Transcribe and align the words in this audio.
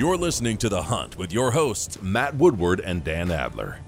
You're 0.00 0.16
listening 0.16 0.56
to 0.56 0.70
The 0.70 0.84
Hunt 0.84 1.18
with 1.18 1.30
your 1.30 1.50
hosts, 1.50 2.00
Matt 2.00 2.34
Woodward 2.36 2.80
and 2.80 3.04
Dan 3.04 3.30
Adler. 3.30 3.80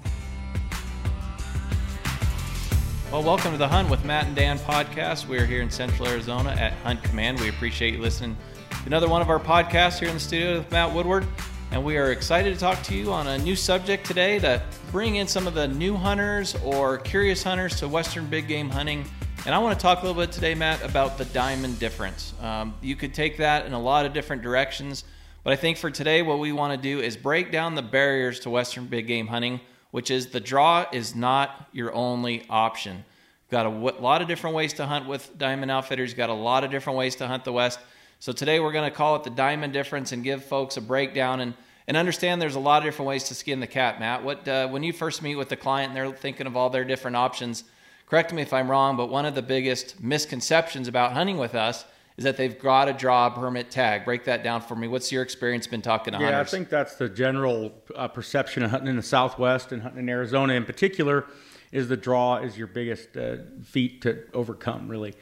Well, 3.11 3.23
welcome 3.23 3.53
to 3.53 3.57
the 3.57 3.67
Hunt 3.67 3.89
with 3.89 4.05
Matt 4.05 4.27
and 4.27 4.37
Dan 4.37 4.59
podcast. 4.59 5.27
We 5.27 5.39
are 5.39 5.47
here 5.47 5.63
in 5.63 5.71
Central 5.71 6.07
Arizona 6.07 6.51
at 6.51 6.75
Hunt 6.85 7.03
Command. 7.03 7.41
We 7.41 7.49
appreciate 7.49 7.95
you 7.95 8.03
listening 8.03 8.37
to 8.69 8.77
another 8.85 9.09
one 9.09 9.23
of 9.23 9.31
our 9.31 9.41
podcasts 9.41 10.01
here 10.01 10.09
in 10.09 10.13
the 10.17 10.21
studio 10.21 10.59
with 10.59 10.71
Matt 10.71 10.93
Woodward. 10.93 11.27
And 11.71 11.83
we 11.83 11.97
are 11.97 12.13
excited 12.13 12.53
to 12.53 12.61
talk 12.61 12.83
to 12.83 12.95
you 12.95 13.11
on 13.11 13.27
a 13.29 13.39
new 13.39 13.57
subject 13.57 14.05
today 14.05 14.39
to 14.41 14.63
bring 14.91 15.17
in 15.17 15.27
some 15.27 15.47
of 15.47 15.55
the 15.55 15.67
new 15.67 15.97
hunters 15.97 16.55
or 16.63 16.99
curious 16.99 17.43
hunters 17.43 17.77
to 17.77 17.89
Western 17.89 18.27
big 18.27 18.49
game 18.49 18.69
hunting. 18.69 19.07
And 19.47 19.55
I 19.55 19.59
want 19.61 19.79
to 19.79 19.83
talk 19.83 20.03
a 20.03 20.07
little 20.07 20.21
bit 20.21 20.31
today, 20.31 20.55
Matt, 20.55 20.85
about 20.85 21.17
the 21.17 21.25
diamond 21.25 21.79
difference. 21.79 22.35
Um, 22.43 22.75
you 22.83 22.97
could 22.97 23.15
take 23.15 23.39
that 23.39 23.65
in 23.65 23.73
a 23.73 23.81
lot 23.81 24.05
of 24.05 24.13
different 24.13 24.43
directions, 24.43 25.05
but 25.45 25.53
I 25.53 25.57
think 25.57 25.79
for 25.79 25.91
today, 25.91 26.23
what 26.23 26.39
we 26.39 26.53
want 26.53 26.81
to 26.81 26.83
do 26.83 27.01
is 27.01 27.17
break 27.17 27.51
down 27.53 27.75
the 27.75 27.83
barriers 27.83 28.41
to 28.41 28.51
Western 28.51 28.87
big 28.87 29.07
game 29.07 29.27
hunting 29.27 29.61
which 29.93 30.11
is 30.11 30.29
the 30.29 30.41
draw 30.41 30.87
is 30.91 31.15
not 31.15 31.69
your 31.71 31.95
only 31.95 32.45
option. 32.51 33.05
Got 33.51 33.67
a 33.67 33.71
w- 33.71 34.01
lot 34.01 34.23
of 34.23 34.27
different 34.27 34.57
ways 34.57 34.73
to 34.75 34.87
hunt 34.87 35.07
with 35.07 35.39
Diamond 35.39 35.71
Outfitters. 35.71 36.15
Got 36.15 36.31
a 36.31 36.35
lot 36.35 36.65
of 36.65 36.71
different 36.71 36.99
ways 36.99 37.15
to 37.17 37.29
hunt 37.29 37.45
the 37.45 37.53
West. 37.53 37.79
So 38.19 38.33
today 38.33 38.59
we're 38.59 38.73
going 38.73 38.91
to 38.91 38.97
call 38.97 39.17
it 39.17 39.25
the 39.25 39.31
Diamond 39.31 39.75
Difference 39.75 40.13
and 40.13 40.25
give 40.25 40.45
folks 40.45 40.77
a 40.77 40.81
breakdown 40.81 41.41
and 41.41 41.55
and 41.89 41.97
understand 41.97 42.41
there's 42.41 42.55
a 42.55 42.61
lot 42.61 42.79
of 42.79 42.85
different 42.85 43.09
ways 43.09 43.25
to 43.25 43.35
skin 43.35 43.59
the 43.59 43.67
cat. 43.67 43.99
Matt, 43.99 44.23
what 44.23 44.47
uh, 44.47 44.69
when 44.69 44.85
you 44.85 44.93
first 44.93 45.21
meet 45.21 45.35
with 45.35 45.49
the 45.49 45.57
client 45.57 45.89
and 45.89 45.97
they're 45.97 46.17
thinking 46.17 46.47
of 46.47 46.57
all 46.57 46.71
their 46.71 46.85
different 46.85 47.17
options, 47.17 47.65
correct 48.07 48.33
me 48.33 48.41
if 48.41 48.53
I'm 48.53 48.71
wrong, 48.71 48.97
but 48.97 49.11
one 49.11 49.27
of 49.27 49.35
the 49.35 49.43
biggest 49.43 50.01
misconceptions 50.01 50.87
about 50.87 51.13
hunting 51.13 51.39
with 51.39 51.57
us 51.57 51.85
is 52.17 52.25
that 52.25 52.37
they've 52.37 52.59
got 52.59 52.87
to 52.87 52.93
draw 52.93 53.27
a 53.27 53.31
permit 53.31 53.71
tag. 53.71 54.05
Break 54.05 54.25
that 54.25 54.43
down 54.43 54.61
for 54.61 54.77
me. 54.77 54.89
What's 54.89 55.11
your 55.11 55.23
experience 55.23 55.67
been 55.67 55.83
talking 55.83 56.13
to 56.13 56.19
hunters? 56.19 56.31
yeah, 56.31 56.37
hunters? 56.37 56.55
I 56.55 56.57
think 56.57 56.69
that's 56.69 56.97
the 56.97 57.09
general 57.09 57.73
uh, 57.95 58.09
perception 58.09 58.63
of 58.63 58.71
hunting 58.71 58.89
in 58.89 58.97
the 58.97 59.03
Southwest 59.03 59.73
and 59.73 59.83
hunting 59.83 60.01
in 60.01 60.09
Arizona 60.09 60.55
in 60.55 60.65
particular 60.65 61.27
is 61.73 61.89
the 61.89 61.97
draw 61.97 62.37
is 62.37 62.57
your 62.57 62.67
biggest 62.67 63.17
uh, 63.17 63.37
feat 63.65 64.03
to 64.03 64.25
overcome, 64.35 64.89
really. 64.89 65.15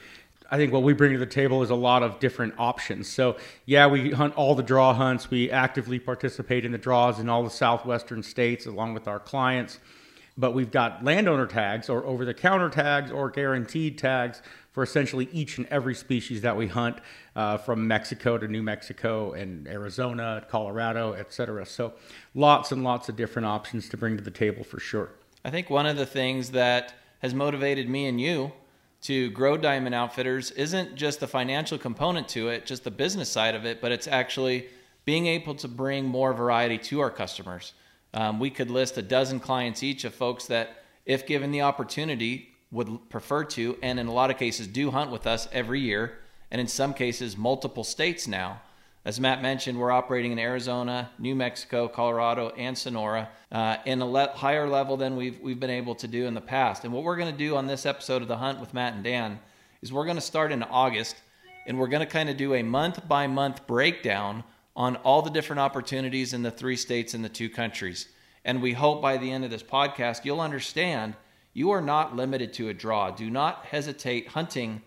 I 0.50 0.56
think 0.56 0.72
what 0.72 0.82
we 0.82 0.92
bring 0.94 1.12
to 1.12 1.18
the 1.18 1.26
table 1.26 1.62
is 1.62 1.70
a 1.70 1.76
lot 1.76 2.02
of 2.02 2.18
different 2.18 2.54
options. 2.58 3.08
So, 3.08 3.36
yeah, 3.66 3.86
we 3.86 4.10
hunt 4.10 4.34
all 4.34 4.56
the 4.56 4.64
draw 4.64 4.92
hunts. 4.92 5.30
We 5.30 5.48
actively 5.48 6.00
participate 6.00 6.64
in 6.64 6.72
the 6.72 6.78
draws 6.78 7.20
in 7.20 7.28
all 7.28 7.44
the 7.44 7.50
southwestern 7.50 8.24
states 8.24 8.66
along 8.66 8.94
with 8.94 9.06
our 9.06 9.20
clients. 9.20 9.78
But 10.36 10.52
we've 10.52 10.70
got 10.70 11.04
landowner 11.04 11.46
tags 11.46 11.88
or 11.88 12.04
over 12.04 12.24
the 12.24 12.34
counter 12.34 12.68
tags 12.68 13.12
or 13.12 13.30
guaranteed 13.30 13.96
tags 13.96 14.42
for 14.72 14.82
essentially 14.82 15.28
each 15.32 15.58
and 15.58 15.66
every 15.68 15.94
species 15.94 16.42
that 16.42 16.56
we 16.56 16.66
hunt 16.66 16.98
uh, 17.34 17.56
from 17.56 17.86
Mexico 17.86 18.38
to 18.38 18.46
New 18.46 18.62
Mexico 18.62 19.32
and 19.32 19.66
Arizona, 19.66 20.44
Colorado, 20.48 21.14
etc. 21.14 21.66
So 21.66 21.94
lots 22.34 22.70
and 22.72 22.84
lots 22.84 23.08
of 23.08 23.16
different 23.16 23.46
options 23.46 23.88
to 23.88 23.96
bring 23.96 24.16
to 24.16 24.22
the 24.22 24.30
table 24.30 24.62
for 24.62 24.78
sure. 24.78 25.10
I 25.44 25.50
think 25.50 25.70
one 25.70 25.86
of 25.86 25.96
the 25.96 26.06
things 26.06 26.50
that 26.50 26.94
has 27.20 27.34
motivated 27.34 27.88
me 27.88 28.06
and 28.06 28.20
you 28.20 28.52
to 29.02 29.30
grow 29.30 29.56
Diamond 29.56 29.94
Outfitters 29.94 30.50
isn't 30.52 30.94
just 30.94 31.20
the 31.20 31.26
financial 31.26 31.78
component 31.78 32.28
to 32.28 32.48
it, 32.48 32.66
just 32.66 32.84
the 32.84 32.90
business 32.90 33.30
side 33.30 33.54
of 33.54 33.64
it, 33.64 33.80
but 33.80 33.92
it's 33.92 34.06
actually 34.06 34.68
being 35.04 35.26
able 35.26 35.54
to 35.54 35.68
bring 35.68 36.04
more 36.04 36.34
variety 36.34 36.76
to 36.76 37.00
our 37.00 37.10
customers. 37.10 37.72
Um, 38.12 38.38
we 38.38 38.50
could 38.50 38.70
list 38.70 38.98
a 38.98 39.02
dozen 39.02 39.40
clients 39.40 39.82
each 39.82 40.04
of 40.04 40.14
folks 40.14 40.46
that, 40.46 40.84
if 41.06 41.26
given 41.26 41.50
the 41.50 41.62
opportunity, 41.62 42.50
would 42.70 43.08
prefer 43.08 43.44
to, 43.44 43.76
and 43.82 43.98
in 43.98 44.06
a 44.06 44.12
lot 44.12 44.30
of 44.30 44.38
cases 44.38 44.66
do 44.66 44.90
hunt 44.90 45.10
with 45.10 45.26
us 45.26 45.48
every 45.52 45.80
year, 45.80 46.18
and 46.50 46.60
in 46.60 46.68
some 46.68 46.94
cases, 46.94 47.36
multiple 47.36 47.84
states 47.84 48.28
now. 48.28 48.60
As 49.04 49.18
Matt 49.18 49.40
mentioned, 49.40 49.78
we're 49.78 49.90
operating 49.90 50.32
in 50.32 50.38
Arizona, 50.38 51.10
New 51.18 51.34
Mexico, 51.34 51.88
Colorado, 51.88 52.50
and 52.50 52.76
Sonora 52.76 53.30
uh, 53.50 53.76
in 53.86 54.02
a 54.02 54.06
le- 54.06 54.32
higher 54.34 54.68
level 54.68 54.98
than 54.98 55.16
we've, 55.16 55.40
we've 55.40 55.58
been 55.58 55.70
able 55.70 55.94
to 55.94 56.06
do 56.06 56.26
in 56.26 56.34
the 56.34 56.40
past. 56.40 56.84
And 56.84 56.92
what 56.92 57.02
we're 57.02 57.16
going 57.16 57.32
to 57.32 57.38
do 57.38 57.56
on 57.56 57.66
this 57.66 57.86
episode 57.86 58.20
of 58.20 58.28
The 58.28 58.36
Hunt 58.36 58.60
with 58.60 58.74
Matt 58.74 58.92
and 58.92 59.02
Dan 59.02 59.40
is 59.80 59.90
we're 59.90 60.04
going 60.04 60.16
to 60.16 60.20
start 60.20 60.52
in 60.52 60.62
August 60.62 61.16
and 61.66 61.78
we're 61.78 61.88
going 61.88 62.06
to 62.06 62.12
kind 62.12 62.28
of 62.28 62.36
do 62.36 62.54
a 62.54 62.62
month 62.62 63.06
by 63.08 63.26
month 63.26 63.66
breakdown 63.66 64.44
on 64.76 64.96
all 64.96 65.22
the 65.22 65.30
different 65.30 65.60
opportunities 65.60 66.34
in 66.34 66.42
the 66.42 66.50
three 66.50 66.76
states 66.76 67.14
and 67.14 67.24
the 67.24 67.28
two 67.28 67.48
countries. 67.48 68.08
And 68.44 68.60
we 68.60 68.72
hope 68.72 69.00
by 69.00 69.16
the 69.16 69.30
end 69.30 69.44
of 69.44 69.50
this 69.50 69.62
podcast, 69.62 70.24
you'll 70.24 70.40
understand 70.40 71.14
you 71.52 71.70
are 71.70 71.80
not 71.80 72.16
limited 72.16 72.52
to 72.54 72.68
a 72.68 72.74
draw. 72.74 73.10
Do 73.10 73.30
not 73.30 73.64
hesitate 73.66 74.28
hunting 74.28 74.82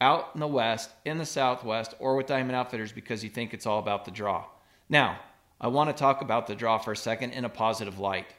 out 0.00 0.30
in 0.34 0.40
the 0.40 0.46
west, 0.46 0.90
in 1.04 1.18
the 1.18 1.26
southwest, 1.26 1.94
or 1.98 2.16
with 2.16 2.26
Diamond 2.26 2.56
Outfitters 2.56 2.92
because 2.92 3.22
you 3.22 3.30
think 3.30 3.54
it's 3.54 3.66
all 3.66 3.78
about 3.78 4.04
the 4.04 4.10
draw. 4.10 4.44
Now, 4.88 5.20
I 5.60 5.68
want 5.68 5.90
to 5.90 6.00
talk 6.00 6.22
about 6.22 6.46
the 6.46 6.56
draw 6.56 6.78
for 6.78 6.92
a 6.92 6.96
second 6.96 7.32
in 7.32 7.44
a 7.44 7.48
positive 7.48 7.98
light. 7.98 8.34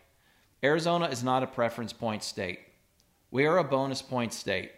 Arizona 0.63 1.07
is 1.07 1.23
not 1.23 1.44
a 1.44 1.47
preference 1.47 1.94
point 1.94 2.23
state. 2.23 2.59
We 3.31 3.46
are 3.46 3.57
a 3.57 3.63
bonus 3.63 4.02
point 4.02 4.34
state. 4.34 4.72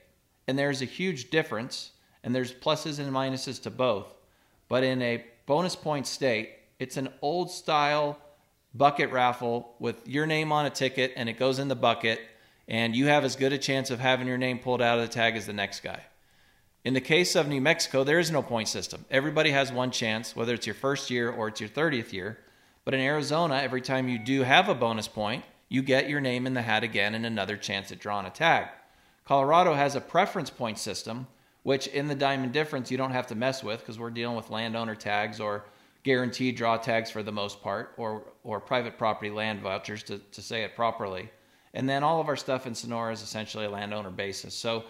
And 0.48 0.58
there's 0.58 0.84
a 0.84 0.86
huge 0.86 1.32
difference, 1.32 1.92
and 2.24 2.36
there's 2.36 2.54
pluses 2.54 3.00
and 3.00 3.12
minuses 3.12 3.62
to 3.64 3.72
both. 3.72 4.14
But 4.68 4.84
in 4.84 5.02
a 5.02 5.26
bonus 5.48 5.76
point 5.76 6.06
state, 6.06 6.52
it's 6.80 6.98
an 6.98 7.10
old 7.22 7.50
style 7.50 8.20
bucket 8.76 9.12
raffle 9.12 9.74
with 9.80 10.08
your 10.08 10.26
name 10.26 10.52
on 10.52 10.66
a 10.66 10.70
ticket 10.70 11.14
and 11.16 11.30
it 11.30 11.40
goes 11.40 11.60
in 11.60 11.68
the 11.68 11.76
bucket, 11.76 12.20
and 12.68 12.96
you 12.96 13.08
have 13.08 13.24
as 13.24 13.36
good 13.36 13.54
a 13.54 13.58
chance 13.58 13.92
of 13.92 14.00
having 14.00 14.28
your 14.28 14.38
name 14.38 14.60
pulled 14.60 14.82
out 14.82 15.00
of 15.00 15.06
the 15.06 15.14
tag 15.14 15.36
as 15.36 15.46
the 15.46 15.54
next 15.54 15.82
guy. 15.82 16.02
In 16.84 16.94
the 16.94 17.02
case 17.02 17.36
of 17.36 17.48
New 17.48 17.62
Mexico, 17.62 18.04
there 18.04 18.20
is 18.20 18.32
no 18.32 18.42
point 18.42 18.68
system. 18.68 19.06
Everybody 19.10 19.52
has 19.52 19.72
one 19.72 19.92
chance, 19.92 20.36
whether 20.36 20.54
it's 20.54 20.68
your 20.68 20.76
first 20.76 21.10
year 21.10 21.32
or 21.32 21.48
it's 21.48 21.60
your 21.60 21.70
30th 21.70 22.14
year. 22.14 22.38
But 22.84 22.94
in 22.94 23.00
Arizona, 23.00 23.56
every 23.56 23.82
time 23.82 24.08
you 24.08 24.20
do 24.20 24.44
have 24.44 24.70
a 24.70 24.76
bonus 24.76 25.08
point, 25.08 25.44
you 25.68 25.82
get 25.82 26.10
your 26.10 26.22
name 26.22 26.46
in 26.46 26.54
the 26.54 26.62
hat 26.62 26.84
again 26.84 27.16
and 27.16 27.26
another 27.26 27.58
chance 27.58 27.92
at 27.92 28.00
drawing 28.00 28.28
a 28.28 28.30
tag. 28.30 28.68
Colorado 29.26 29.74
has 29.74 29.96
a 29.96 30.02
preference 30.02 30.52
point 30.52 30.78
system, 30.78 31.26
which 31.64 31.88
in 31.88 32.08
the 32.08 32.14
diamond 32.14 32.54
difference 32.54 32.92
you 32.92 32.98
don't 32.98 33.12
have 33.12 33.28
to 33.28 33.36
mess 33.36 33.64
with 33.64 33.80
because 33.80 33.98
we're 33.98 34.12
dealing 34.12 34.38
with 34.38 34.52
landowner 34.52 34.94
tags 34.94 35.40
or 35.40 35.66
guaranteed 36.04 36.56
draw 36.56 36.78
tags 36.78 37.10
for 37.10 37.24
the 37.24 37.32
most 37.32 37.64
part, 37.64 37.96
or 37.98 38.24
or 38.44 38.60
private 38.60 38.96
property 38.96 39.32
land 39.32 39.60
vouchers 39.60 40.04
to, 40.04 40.20
to 40.32 40.42
say 40.44 40.64
it 40.64 40.76
properly. 40.76 41.32
And 41.76 41.88
then 41.88 42.04
all 42.04 42.20
of 42.20 42.30
our 42.30 42.38
stuff 42.38 42.66
in 42.66 42.74
Sonora 42.74 43.12
is 43.12 43.22
essentially 43.22 43.66
a 43.66 43.70
landowner 43.70 44.10
basis. 44.10 44.56
So 44.56 44.86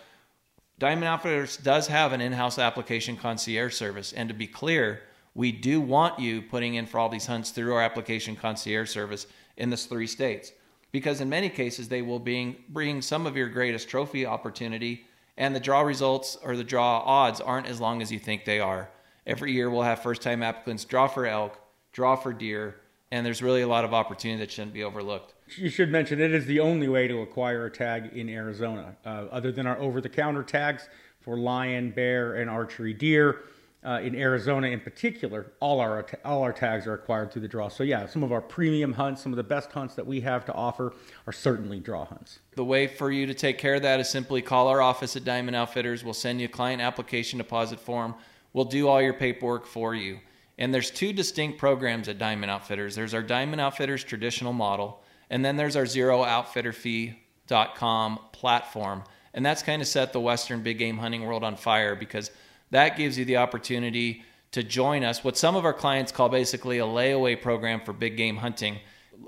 Diamond 0.77 1.05
Outfitters 1.05 1.57
does 1.57 1.87
have 1.87 2.13
an 2.13 2.21
in-house 2.21 2.59
application 2.59 3.17
concierge 3.17 3.73
service, 3.73 4.13
and 4.13 4.29
to 4.29 4.35
be 4.35 4.47
clear, 4.47 5.01
we 5.33 5.51
do 5.51 5.81
want 5.81 6.19
you 6.19 6.41
putting 6.41 6.75
in 6.75 6.85
for 6.85 6.99
all 6.99 7.09
these 7.09 7.25
hunts 7.25 7.49
through 7.49 7.73
our 7.73 7.81
application 7.81 8.35
concierge 8.35 8.89
service 8.89 9.25
in 9.57 9.69
the 9.69 9.77
three 9.77 10.07
states, 10.07 10.51
because 10.91 11.21
in 11.21 11.29
many 11.29 11.49
cases 11.49 11.87
they 11.87 12.01
will 12.01 12.19
bring 12.19 12.55
bring 12.69 13.01
some 13.01 13.25
of 13.25 13.35
your 13.35 13.49
greatest 13.49 13.89
trophy 13.89 14.25
opportunity, 14.25 15.05
and 15.37 15.55
the 15.55 15.59
draw 15.59 15.81
results 15.81 16.37
or 16.43 16.55
the 16.55 16.63
draw 16.63 16.99
odds 16.99 17.41
aren't 17.41 17.67
as 17.67 17.81
long 17.81 18.01
as 18.01 18.11
you 18.11 18.19
think 18.19 18.45
they 18.45 18.59
are. 18.59 18.89
Every 19.25 19.51
year 19.53 19.69
we'll 19.69 19.81
have 19.83 20.03
first-time 20.03 20.43
applicants 20.43 20.85
draw 20.85 21.07
for 21.07 21.25
elk, 21.25 21.59
draw 21.93 22.15
for 22.15 22.31
deer, 22.31 22.75
and 23.11 23.25
there's 23.25 23.41
really 23.41 23.61
a 23.61 23.67
lot 23.67 23.85
of 23.85 23.93
opportunity 23.93 24.39
that 24.39 24.51
shouldn't 24.51 24.73
be 24.73 24.83
overlooked. 24.83 25.34
You 25.57 25.69
should 25.69 25.91
mention 25.91 26.19
it 26.19 26.33
is 26.33 26.45
the 26.45 26.59
only 26.59 26.87
way 26.87 27.07
to 27.07 27.21
acquire 27.21 27.65
a 27.65 27.71
tag 27.71 28.11
in 28.13 28.29
Arizona, 28.29 28.95
uh, 29.05 29.25
other 29.31 29.51
than 29.51 29.67
our 29.67 29.77
over 29.79 30.01
the 30.01 30.09
counter 30.09 30.43
tags 30.43 30.89
for 31.21 31.37
lion, 31.37 31.91
bear, 31.91 32.35
and 32.35 32.49
archery 32.49 32.93
deer. 32.93 33.43
Uh, 33.83 33.99
in 34.01 34.15
Arizona, 34.15 34.67
in 34.67 34.79
particular, 34.79 35.51
all 35.59 35.79
our 35.79 36.07
all 36.25 36.41
our 36.41 36.51
tags 36.51 36.87
are 36.87 36.95
acquired 36.95 37.31
through 37.31 37.43
the 37.43 37.47
draw. 37.47 37.67
So 37.67 37.83
yeah, 37.83 38.07
some 38.07 38.23
of 38.23 38.31
our 38.31 38.41
premium 38.41 38.93
hunts, 38.93 39.21
some 39.21 39.31
of 39.31 39.37
the 39.37 39.43
best 39.43 39.71
hunts 39.71 39.93
that 39.93 40.07
we 40.07 40.19
have 40.21 40.43
to 40.45 40.53
offer, 40.53 40.93
are 41.27 41.33
certainly 41.33 41.79
draw 41.79 42.03
hunts. 42.05 42.39
The 42.55 42.65
way 42.65 42.87
for 42.87 43.11
you 43.11 43.27
to 43.27 43.35
take 43.35 43.59
care 43.59 43.75
of 43.75 43.83
that 43.83 43.99
is 43.99 44.09
simply 44.09 44.41
call 44.41 44.69
our 44.69 44.81
office 44.81 45.15
at 45.15 45.23
Diamond 45.23 45.55
Outfitters. 45.55 46.03
We'll 46.03 46.15
send 46.15 46.41
you 46.41 46.45
a 46.45 46.49
client 46.49 46.81
application 46.81 47.37
deposit 47.37 47.79
form. 47.79 48.15
We'll 48.53 48.65
do 48.65 48.87
all 48.87 49.01
your 49.03 49.13
paperwork 49.13 49.67
for 49.67 49.93
you. 49.93 50.19
And 50.57 50.73
there's 50.73 50.89
two 50.89 51.13
distinct 51.13 51.59
programs 51.59 52.07
at 52.07 52.17
Diamond 52.17 52.49
Outfitters. 52.49 52.95
There's 52.95 53.13
our 53.13 53.21
Diamond 53.21 53.61
Outfitters 53.61 54.03
traditional 54.03 54.53
model, 54.53 55.03
and 55.29 55.43
then 55.43 55.55
there's 55.55 55.75
our 55.75 55.85
zerooutfitterfee.com 55.85 58.19
platform. 58.31 59.03
And 59.33 59.45
that's 59.45 59.61
kind 59.61 59.81
of 59.81 59.87
set 59.87 60.13
the 60.13 60.19
Western 60.19 60.63
big 60.63 60.77
game 60.77 60.97
hunting 60.97 61.25
world 61.25 61.43
on 61.43 61.57
fire 61.57 61.95
because 61.95 62.31
that 62.71 62.97
gives 62.97 63.17
you 63.17 63.25
the 63.25 63.37
opportunity 63.37 64.23
to 64.51 64.63
join 64.63 65.03
us, 65.03 65.23
what 65.23 65.37
some 65.37 65.55
of 65.57 65.65
our 65.65 65.73
clients 65.73 66.13
call 66.13 66.29
basically 66.29 66.79
a 66.79 66.85
layaway 66.85 67.39
program 67.39 67.81
for 67.81 67.91
big 67.91 68.15
game 68.15 68.37
hunting. 68.37 68.77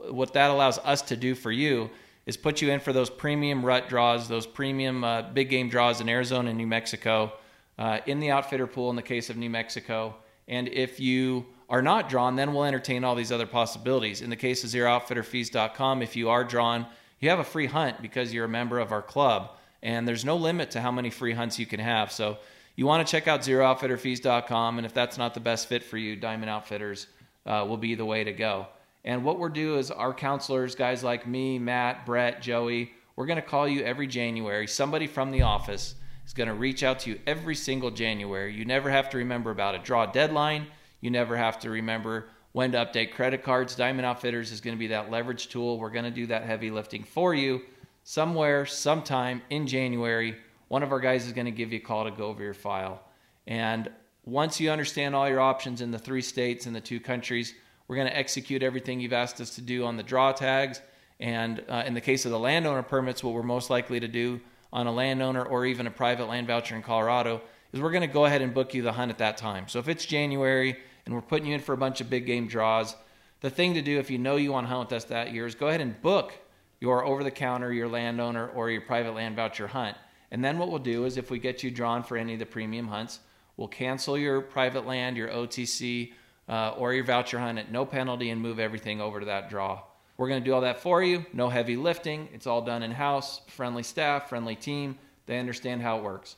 What 0.09 0.33
that 0.33 0.49
allows 0.49 0.79
us 0.79 1.01
to 1.03 1.15
do 1.17 1.35
for 1.35 1.51
you 1.51 1.91
is 2.25 2.38
put 2.38 2.61
you 2.61 2.71
in 2.71 2.79
for 2.79 2.93
those 2.93 3.09
premium 3.09 3.65
rut 3.65 3.89
draws, 3.89 4.29
those 4.29 4.47
premium 4.47 5.03
uh, 5.03 5.23
big 5.23 5.50
game 5.50 5.67
draws 5.67 6.00
in 6.00 6.07
Arizona 6.07 6.50
and 6.50 6.57
New 6.57 6.67
Mexico, 6.67 7.33
uh, 7.77 8.00
in 8.05 8.19
the 8.19 8.31
outfitter 8.31 8.67
pool 8.67 8.89
in 8.89 8.95
the 8.95 9.01
case 9.01 9.29
of 9.29 9.35
New 9.35 9.50
Mexico. 9.50 10.15
And 10.47 10.69
if 10.69 11.00
you 11.00 11.45
are 11.69 11.81
not 11.81 12.09
drawn, 12.09 12.35
then 12.35 12.53
we'll 12.53 12.63
entertain 12.63 13.03
all 13.03 13.15
these 13.15 13.31
other 13.31 13.45
possibilities. 13.45 14.21
In 14.21 14.29
the 14.29 14.35
case 14.35 14.63
of 14.63 14.69
ZeroOutfitterFees.com, 14.69 16.01
if 16.01 16.15
you 16.15 16.29
are 16.29 16.43
drawn, 16.43 16.87
you 17.19 17.29
have 17.29 17.39
a 17.39 17.43
free 17.43 17.65
hunt 17.65 18.01
because 18.01 18.33
you're 18.33 18.45
a 18.45 18.49
member 18.49 18.79
of 18.79 18.91
our 18.91 19.01
club. 19.01 19.51
And 19.83 20.07
there's 20.07 20.25
no 20.25 20.37
limit 20.37 20.71
to 20.71 20.81
how 20.81 20.91
many 20.91 21.09
free 21.09 21.33
hunts 21.33 21.59
you 21.59 21.65
can 21.65 21.79
have. 21.79 22.11
So 22.11 22.37
you 22.75 22.85
want 22.85 23.05
to 23.05 23.11
check 23.11 23.27
out 23.27 23.41
ZeroOutfitterFees.com. 23.41 24.77
And 24.77 24.85
if 24.85 24.93
that's 24.93 25.17
not 25.17 25.33
the 25.33 25.39
best 25.39 25.67
fit 25.67 25.83
for 25.83 25.97
you, 25.97 26.15
Diamond 26.15 26.49
Outfitters 26.49 27.07
uh, 27.45 27.65
will 27.67 27.77
be 27.77 27.95
the 27.95 28.05
way 28.05 28.23
to 28.23 28.33
go. 28.33 28.67
And 29.03 29.23
what 29.23 29.39
we're 29.39 29.49
do 29.49 29.77
is 29.77 29.91
our 29.91 30.13
counselors, 30.13 30.75
guys 30.75 31.03
like 31.03 31.27
me, 31.27 31.59
Matt, 31.59 32.05
Brett, 32.05 32.41
Joey, 32.41 32.93
we're 33.15 33.25
going 33.25 33.41
to 33.41 33.47
call 33.47 33.67
you 33.67 33.81
every 33.83 34.05
January. 34.05 34.67
Somebody 34.67 35.07
from 35.07 35.31
the 35.31 35.41
office 35.41 35.95
is 36.25 36.33
going 36.33 36.49
to 36.49 36.53
reach 36.53 36.83
out 36.83 36.99
to 36.99 37.11
you 37.11 37.19
every 37.25 37.55
single 37.55 37.89
January. 37.89 38.53
You 38.53 38.65
never 38.65 38.89
have 38.89 39.09
to 39.11 39.17
remember 39.17 39.49
about 39.49 39.75
a 39.75 39.79
draw 39.79 40.05
deadline. 40.05 40.67
You 41.01 41.11
never 41.11 41.35
have 41.35 41.59
to 41.59 41.69
remember 41.69 42.29
when 42.53 42.71
to 42.71 42.77
update 42.77 43.11
credit 43.11 43.44
cards. 43.44 43.75
Diamond 43.75 44.05
Outfitters 44.05 44.51
is 44.51 44.61
going 44.61 44.75
to 44.75 44.79
be 44.79 44.88
that 44.88 45.11
leverage 45.11 45.49
tool. 45.49 45.77
We're 45.77 45.89
going 45.89 46.05
to 46.05 46.11
do 46.11 46.27
that 46.27 46.44
heavy 46.44 46.71
lifting 46.71 47.03
for 47.03 47.33
you 47.33 47.61
somewhere, 48.03 48.65
sometime 48.65 49.41
in 49.49 49.67
January. 49.67 50.38
One 50.69 50.81
of 50.81 50.91
our 50.91 50.99
guys 50.99 51.25
is 51.25 51.33
going 51.33 51.45
to 51.45 51.51
give 51.51 51.71
you 51.71 51.79
a 51.79 51.81
call 51.81 52.05
to 52.05 52.11
go 52.11 52.27
over 52.27 52.44
your 52.44 52.53
file. 52.53 53.03
And 53.45 53.89
once 54.25 54.59
you 54.59 54.71
understand 54.71 55.15
all 55.15 55.29
your 55.29 55.39
options 55.39 55.81
in 55.81 55.91
the 55.91 55.99
three 55.99 56.21
states 56.21 56.65
and 56.65 56.75
the 56.75 56.81
two 56.81 57.00
countries, 57.00 57.53
we're 57.88 57.95
going 57.95 58.07
to 58.07 58.17
execute 58.17 58.63
everything 58.63 59.00
you've 59.00 59.13
asked 59.13 59.39
us 59.39 59.55
to 59.55 59.61
do 59.61 59.85
on 59.85 59.97
the 59.97 60.03
draw 60.03 60.31
tags. 60.31 60.81
And 61.19 61.63
uh, 61.69 61.83
in 61.85 61.93
the 61.93 62.01
case 62.01 62.25
of 62.25 62.31
the 62.31 62.39
landowner 62.39 62.83
permits, 62.83 63.23
what 63.23 63.33
we're 63.33 63.43
most 63.43 63.69
likely 63.69 64.00
to 64.00 64.07
do 64.07 64.41
on 64.73 64.88
a 64.88 64.91
landowner 64.91 65.43
or 65.43 65.65
even 65.65 65.88
a 65.88 65.91
private 65.91 66.27
land 66.27 66.47
voucher 66.47 66.75
in 66.75 66.81
Colorado 66.81 67.41
is 67.71 67.79
we're 67.79 67.91
going 67.91 68.07
to 68.07 68.13
go 68.13 68.25
ahead 68.25 68.41
and 68.41 68.53
book 68.53 68.73
you 68.73 68.81
the 68.81 68.91
hunt 68.91 69.11
at 69.11 69.17
that 69.19 69.38
time. 69.38 69.67
So 69.67 69.79
if 69.79 69.88
it's 69.88 70.05
January 70.05 70.77
and 71.07 71.15
we're 71.15 71.21
putting 71.21 71.48
you 71.48 71.56
in 71.56 71.62
for 71.62 71.71
a 71.71 71.77
bunch 71.77 72.01
of 72.01 72.09
big 72.09 72.25
game 72.25 72.48
draws, 72.48 72.94
the 73.39 73.50
thing 73.50 73.75
to 73.75 73.81
do 73.81 73.98
if 73.98 74.12
you 74.12 74.18
know 74.18 74.36
you 74.36 74.51
want 74.51 74.65
to 74.65 74.69
hunt 74.69 74.89
with 74.89 74.98
us 74.98 75.06
that 75.06 75.31
year 75.31 75.45
is 75.45 75.56
go 75.56 75.69
ahead 75.69 75.80
and 75.80 76.01
book 76.01 76.33
your 76.81 77.06
over 77.06 77.24
the 77.24 77.31
counter, 77.31 77.71
your 77.71 77.88
landowner, 77.88 78.50
or 78.50 78.69
your 78.69 78.81
private 78.81 79.13
land 79.13 79.38
voucher 79.38 79.68
hunt. 79.68 79.95
And 80.31 80.44
then 80.44 80.57
what 80.57 80.69
we'll 80.69 80.80
do 80.80 81.06
is 81.06 81.15
if 81.15 81.31
we 81.31 81.39
get 81.39 81.63
you 81.63 81.71
drawn 81.71 82.04
for 82.04 82.18
any 82.18 82.33
of 82.33 82.39
the 82.39 82.45
premium 82.45 82.89
hunts, 82.89 83.21
we'll 83.56 83.69
cancel 83.69 84.18
your 84.18 84.42
private 84.42 84.86
land, 84.86 85.15
your 85.15 85.30
OTC, 85.30 86.12
uh, 86.50 86.71
or 86.71 86.94
your 86.94 87.06
voucher 87.06 87.39
hunt 87.39 87.57
at 87.57 87.71
no 87.71 87.86
penalty 87.86 88.30
and 88.30 88.42
move 88.42 88.60
everything 88.60 89.00
over 89.00 89.21
to 89.21 89.27
that 89.27 89.50
draw. 89.50 89.81
We're 90.18 90.27
going 90.27 90.44
to 90.44 90.45
do 90.45 90.53
all 90.53 90.62
that 90.62 90.81
for 90.81 91.01
you. 91.01 91.25
No 91.31 91.48
heavy 91.48 91.77
lifting. 91.77 92.27
It's 92.33 92.48
all 92.48 92.62
done 92.62 92.83
in 92.83 92.92
house. 92.92 93.39
Friendly 93.48 93.83
staff, 93.83 94.27
friendly 94.27 94.57
team. 94.57 94.98
They 95.25 95.39
understand 95.39 95.81
how 95.81 96.00
it 96.00 96.03
works. 96.03 96.36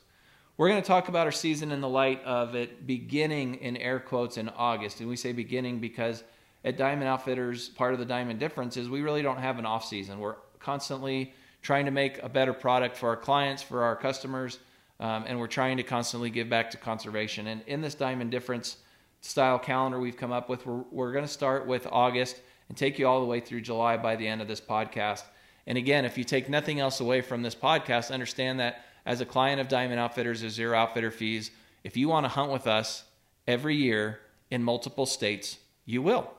We're 0.60 0.68
going 0.68 0.82
to 0.82 0.86
talk 0.86 1.08
about 1.08 1.26
our 1.26 1.32
season 1.32 1.72
in 1.72 1.80
the 1.80 1.88
light 1.88 2.22
of 2.22 2.54
it 2.54 2.86
beginning 2.86 3.54
in 3.62 3.78
air 3.78 3.98
quotes 3.98 4.36
in 4.36 4.50
August. 4.50 5.00
And 5.00 5.08
we 5.08 5.16
say 5.16 5.32
beginning 5.32 5.78
because 5.78 6.22
at 6.66 6.76
Diamond 6.76 7.08
Outfitters, 7.08 7.70
part 7.70 7.94
of 7.94 7.98
the 7.98 8.04
Diamond 8.04 8.38
difference 8.38 8.76
is 8.76 8.86
we 8.86 9.00
really 9.00 9.22
don't 9.22 9.38
have 9.38 9.58
an 9.58 9.64
off 9.64 9.86
season. 9.86 10.18
We're 10.18 10.34
constantly 10.58 11.32
trying 11.62 11.86
to 11.86 11.90
make 11.90 12.22
a 12.22 12.28
better 12.28 12.52
product 12.52 12.98
for 12.98 13.08
our 13.08 13.16
clients, 13.16 13.62
for 13.62 13.82
our 13.84 13.96
customers, 13.96 14.58
um, 15.00 15.24
and 15.26 15.40
we're 15.40 15.46
trying 15.46 15.78
to 15.78 15.82
constantly 15.82 16.28
give 16.28 16.50
back 16.50 16.70
to 16.72 16.76
conservation. 16.76 17.46
And 17.46 17.62
in 17.66 17.80
this 17.80 17.94
Diamond 17.94 18.30
difference, 18.30 18.76
style 19.22 19.58
calendar 19.58 19.98
we've 19.98 20.18
come 20.18 20.30
up 20.30 20.50
with. 20.50 20.66
We're, 20.66 20.84
we're 20.90 21.12
going 21.12 21.24
to 21.24 21.32
start 21.32 21.66
with 21.66 21.86
August 21.90 22.38
and 22.68 22.76
take 22.76 22.98
you 22.98 23.08
all 23.08 23.20
the 23.20 23.26
way 23.26 23.40
through 23.40 23.62
July 23.62 23.96
by 23.96 24.14
the 24.14 24.28
end 24.28 24.42
of 24.42 24.46
this 24.46 24.60
podcast. 24.60 25.22
And 25.66 25.78
again, 25.78 26.04
if 26.04 26.18
you 26.18 26.24
take 26.24 26.50
nothing 26.50 26.80
else 26.80 27.00
away 27.00 27.22
from 27.22 27.40
this 27.40 27.54
podcast, 27.54 28.12
understand 28.12 28.60
that 28.60 28.84
as 29.06 29.20
a 29.20 29.26
client 29.26 29.60
of 29.60 29.68
Diamond 29.68 30.00
Outfitters, 30.00 30.40
there's 30.40 30.54
zero 30.54 30.76
outfitter 30.76 31.10
fees. 31.10 31.50
If 31.84 31.96
you 31.96 32.08
want 32.08 32.24
to 32.24 32.28
hunt 32.28 32.52
with 32.52 32.66
us 32.66 33.04
every 33.46 33.76
year 33.76 34.20
in 34.50 34.62
multiple 34.62 35.06
states, 35.06 35.58
you 35.86 36.02
will. 36.02 36.30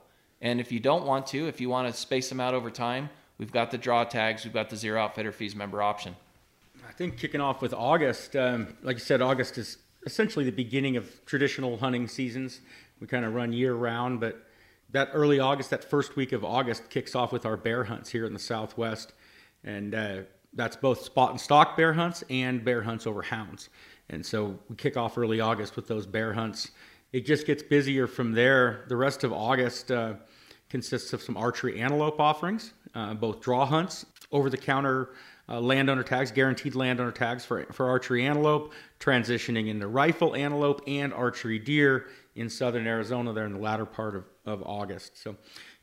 And 0.41 0.59
if 0.59 0.71
you 0.71 0.79
don't 0.79 1.05
want 1.05 1.27
to, 1.27 1.47
if 1.47 1.61
you 1.61 1.69
want 1.69 1.93
to 1.93 1.99
space 1.99 2.29
them 2.29 2.39
out 2.39 2.53
over 2.53 2.71
time, 2.71 3.09
we've 3.37 3.51
got 3.51 3.71
the 3.71 3.77
draw 3.77 4.03
tags, 4.03 4.43
we've 4.43 4.53
got 4.53 4.69
the 4.69 4.75
zero 4.75 5.01
outfitter 5.01 5.31
fees 5.31 5.55
member 5.55 5.81
option. 5.81 6.15
I 6.87 6.91
think 6.93 7.17
kicking 7.17 7.41
off 7.41 7.61
with 7.61 7.73
August, 7.73 8.35
um, 8.35 8.75
like 8.83 8.97
you 8.97 9.01
said, 9.01 9.21
August 9.21 9.57
is 9.57 9.77
essentially 10.05 10.45
the 10.45 10.51
beginning 10.51 10.97
of 10.97 11.25
traditional 11.25 11.77
hunting 11.77 12.07
seasons. 12.07 12.59
We 12.99 13.07
kind 13.07 13.25
of 13.25 13.33
run 13.33 13.53
year 13.53 13.73
round, 13.73 14.19
but 14.19 14.45
that 14.91 15.09
early 15.13 15.39
August, 15.39 15.69
that 15.69 15.83
first 15.83 16.15
week 16.15 16.31
of 16.31 16.43
August, 16.43 16.89
kicks 16.89 17.15
off 17.15 17.31
with 17.31 17.45
our 17.45 17.55
bear 17.55 17.85
hunts 17.85 18.09
here 18.09 18.25
in 18.25 18.33
the 18.33 18.39
Southwest, 18.39 19.13
and 19.63 19.95
uh, 19.95 20.17
that's 20.53 20.75
both 20.75 21.01
spot 21.01 21.31
and 21.31 21.39
stock 21.39 21.77
bear 21.77 21.93
hunts 21.93 22.23
and 22.29 22.63
bear 22.63 22.81
hunts 22.81 23.07
over 23.07 23.21
hounds. 23.21 23.69
And 24.09 24.25
so 24.25 24.59
we 24.69 24.75
kick 24.75 24.97
off 24.97 25.17
early 25.17 25.39
August 25.39 25.75
with 25.75 25.87
those 25.87 26.05
bear 26.05 26.33
hunts. 26.33 26.71
It 27.13 27.25
just 27.25 27.45
gets 27.47 27.63
busier 27.63 28.07
from 28.07 28.33
there. 28.33 28.85
The 28.87 28.95
rest 28.95 29.23
of 29.23 29.31
August 29.31 29.91
uh, 29.91 30.15
consists 30.69 31.13
of 31.13 31.21
some 31.21 31.37
archery 31.37 31.79
antelope 31.79 32.19
offerings, 32.19 32.73
uh, 32.95 33.13
both 33.13 33.41
draw 33.41 33.65
hunts, 33.65 34.05
over 34.31 34.49
the 34.49 34.57
counter 34.57 35.09
uh, 35.49 35.59
landowner 35.59 36.03
tags, 36.03 36.31
guaranteed 36.31 36.75
landowner 36.75 37.11
tags 37.11 37.43
for, 37.43 37.65
for 37.73 37.89
archery 37.89 38.25
antelope, 38.25 38.73
transitioning 38.99 39.67
into 39.67 39.87
rifle 39.87 40.35
antelope 40.35 40.81
and 40.87 41.13
archery 41.13 41.59
deer 41.59 42.07
in 42.35 42.49
southern 42.49 42.87
Arizona 42.87 43.33
there 43.33 43.45
in 43.45 43.53
the 43.53 43.59
latter 43.59 43.85
part 43.85 44.15
of, 44.15 44.23
of 44.45 44.63
August. 44.63 45.21
So, 45.21 45.35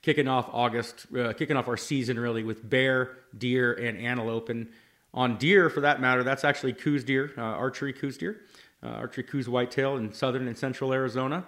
kicking 0.02 0.28
off 0.28 0.48
August, 0.52 1.06
uh, 1.16 1.32
kicking 1.32 1.56
off 1.56 1.68
our 1.68 1.76
season 1.76 2.18
really 2.18 2.42
with 2.42 2.68
bear, 2.68 3.18
deer, 3.36 3.72
and 3.74 3.98
antelope. 3.98 4.48
And 4.48 4.68
on 5.12 5.36
deer, 5.38 5.70
for 5.70 5.80
that 5.80 6.00
matter, 6.00 6.22
that's 6.22 6.44
actually 6.44 6.72
Coues 6.72 7.04
deer, 7.04 7.32
uh, 7.36 7.40
archery 7.40 7.92
Coues 7.92 8.18
deer, 8.18 8.42
uh, 8.82 8.88
archery 8.88 9.24
Coues 9.24 9.48
whitetail 9.48 9.96
in 9.96 10.12
southern 10.12 10.46
and 10.46 10.56
central 10.56 10.92
Arizona. 10.92 11.44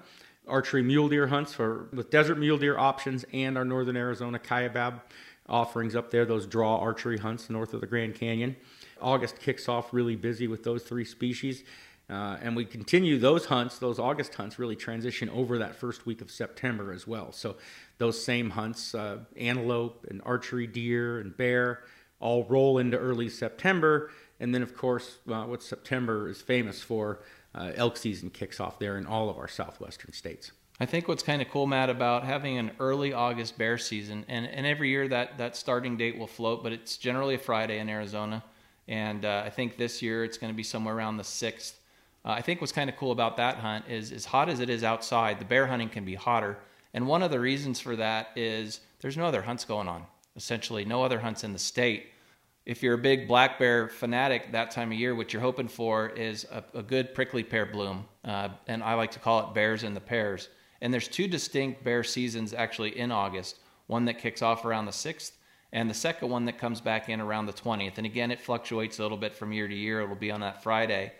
Archery 0.49 0.82
mule 0.82 1.08
deer 1.08 1.29
hunts 1.29 1.52
for 1.52 1.88
with 1.93 2.11
desert 2.11 2.38
mule 2.38 2.58
deer 2.58 2.76
options 2.76 3.25
and 3.32 3.56
our 3.56 3.64
northern 3.64 3.97
Arizona 3.97 4.38
Kaibab 4.38 5.00
offerings 5.49 5.94
up 5.94 6.11
there, 6.11 6.25
those 6.25 6.46
draw 6.46 6.79
archery 6.79 7.19
hunts 7.19 7.50
north 7.50 7.75
of 7.75 7.81
the 7.81 7.87
Grand 7.87 8.14
Canyon. 8.14 8.56
August 9.00 9.38
kicks 9.38 9.69
off 9.69 9.93
really 9.93 10.17
busy 10.17 10.46
with 10.46 10.64
those 10.64 10.82
three 10.82 11.05
species. 11.05 11.64
Uh, 12.08 12.37
and 12.43 12.56
we 12.56 12.64
continue 12.64 13.19
those 13.19 13.46
hunts, 13.46 13.79
those 13.79 14.00
August 14.00 14.35
hunts 14.35 14.58
really 14.58 14.75
transition 14.75 15.29
over 15.31 15.58
that 15.58 15.76
first 15.76 16.06
week 16.06 16.20
of 16.20 16.29
September 16.29 16.93
as 16.93 17.06
well. 17.06 17.31
So 17.31 17.56
those 18.00 18.23
same 18.23 18.50
hunts, 18.50 18.94
uh, 18.94 19.19
antelope 19.37 20.06
and 20.11 20.20
archery 20.25 20.67
deer 20.67 21.20
and 21.20 21.37
bear, 21.37 21.85
all 22.19 22.44
roll 22.44 22.79
into 22.79 22.97
early 22.99 23.29
September. 23.29 24.11
And 24.41 24.55
then, 24.55 24.62
of 24.62 24.75
course, 24.75 25.19
uh, 25.31 25.44
what 25.44 25.62
September 25.62 26.29
is 26.29 26.41
famous 26.41 26.82
for, 26.82 27.20
uh, 27.55 27.73
elk 27.76 27.99
season 27.99 28.31
kicks 28.31 28.58
off 28.58 28.79
there 28.79 28.97
in 28.97 29.06
all 29.06 29.29
of 29.29 29.37
our 29.37 29.49
southwestern 29.49 30.12
states. 30.12 30.50
I 30.81 30.87
think 30.87 31.08
what's 31.08 31.23
kind 31.23 31.43
of 31.43 31.50
cool, 31.50 31.67
Matt, 31.67 31.91
about 31.91 32.25
having 32.25 32.56
an 32.56 32.70
early 32.81 33.12
August 33.12 33.58
bear 33.58 33.76
season, 33.76 34.25
and, 34.29 34.46
and 34.46 34.67
every 34.67 34.88
year 34.88 35.06
that, 35.08 35.37
that 35.37 35.55
starting 35.55 35.98
date 35.98 36.19
will 36.19 36.27
float, 36.27 36.63
but 36.63 36.72
it's 36.72 36.96
generally 36.96 37.34
a 37.34 37.39
Friday 37.39 37.79
in 37.81 37.91
Arizona. 37.91 38.43
And 38.89 39.27
uh, 39.27 39.43
I 39.44 39.51
think 39.51 39.77
this 39.77 40.01
year 40.01 40.24
it's 40.24 40.39
going 40.39 40.51
to 40.51 40.56
be 40.56 40.63
somewhere 40.63 40.96
around 40.96 41.19
the 41.19 41.22
6th. 41.22 41.74
Uh, 42.24 42.31
I 42.31 42.41
think 42.41 42.63
what's 42.63 42.72
kind 42.72 42.89
of 42.89 42.96
cool 42.96 43.13
about 43.13 43.36
that 43.36 43.56
hunt 43.56 43.84
is, 43.91 44.10
as 44.10 44.24
hot 44.24 44.48
as 44.48 44.60
it 44.60 44.70
is 44.70 44.82
outside, 44.82 45.39
the 45.39 45.44
bear 45.44 45.67
hunting 45.67 45.91
can 45.91 46.06
be 46.06 46.15
hotter. 46.15 46.56
And 46.94 47.06
one 47.06 47.23
of 47.23 47.31
the 47.31 47.41
reasons 47.41 47.81
for 47.81 47.97
that 47.97 48.31
is 48.37 48.81
there's 49.01 49.17
no 49.17 49.27
other 49.27 49.43
hunts 49.43 49.65
going 49.65 49.89
on, 49.89 50.06
essentially, 50.37 50.85
no 50.85 51.03
other 51.03 51.20
hunts 51.20 51.44
in 51.44 51.53
the 51.53 51.59
state. 51.59 52.06
If 52.67 52.82
you're 52.82 52.94
a 52.94 52.99
big 52.99 53.27
black 53.27 53.59
bear 53.59 53.89
fanatic 53.89 54.53
that 54.53 54.70
time 54.70 54.93
of 54.93 54.99
year, 54.99 55.15
what 55.15 55.32
you're 55.32 55.43
hoping 55.43 55.69
for 55.69 56.09
is 56.09 56.47
a, 56.53 56.63
a 56.79 56.82
good 56.82 57.15
prickly 57.15 57.43
pear 57.43 57.67
bloom. 57.67 58.06
Uh, 58.25 58.51
and 58.67 58.82
I 58.82 58.94
like 58.94 59.13
to 59.13 59.19
call 59.19 59.49
it 59.49 59.55
bears 59.55 59.82
in 59.82 59.94
the 59.94 60.01
pears 60.01 60.49
and 60.81 60.93
there's 60.93 61.09
two 61.09 61.29
distinct 61.29 61.85
bear 61.85 62.03
seasons 62.03 62.55
actually 62.55 62.99
in 62.99 63.13
August 63.13 63.59
one 63.87 64.05
that 64.05 64.19
kicks 64.19 64.41
off 64.41 64.65
around 64.65 64.85
the 64.85 64.93
6th, 64.93 65.32
and 65.73 65.91
the 65.91 65.94
second 65.94 66.29
one 66.29 66.44
that 66.44 66.59
comes 66.59 66.81
back 66.81 67.09
in 67.09 67.20
around 67.20 67.47
the 67.47 67.53
20th. 67.53 67.97
And 67.97 68.06
again, 68.06 68.31
it 68.31 68.41
fluctuates 68.41 69.01
a 69.01 69.03
little 69.03 69.17
bit 69.17 69.35
from 69.35 69.53
year 69.53 69.67
to 69.67 69.75
year. 69.75 70.01
It'll 70.01 70.15
be 70.15 70.31
on 70.31 70.43
that 70.43 70.63
Friday. 70.63 71.13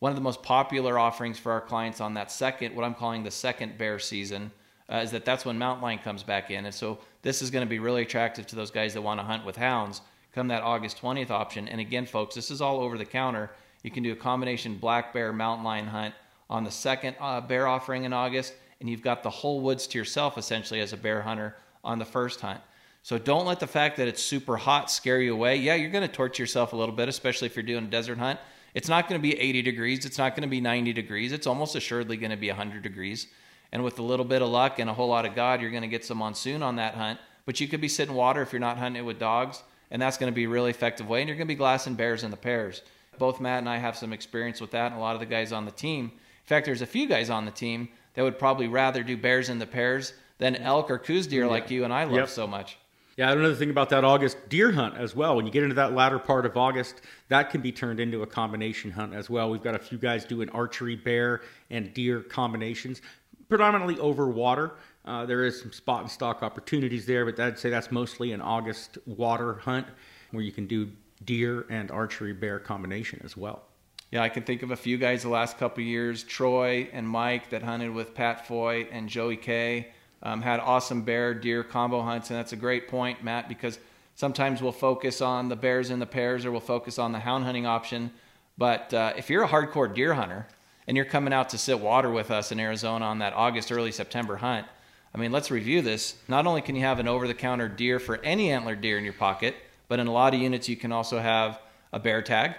One 0.00 0.10
of 0.10 0.16
the 0.16 0.22
most 0.22 0.42
popular 0.42 0.98
offerings 0.98 1.38
for 1.38 1.52
our 1.52 1.60
clients 1.60 2.00
on 2.00 2.14
that 2.14 2.32
second, 2.32 2.74
what 2.74 2.84
I'm 2.84 2.96
calling 2.96 3.22
the 3.22 3.30
second 3.30 3.78
bear 3.78 4.00
season, 4.00 4.50
uh, 4.90 4.96
is 4.96 5.10
that 5.10 5.24
that's 5.24 5.44
when 5.44 5.58
mountain 5.58 5.82
lion 5.82 5.98
comes 5.98 6.22
back 6.22 6.50
in. 6.50 6.64
And 6.64 6.74
so 6.74 6.98
this 7.22 7.42
is 7.42 7.50
going 7.50 7.64
to 7.64 7.68
be 7.68 7.78
really 7.78 8.02
attractive 8.02 8.46
to 8.48 8.56
those 8.56 8.70
guys 8.70 8.94
that 8.94 9.02
want 9.02 9.20
to 9.20 9.24
hunt 9.24 9.44
with 9.44 9.56
hounds 9.56 10.00
come 10.32 10.48
that 10.48 10.62
August 10.62 11.00
20th 11.00 11.30
option. 11.30 11.66
And 11.68 11.80
again, 11.80 12.06
folks, 12.06 12.34
this 12.34 12.50
is 12.50 12.60
all 12.60 12.80
over 12.80 12.98
the 12.98 13.04
counter. 13.04 13.50
You 13.82 13.90
can 13.90 14.02
do 14.02 14.12
a 14.12 14.16
combination 14.16 14.76
black 14.76 15.12
bear 15.12 15.32
mountain 15.32 15.64
lion 15.64 15.86
hunt 15.86 16.14
on 16.48 16.64
the 16.64 16.70
second 16.70 17.16
uh, 17.20 17.40
bear 17.40 17.66
offering 17.66 18.04
in 18.04 18.12
August 18.12 18.52
and 18.80 18.90
you've 18.90 19.02
got 19.02 19.22
the 19.22 19.30
whole 19.30 19.60
woods 19.60 19.86
to 19.88 19.98
yourself 19.98 20.36
essentially 20.36 20.80
as 20.80 20.92
a 20.92 20.96
bear 20.96 21.22
hunter 21.22 21.56
on 21.82 21.98
the 21.98 22.04
first 22.04 22.40
hunt. 22.40 22.60
So 23.02 23.18
don't 23.18 23.46
let 23.46 23.60
the 23.60 23.66
fact 23.66 23.96
that 23.98 24.08
it's 24.08 24.22
super 24.22 24.56
hot 24.56 24.90
scare 24.90 25.20
you 25.20 25.32
away. 25.32 25.56
Yeah, 25.56 25.76
you're 25.76 25.90
going 25.90 26.06
to 26.06 26.12
torture 26.12 26.42
yourself 26.42 26.72
a 26.72 26.76
little 26.76 26.94
bit, 26.94 27.08
especially 27.08 27.46
if 27.46 27.54
you're 27.54 27.62
doing 27.62 27.84
a 27.84 27.88
desert 27.88 28.18
hunt. 28.18 28.40
It's 28.74 28.88
not 28.88 29.08
going 29.08 29.20
to 29.20 29.22
be 29.22 29.38
80 29.38 29.62
degrees. 29.62 30.04
It's 30.04 30.18
not 30.18 30.34
going 30.34 30.42
to 30.42 30.48
be 30.48 30.60
90 30.60 30.92
degrees. 30.92 31.32
It's 31.32 31.46
almost 31.46 31.76
assuredly 31.76 32.16
going 32.16 32.32
to 32.32 32.36
be 32.36 32.48
100 32.48 32.82
degrees. 32.82 33.28
And 33.72 33.84
with 33.84 33.98
a 33.98 34.02
little 34.02 34.24
bit 34.24 34.42
of 34.42 34.48
luck 34.48 34.78
and 34.78 34.88
a 34.88 34.94
whole 34.94 35.08
lot 35.08 35.26
of 35.26 35.34
God, 35.34 35.60
you're 35.60 35.70
going 35.70 35.82
to 35.82 35.88
get 35.88 36.04
some 36.04 36.18
monsoon 36.18 36.62
on 36.62 36.76
that 36.76 36.94
hunt. 36.94 37.18
But 37.44 37.60
you 37.60 37.68
could 37.68 37.80
be 37.80 37.88
sitting 37.88 38.14
water 38.14 38.42
if 38.42 38.52
you're 38.52 38.60
not 38.60 38.78
hunting 38.78 39.02
it 39.02 39.06
with 39.06 39.18
dogs, 39.18 39.62
and 39.90 40.00
that's 40.02 40.18
going 40.18 40.32
to 40.32 40.34
be 40.34 40.44
a 40.44 40.48
really 40.48 40.70
effective 40.70 41.08
way. 41.08 41.20
And 41.20 41.28
you're 41.28 41.36
going 41.36 41.46
to 41.46 41.52
be 41.52 41.58
glassing 41.58 41.94
bears 41.94 42.24
in 42.24 42.30
the 42.30 42.36
pears. 42.36 42.82
Both 43.18 43.40
Matt 43.40 43.58
and 43.58 43.68
I 43.68 43.78
have 43.78 43.96
some 43.96 44.12
experience 44.12 44.60
with 44.60 44.72
that, 44.72 44.92
and 44.92 44.96
a 44.96 45.00
lot 45.00 45.14
of 45.14 45.20
the 45.20 45.26
guys 45.26 45.52
on 45.52 45.64
the 45.64 45.70
team. 45.70 46.04
In 46.04 46.48
fact, 46.48 46.66
there's 46.66 46.82
a 46.82 46.86
few 46.86 47.08
guys 47.08 47.30
on 47.30 47.44
the 47.44 47.50
team 47.50 47.88
that 48.14 48.22
would 48.22 48.38
probably 48.38 48.68
rather 48.68 49.02
do 49.02 49.16
bears 49.16 49.48
in 49.48 49.58
the 49.58 49.66
pears 49.66 50.12
than 50.38 50.56
elk 50.56 50.90
or 50.90 50.98
Coues 50.98 51.26
deer 51.26 51.44
yeah. 51.44 51.50
like 51.50 51.70
you 51.70 51.84
and 51.84 51.92
I 51.92 52.04
love 52.04 52.14
yep. 52.14 52.28
so 52.28 52.46
much. 52.46 52.78
Yeah, 53.16 53.32
another 53.32 53.54
thing 53.54 53.70
about 53.70 53.88
that 53.90 54.04
August 54.04 54.36
deer 54.50 54.72
hunt 54.72 54.98
as 54.98 55.16
well. 55.16 55.36
When 55.36 55.46
you 55.46 55.52
get 55.52 55.62
into 55.62 55.74
that 55.76 55.94
latter 55.94 56.18
part 56.18 56.44
of 56.44 56.54
August, 56.54 57.00
that 57.28 57.48
can 57.48 57.62
be 57.62 57.72
turned 57.72 57.98
into 57.98 58.22
a 58.22 58.26
combination 58.26 58.90
hunt 58.90 59.14
as 59.14 59.30
well. 59.30 59.48
We've 59.48 59.62
got 59.62 59.74
a 59.74 59.78
few 59.78 59.96
guys 59.96 60.26
doing 60.26 60.50
archery, 60.50 60.96
bear, 60.96 61.40
and 61.70 61.94
deer 61.94 62.20
combinations, 62.20 63.00
predominantly 63.48 63.98
over 63.98 64.28
water. 64.28 64.72
Uh, 65.04 65.24
there 65.24 65.44
is 65.44 65.60
some 65.60 65.72
spot 65.72 66.02
and 66.02 66.10
stock 66.10 66.42
opportunities 66.42 67.06
there, 67.06 67.24
but 67.24 67.38
I'd 67.38 67.58
say 67.58 67.70
that's 67.70 67.92
mostly 67.92 68.32
an 68.32 68.40
August 68.40 68.98
water 69.06 69.54
hunt 69.54 69.86
where 70.32 70.42
you 70.42 70.52
can 70.52 70.66
do 70.66 70.90
deer 71.24 71.64
and 71.70 71.90
archery 71.90 72.32
bear 72.32 72.58
combination 72.58 73.20
as 73.24 73.36
well. 73.36 73.62
Yeah, 74.10 74.22
I 74.22 74.28
can 74.28 74.42
think 74.42 74.62
of 74.62 74.70
a 74.70 74.76
few 74.76 74.98
guys 74.98 75.22
the 75.22 75.28
last 75.28 75.58
couple 75.58 75.82
years, 75.82 76.22
Troy 76.22 76.88
and 76.92 77.08
Mike 77.08 77.50
that 77.50 77.62
hunted 77.62 77.90
with 77.90 78.14
Pat 78.14 78.46
Foy 78.46 78.88
and 78.90 79.08
Joey 79.08 79.36
Kay. 79.36 79.88
Um, 80.22 80.42
had 80.42 80.60
awesome 80.60 81.02
bear 81.02 81.34
deer 81.34 81.62
combo 81.62 82.00
hunts, 82.02 82.30
and 82.30 82.38
that's 82.38 82.52
a 82.52 82.56
great 82.56 82.88
point, 82.88 83.22
Matt, 83.22 83.48
because 83.48 83.78
sometimes 84.14 84.62
we'll 84.62 84.72
focus 84.72 85.20
on 85.20 85.48
the 85.48 85.56
bears 85.56 85.90
and 85.90 86.00
the 86.00 86.06
pears, 86.06 86.44
or 86.44 86.50
we'll 86.50 86.60
focus 86.60 86.98
on 86.98 87.12
the 87.12 87.18
hound 87.18 87.44
hunting 87.44 87.66
option. 87.66 88.10
But 88.58 88.92
uh, 88.94 89.12
if 89.16 89.28
you're 89.28 89.44
a 89.44 89.48
hardcore 89.48 89.92
deer 89.92 90.14
hunter 90.14 90.46
and 90.86 90.96
you're 90.96 91.06
coming 91.06 91.32
out 91.32 91.48
to 91.50 91.58
sit 91.58 91.80
water 91.80 92.10
with 92.10 92.30
us 92.30 92.52
in 92.52 92.60
Arizona 92.60 93.04
on 93.04 93.18
that 93.18 93.32
August, 93.32 93.72
early 93.72 93.92
September 93.92 94.36
hunt, 94.36 94.66
I 95.14 95.18
mean, 95.18 95.32
let's 95.32 95.50
review 95.50 95.80
this. 95.80 96.14
Not 96.28 96.46
only 96.46 96.60
can 96.60 96.76
you 96.76 96.82
have 96.82 96.98
an 96.98 97.08
over 97.08 97.26
the 97.26 97.34
counter 97.34 97.68
deer 97.68 97.98
for 97.98 98.18
any 98.18 98.52
antler 98.52 98.76
deer 98.76 98.98
in 98.98 99.04
your 99.04 99.14
pocket, 99.14 99.56
but 99.88 99.98
in 99.98 100.06
a 100.06 100.12
lot 100.12 100.34
of 100.34 100.40
units, 100.40 100.68
you 100.68 100.76
can 100.76 100.92
also 100.92 101.18
have 101.18 101.58
a 101.92 101.98
bear 101.98 102.20
tag. 102.20 102.54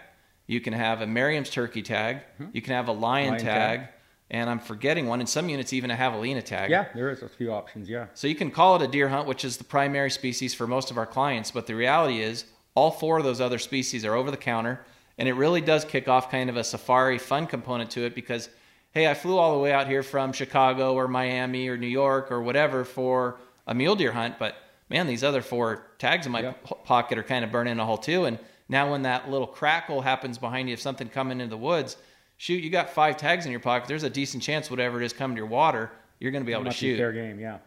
You 0.47 0.59
can 0.61 0.73
have 0.73 1.01
a 1.01 1.07
Merriam's 1.07 1.49
turkey 1.49 1.81
tag. 1.81 2.17
Mm-hmm. 2.17 2.51
You 2.53 2.61
can 2.61 2.73
have 2.73 2.87
a 2.87 2.93
lion, 2.93 3.29
lion 3.29 3.39
tag, 3.39 3.79
tag. 3.79 3.89
And 4.31 4.49
I'm 4.49 4.59
forgetting 4.59 5.05
one. 5.05 5.21
In 5.21 5.27
some 5.27 5.49
units, 5.49 5.71
even 5.71 5.91
a 5.91 5.95
javelina 5.95 6.43
tag. 6.43 6.69
Yeah, 6.69 6.87
there 6.95 7.11
is 7.11 7.21
a 7.21 7.29
few 7.29 7.51
options. 7.51 7.87
Yeah. 7.87 8.07
So 8.13 8.27
you 8.27 8.35
can 8.35 8.49
call 8.49 8.75
it 8.77 8.81
a 8.81 8.87
deer 8.87 9.09
hunt, 9.09 9.27
which 9.27 9.45
is 9.45 9.57
the 9.57 9.63
primary 9.63 10.09
species 10.09 10.53
for 10.53 10.65
most 10.65 10.89
of 10.89 10.97
our 10.97 11.05
clients. 11.05 11.51
But 11.51 11.67
the 11.67 11.75
reality 11.75 12.21
is, 12.21 12.45
all 12.75 12.91
four 12.91 13.17
of 13.17 13.23
those 13.23 13.41
other 13.41 13.59
species 13.59 14.03
are 14.03 14.15
over 14.15 14.31
the 14.31 14.37
counter. 14.37 14.85
And 15.17 15.27
it 15.27 15.33
really 15.33 15.61
does 15.61 15.83
kick 15.83 16.07
off 16.07 16.29
kind 16.29 16.49
of 16.49 16.57
a 16.57 16.63
safari 16.63 17.17
fun 17.17 17.47
component 17.47 17.91
to 17.91 18.05
it 18.05 18.13
because 18.13 18.49
hey, 18.91 19.07
I 19.07 19.13
flew 19.13 19.37
all 19.37 19.53
the 19.53 19.59
way 19.59 19.71
out 19.71 19.87
here 19.87 20.01
from 20.01 20.33
Chicago 20.33 20.95
or 20.95 21.07
Miami 21.07 21.67
or 21.67 21.77
New 21.77 21.87
York 21.87 22.31
or 22.31 22.41
whatever 22.41 22.83
for 22.83 23.37
a 23.67 23.75
mule 23.75 23.95
deer 23.95 24.11
hunt, 24.11 24.39
but 24.39 24.55
man, 24.89 25.07
these 25.07 25.23
other 25.23 25.41
four 25.41 25.83
tags 25.99 26.25
in 26.25 26.31
my 26.31 26.41
yeah. 26.41 26.53
pocket 26.83 27.17
are 27.17 27.23
kind 27.23 27.45
of 27.45 27.51
burning 27.51 27.79
a 27.79 27.85
hole 27.85 27.97
too. 27.97 28.25
And 28.25 28.39
now 28.69 28.89
when 28.91 29.03
that 29.03 29.29
little 29.29 29.47
crackle 29.47 30.01
happens 30.01 30.37
behind 30.37 30.69
you, 30.69 30.73
if 30.73 30.81
something 30.81 31.09
coming 31.09 31.39
into 31.39 31.51
the 31.51 31.57
woods, 31.57 31.97
shoot, 32.37 32.63
you 32.63 32.69
got 32.69 32.89
five 32.89 33.17
tags 33.17 33.45
in 33.45 33.51
your 33.51 33.59
pocket. 33.59 33.87
There's 33.87 34.03
a 34.03 34.09
decent 34.09 34.41
chance 34.41 34.71
whatever 34.71 35.01
it 35.01 35.05
is 35.05 35.13
coming 35.13 35.35
to 35.35 35.39
your 35.41 35.47
water, 35.47 35.91
you're 36.19 36.31
going 36.31 36.43
to 36.43 36.47
be 36.47 36.53
able 36.53 36.65
to 36.65 36.71
shoot. 36.71 36.97
Fair 36.97 37.11
game, 37.11 37.39
yeah. 37.39 37.59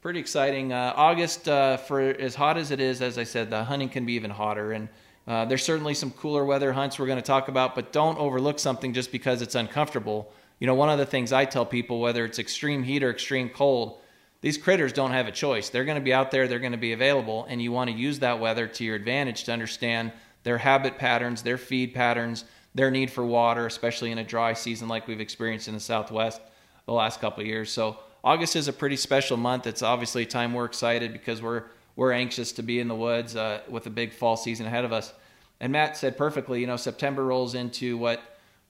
Pretty 0.00 0.20
exciting. 0.20 0.72
Uh, 0.72 0.92
August, 0.96 1.48
uh, 1.48 1.76
for 1.76 2.00
as 2.00 2.34
hot 2.34 2.56
as 2.56 2.70
it 2.70 2.78
is, 2.78 3.02
as 3.02 3.18
I 3.18 3.24
said, 3.24 3.50
the 3.50 3.64
hunting 3.64 3.88
can 3.88 4.06
be 4.06 4.12
even 4.12 4.30
hotter. 4.30 4.72
And 4.72 4.88
uh, 5.28 5.44
there's 5.44 5.62
certainly 5.62 5.92
some 5.92 6.10
cooler 6.10 6.42
weather 6.42 6.72
hunts 6.72 6.98
we're 6.98 7.06
going 7.06 7.18
to 7.18 7.22
talk 7.22 7.48
about, 7.48 7.74
but 7.74 7.92
don't 7.92 8.18
overlook 8.18 8.58
something 8.58 8.94
just 8.94 9.12
because 9.12 9.42
it's 9.42 9.54
uncomfortable. 9.54 10.32
You 10.58 10.66
know, 10.66 10.74
one 10.74 10.88
of 10.88 10.96
the 10.96 11.04
things 11.04 11.34
I 11.34 11.44
tell 11.44 11.66
people, 11.66 12.00
whether 12.00 12.24
it's 12.24 12.38
extreme 12.38 12.82
heat 12.82 13.02
or 13.02 13.10
extreme 13.10 13.50
cold, 13.50 13.98
these 14.40 14.56
critters 14.56 14.90
don't 14.90 15.10
have 15.10 15.26
a 15.26 15.32
choice. 15.32 15.68
They're 15.68 15.84
going 15.84 15.98
to 15.98 16.04
be 16.04 16.14
out 16.14 16.30
there, 16.30 16.48
they're 16.48 16.58
going 16.58 16.72
to 16.72 16.78
be 16.78 16.92
available, 16.92 17.46
and 17.50 17.60
you 17.60 17.72
want 17.72 17.90
to 17.90 17.96
use 17.96 18.20
that 18.20 18.40
weather 18.40 18.66
to 18.66 18.84
your 18.84 18.96
advantage 18.96 19.44
to 19.44 19.52
understand 19.52 20.12
their 20.44 20.58
habit 20.58 20.96
patterns, 20.96 21.42
their 21.42 21.58
feed 21.58 21.92
patterns, 21.94 22.46
their 22.74 22.90
need 22.90 23.10
for 23.10 23.26
water, 23.26 23.66
especially 23.66 24.10
in 24.10 24.18
a 24.18 24.24
dry 24.24 24.54
season 24.54 24.88
like 24.88 25.06
we've 25.06 25.20
experienced 25.20 25.68
in 25.68 25.74
the 25.74 25.80
Southwest 25.80 26.40
the 26.86 26.92
last 26.92 27.20
couple 27.20 27.44
years. 27.44 27.70
So 27.70 27.98
August 28.24 28.56
is 28.56 28.66
a 28.66 28.72
pretty 28.72 28.96
special 28.96 29.36
month. 29.36 29.66
It's 29.66 29.82
obviously 29.82 30.22
a 30.22 30.26
time 30.26 30.54
we're 30.54 30.64
excited 30.64 31.12
because 31.12 31.42
we're 31.42 31.64
we're 31.98 32.12
anxious 32.12 32.52
to 32.52 32.62
be 32.62 32.78
in 32.78 32.86
the 32.86 32.94
woods 32.94 33.34
uh, 33.34 33.60
with 33.68 33.84
a 33.88 33.90
big 33.90 34.12
fall 34.12 34.36
season 34.36 34.66
ahead 34.66 34.84
of 34.84 34.92
us. 34.92 35.12
And 35.58 35.72
Matt 35.72 35.96
said 35.96 36.16
perfectly, 36.16 36.60
you 36.60 36.66
know, 36.68 36.76
September 36.76 37.24
rolls 37.24 37.56
into 37.56 37.98
what 37.98 38.22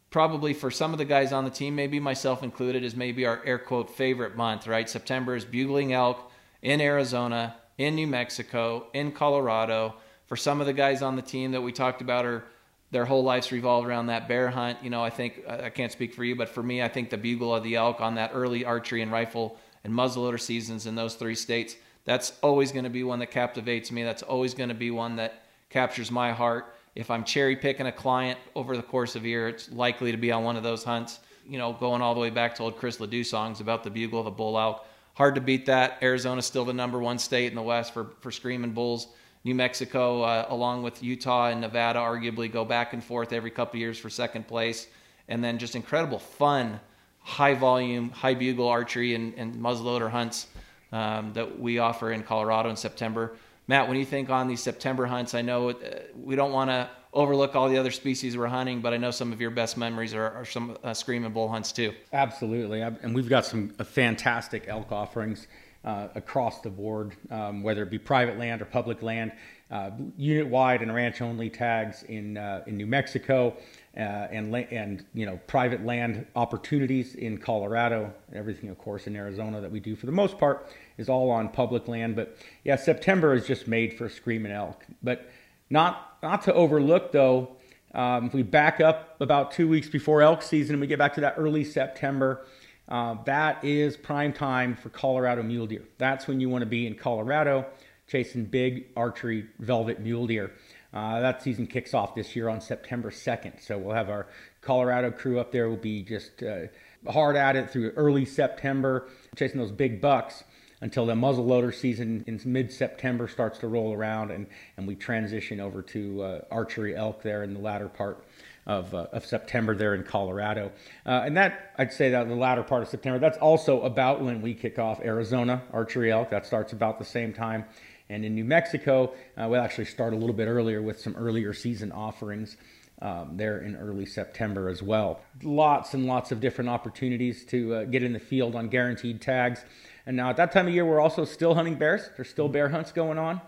probably 0.09 0.55
for 0.55 0.71
some 0.71 0.93
of 0.93 0.99
the 0.99 1.05
guys 1.05 1.31
on 1.31 1.45
the 1.45 1.51
team, 1.51 1.75
maybe 1.75 2.01
myself 2.01 2.43
included, 2.43 2.83
is 2.83 2.97
maybe 2.97 3.27
our 3.27 3.43
air 3.45 3.59
quote 3.59 3.91
favorite 3.91 4.35
month, 4.35 4.67
right? 4.67 4.89
September 4.89 5.37
is 5.37 5.45
bugling 5.45 5.93
elk 5.93 6.33
in 6.63 6.81
Arizona, 6.81 7.55
in 7.77 7.95
New 7.95 8.07
Mexico, 8.07 8.87
in 8.95 9.13
Colorado. 9.13 9.97
For 10.25 10.37
some 10.37 10.63
of 10.63 10.67
the 10.67 10.73
guys 10.73 11.03
on 11.03 11.15
the 11.15 11.21
team 11.21 11.53
that 11.53 11.61
we 11.61 11.71
talked 11.71 12.01
about 12.01 12.25
are 12.25 12.45
their 12.93 13.05
whole 13.05 13.25
lives 13.25 13.53
revolve 13.53 13.87
around 13.87 14.07
that 14.07 14.27
bear 14.27 14.49
hunt. 14.49 14.79
You 14.83 14.89
know, 14.89 15.05
I 15.05 15.11
think 15.11 15.43
I 15.47 15.69
can't 15.69 15.93
speak 15.93 16.15
for 16.15 16.25
you, 16.25 16.35
but 16.35 16.49
for 16.49 16.63
me, 16.63 16.83
I 16.83 16.89
think 16.89 17.11
the 17.11 17.19
bugle 17.19 17.55
of 17.55 17.63
the 17.63 17.77
elk 17.77 18.01
on 18.01 18.15
that 18.15 18.31
early 18.33 18.65
archery 18.65 19.03
and 19.03 19.13
rifle 19.13 19.59
and 19.85 19.93
muzzleloader 19.93 20.41
seasons 20.41 20.87
in 20.87 20.95
those 20.95 21.15
three 21.15 21.35
states, 21.35 21.77
that's 22.09 22.33
always 22.43 22.73
going 22.73 22.85
to 22.85 22.91
be 22.91 23.05
one 23.05 23.21
that 23.21 23.31
captivates 23.31 23.93
me. 23.93 24.03
That's 24.03 24.23
always 24.23 24.55
going 24.55 24.71
to 24.71 24.75
be 24.75 24.91
one 24.91 25.17
that 25.17 25.45
captures 25.71 26.11
my 26.11 26.33
heart 26.33 26.75
if 26.99 27.13
I'm 27.13 27.23
cherry 27.23 27.55
picking 27.55 27.87
a 27.87 27.93
client 27.93 28.41
over 28.57 28.77
the 28.77 28.83
course 28.83 29.15
of 29.15 29.23
a 29.23 29.29
year, 29.29 29.47
it's 29.47 29.71
likely 29.71 30.11
to 30.11 30.19
be 30.19 30.33
on 30.33 30.43
one 30.43 30.57
of 30.57 30.65
those 30.65 30.83
hunts. 30.83 31.21
You 31.49 31.57
know, 31.57 31.73
going 31.73 32.03
all 32.03 32.13
the 32.13 32.21
way 32.21 32.29
back 32.29 32.57
to 32.57 32.65
old 32.65 32.77
Chris 32.77 32.99
Ledoux 32.99 33.23
songs 33.23 33.61
about 33.61 33.85
the 33.85 33.91
bugle 33.91 34.25
the 34.25 34.33
bull 34.33 34.59
elk. 34.59 34.85
Hard 35.15 35.37
to 35.37 35.41
beat 35.41 35.65
that. 35.67 35.99
Arizona's 36.03 36.45
still 36.45 36.65
the 36.65 36.73
number 36.73 36.99
one 36.99 37.21
state 37.21 37.47
in 37.47 37.55
the 37.55 37.63
West 37.63 37.95
for, 37.95 38.09
for 38.19 38.33
screaming 38.33 38.73
bulls. 38.73 39.07
New 39.45 39.55
Mexico, 39.55 40.23
uh, 40.23 40.47
along 40.49 40.83
with 40.83 41.01
Utah 41.01 41.51
and 41.51 41.61
Nevada, 41.61 42.01
arguably 42.01 42.51
go 42.51 42.65
back 42.65 42.95
and 42.95 43.03
forth 43.03 43.33
every 43.33 43.53
couple 43.53 43.79
years 43.79 43.97
for 43.97 44.11
second 44.11 44.49
place. 44.49 44.89
And 45.29 45.43
then 45.43 45.57
just 45.59 45.77
incredible 45.77 46.19
fun, 46.19 46.81
high 47.21 47.55
volume, 47.55 48.11
high 48.11 48.35
bugle 48.35 48.67
archery 48.67 49.15
and, 49.15 49.35
and 49.35 49.55
muzzleloader 49.55 50.11
hunts 50.11 50.49
um, 50.93 51.33
that 51.35 51.59
we 51.59 51.79
offer 51.79 52.13
in 52.13 52.23
Colorado 52.23 52.71
in 52.71 52.77
September. 52.77 53.37
Matt, 53.67 53.89
when 53.89 53.99
you 53.99 54.05
think 54.05 54.31
on 54.31 54.49
these 54.49 54.63
September 54.63 55.07
hunts, 55.07 55.35
I 55.35 55.43
know 55.43 55.71
uh, 55.71 55.75
we 56.17 56.37
don't 56.37 56.53
want 56.53 56.71
to 56.71 56.89
overlook 57.13 57.55
all 57.55 57.69
the 57.69 57.79
other 57.79 57.91
species 57.91 58.37
we're 58.37 58.47
hunting, 58.47 58.81
but 58.81 58.93
I 58.93 58.97
know 58.97 59.11
some 59.11 59.33
of 59.33 59.41
your 59.41 59.51
best 59.51 59.77
memories 59.77 60.15
are, 60.15 60.31
are 60.31 60.45
some 60.45 60.77
uh, 60.85 60.95
screaming 60.95 61.33
bull 61.33 61.49
hunts 61.49 61.73
too. 61.73 61.93
Absolutely, 62.13 62.81
and 62.81 63.15
we've 63.15 63.29
got 63.29 63.45
some 63.45 63.75
uh, 63.79 63.85
fantastic 63.85 64.69
elk 64.69 64.93
offerings 64.93 65.47
uh, 65.85 66.09
across 66.15 66.61
the 66.61 66.71
board, 66.71 67.15
um, 67.31 67.63
whether 67.63 67.83
it 67.83 67.91
be 67.91 67.99
private 67.99 68.39
land 68.39 68.61
or 68.61 68.67
public 68.67 69.03
land, 69.03 69.33
uh, 69.71 69.91
unit 70.17 70.47
wide 70.47 70.83
and 70.83 70.95
ranch 70.95 71.21
only 71.21 71.51
tags 71.51 72.03
in 72.05 72.37
uh, 72.37 72.63
in 72.67 72.77
New 72.77 72.87
Mexico, 72.87 73.57
uh, 73.97 74.01
and 74.31 74.55
and 74.55 75.05
you 75.15 75.27
know 75.27 75.39
private 75.47 75.85
land 75.85 76.27
opportunities 76.37 77.15
in 77.15 77.39
Colorado, 77.39 78.13
everything 78.33 78.71
of 78.71 78.79
course 78.79 79.07
in 79.07 79.17
Arizona 79.17 79.61
that 79.61 79.71
we 79.71 79.81
do 79.81 79.97
for 79.97 80.07
the 80.07 80.13
most 80.13 80.39
part 80.39 80.69
is 80.99 81.09
all 81.09 81.31
on 81.31 81.49
public 81.49 81.89
land. 81.89 82.17
But 82.17 82.37
yeah, 82.65 82.77
September 82.77 83.35
is 83.35 83.47
just 83.47 83.67
made 83.67 83.95
for 83.95 84.09
screaming 84.09 84.53
elk. 84.53 84.85
But 85.03 85.31
not 85.71 86.19
not 86.23 86.43
to 86.43 86.55
overlook 86.55 87.13
though. 87.13 87.57
Um, 87.95 88.27
if 88.27 88.35
we 88.35 88.43
back 88.43 88.81
up 88.81 89.19
about 89.21 89.51
two 89.51 89.67
weeks 89.67 89.89
before 89.89 90.21
elk 90.21 90.43
season 90.43 90.75
and 90.75 90.81
we 90.81 90.87
get 90.87 90.99
back 90.99 91.15
to 91.15 91.23
that 91.23 91.35
early 91.39 91.65
September, 91.65 92.45
uh, 92.89 93.17
that 93.25 93.65
is 93.65 93.97
prime 93.97 94.33
time 94.33 94.77
for 94.77 94.91
Colorado 94.91 95.43
mule 95.43 95.67
deer. 95.67 95.83
That's 95.97 96.29
when 96.29 96.39
you 96.39 96.51
want 96.51 96.63
to 96.63 96.67
be 96.67 96.87
in 96.87 96.95
Colorado 96.95 97.67
chasing 98.09 98.45
big 98.45 98.87
archery 98.97 99.47
velvet 99.59 100.01
mule 100.01 100.27
deer. 100.27 100.51
Uh, 100.99 101.21
that 101.21 101.41
season 101.41 101.65
kicks 101.65 101.95
off 101.95 102.17
this 102.17 102.35
year 102.35 102.49
on 102.49 102.61
September 102.61 103.09
2nd. 103.09 103.63
So 103.63 103.79
we'll 103.79 103.95
have 103.95 104.11
our 104.11 104.27
Colorado 104.63 105.13
crew 105.13 105.39
up 105.39 105.53
there. 105.53 105.69
We'll 105.69 105.79
be 105.79 106.03
just 106.03 106.43
uh, 106.43 106.63
hard 107.09 107.37
at 107.37 107.55
it 107.55 107.71
through 107.71 107.91
early 107.91 108.25
September, 108.25 109.07
chasing 109.37 109.61
those 109.61 109.71
big 109.71 110.01
bucks 110.01 110.43
until 110.81 111.07
the 111.07 111.15
muzzleloader 111.15 111.73
season 111.73 112.25
in 112.27 112.41
mid-September 112.45 113.29
starts 113.29 113.61
to 113.61 113.69
roll 113.69 113.95
around 113.95 114.33
and, 114.33 114.49
and 114.77 114.89
we 114.89 114.97
transition 114.97 115.61
over 115.61 115.83
to 115.83 116.23
uh, 116.23 116.41
archery 116.51 116.97
elk 116.97 117.23
there 117.23 117.45
in 117.45 117.55
the 117.55 117.61
latter 117.61 117.89
part 117.89 118.25
of, 118.67 118.93
uh, 118.93 119.07
of 119.13 119.25
September 119.25 119.77
there 119.77 119.95
in 119.95 120.03
Colorado. 120.03 120.73
Uh, 121.07 121.23
and 121.25 121.37
that, 121.37 121.75
I'd 121.79 121.93
say 121.93 122.11
that 122.11 122.29
the 122.29 122.35
latter 122.35 122.63
part 122.65 122.83
of 122.83 122.89
September, 122.89 123.21
that's 123.21 123.39
also 123.39 123.83
about 123.83 124.21
when 124.21 124.43
we 124.43 124.53
kick 124.53 124.81
off 124.81 125.01
Arizona 125.01 125.63
archery 125.73 126.11
elk. 126.11 126.31
That 126.31 126.45
starts 126.45 126.73
about 126.73 126.99
the 126.99 127.05
same 127.05 127.33
time. 127.33 127.65
And 128.11 128.25
in 128.25 128.35
New 128.35 128.45
Mexico, 128.45 129.13
uh, 129.37 129.47
we'll 129.49 129.61
actually 129.61 129.85
start 129.85 130.13
a 130.13 130.17
little 130.17 130.35
bit 130.35 130.47
earlier 130.47 130.81
with 130.81 131.01
some 131.01 131.15
earlier 131.17 131.53
season 131.53 131.93
offerings. 131.93 132.57
Um, 133.01 133.37
there 133.37 133.61
in 133.61 133.77
early 133.77 134.07
September 134.07 134.69
as 134.69 134.83
well. 134.83 135.21
Lots 135.45 135.95
and 135.95 136.07
lots 136.07 136.33
of 136.33 136.41
different 136.41 136.69
opportunities 136.69 137.45
to 137.45 137.75
uh, 137.75 137.85
get 137.85 138.03
in 138.03 138.13
the 138.13 138.19
field 138.19 138.57
on 138.57 138.71
guaranteed 138.71 139.21
tags. 139.21 139.65
And 140.05 140.17
now 140.17 140.31
at 140.31 140.37
that 140.39 140.51
time 140.51 140.67
of 140.67 140.75
year, 140.75 140.85
we're 140.85 140.99
also 140.99 141.25
still 141.25 141.55
hunting 141.55 141.77
bears. 141.77 142.11
There's 142.17 142.29
still 142.29 142.49
bear 142.49 142.71
hunts 142.71 142.91
going 142.91 143.17
on. 143.17 143.41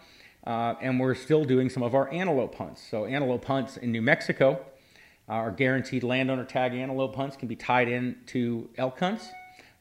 Uh, 0.47 0.75
and 0.81 1.01
we're 1.01 1.17
still 1.17 1.45
doing 1.45 1.69
some 1.69 1.83
of 1.83 1.95
our 1.97 2.09
antelope 2.13 2.55
hunts. 2.55 2.81
So, 2.89 3.07
antelope 3.07 3.45
hunts 3.45 3.77
in 3.77 3.91
New 3.93 4.03
Mexico, 4.03 4.65
our 5.29 5.51
guaranteed 5.51 6.03
landowner 6.03 6.45
tag 6.45 6.73
antelope 6.73 7.15
hunts 7.17 7.37
can 7.37 7.49
be 7.49 7.57
tied 7.57 7.89
in 7.89 8.19
to 8.27 8.71
elk 8.79 9.01
hunts. 9.01 9.29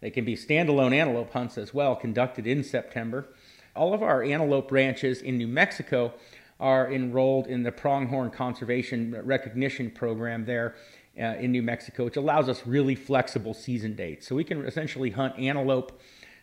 They 0.01 0.09
can 0.09 0.25
be 0.25 0.35
standalone 0.35 0.93
antelope 0.93 1.31
hunts 1.31 1.57
as 1.57 1.73
well, 1.73 1.95
conducted 1.95 2.47
in 2.47 2.63
September 2.63 3.27
all 3.75 3.93
of 3.93 4.03
our 4.03 4.23
antelope 4.23 4.71
ranches 4.71 5.21
in 5.21 5.37
New 5.37 5.47
Mexico 5.47 6.13
are 6.59 6.91
enrolled 6.91 7.47
in 7.47 7.63
the 7.63 7.71
pronghorn 7.71 8.29
conservation 8.29 9.15
recognition 9.23 9.89
program 9.89 10.45
there 10.45 10.75
uh, 11.17 11.35
in 11.39 11.51
New 11.51 11.63
Mexico, 11.63 12.05
which 12.05 12.17
allows 12.17 12.49
us 12.49 12.65
really 12.65 12.95
flexible 12.95 13.53
season 13.53 13.95
dates. 13.95 14.27
So 14.27 14.35
we 14.35 14.43
can 14.43 14.65
essentially 14.65 15.09
hunt 15.09 15.37
antelope. 15.39 15.99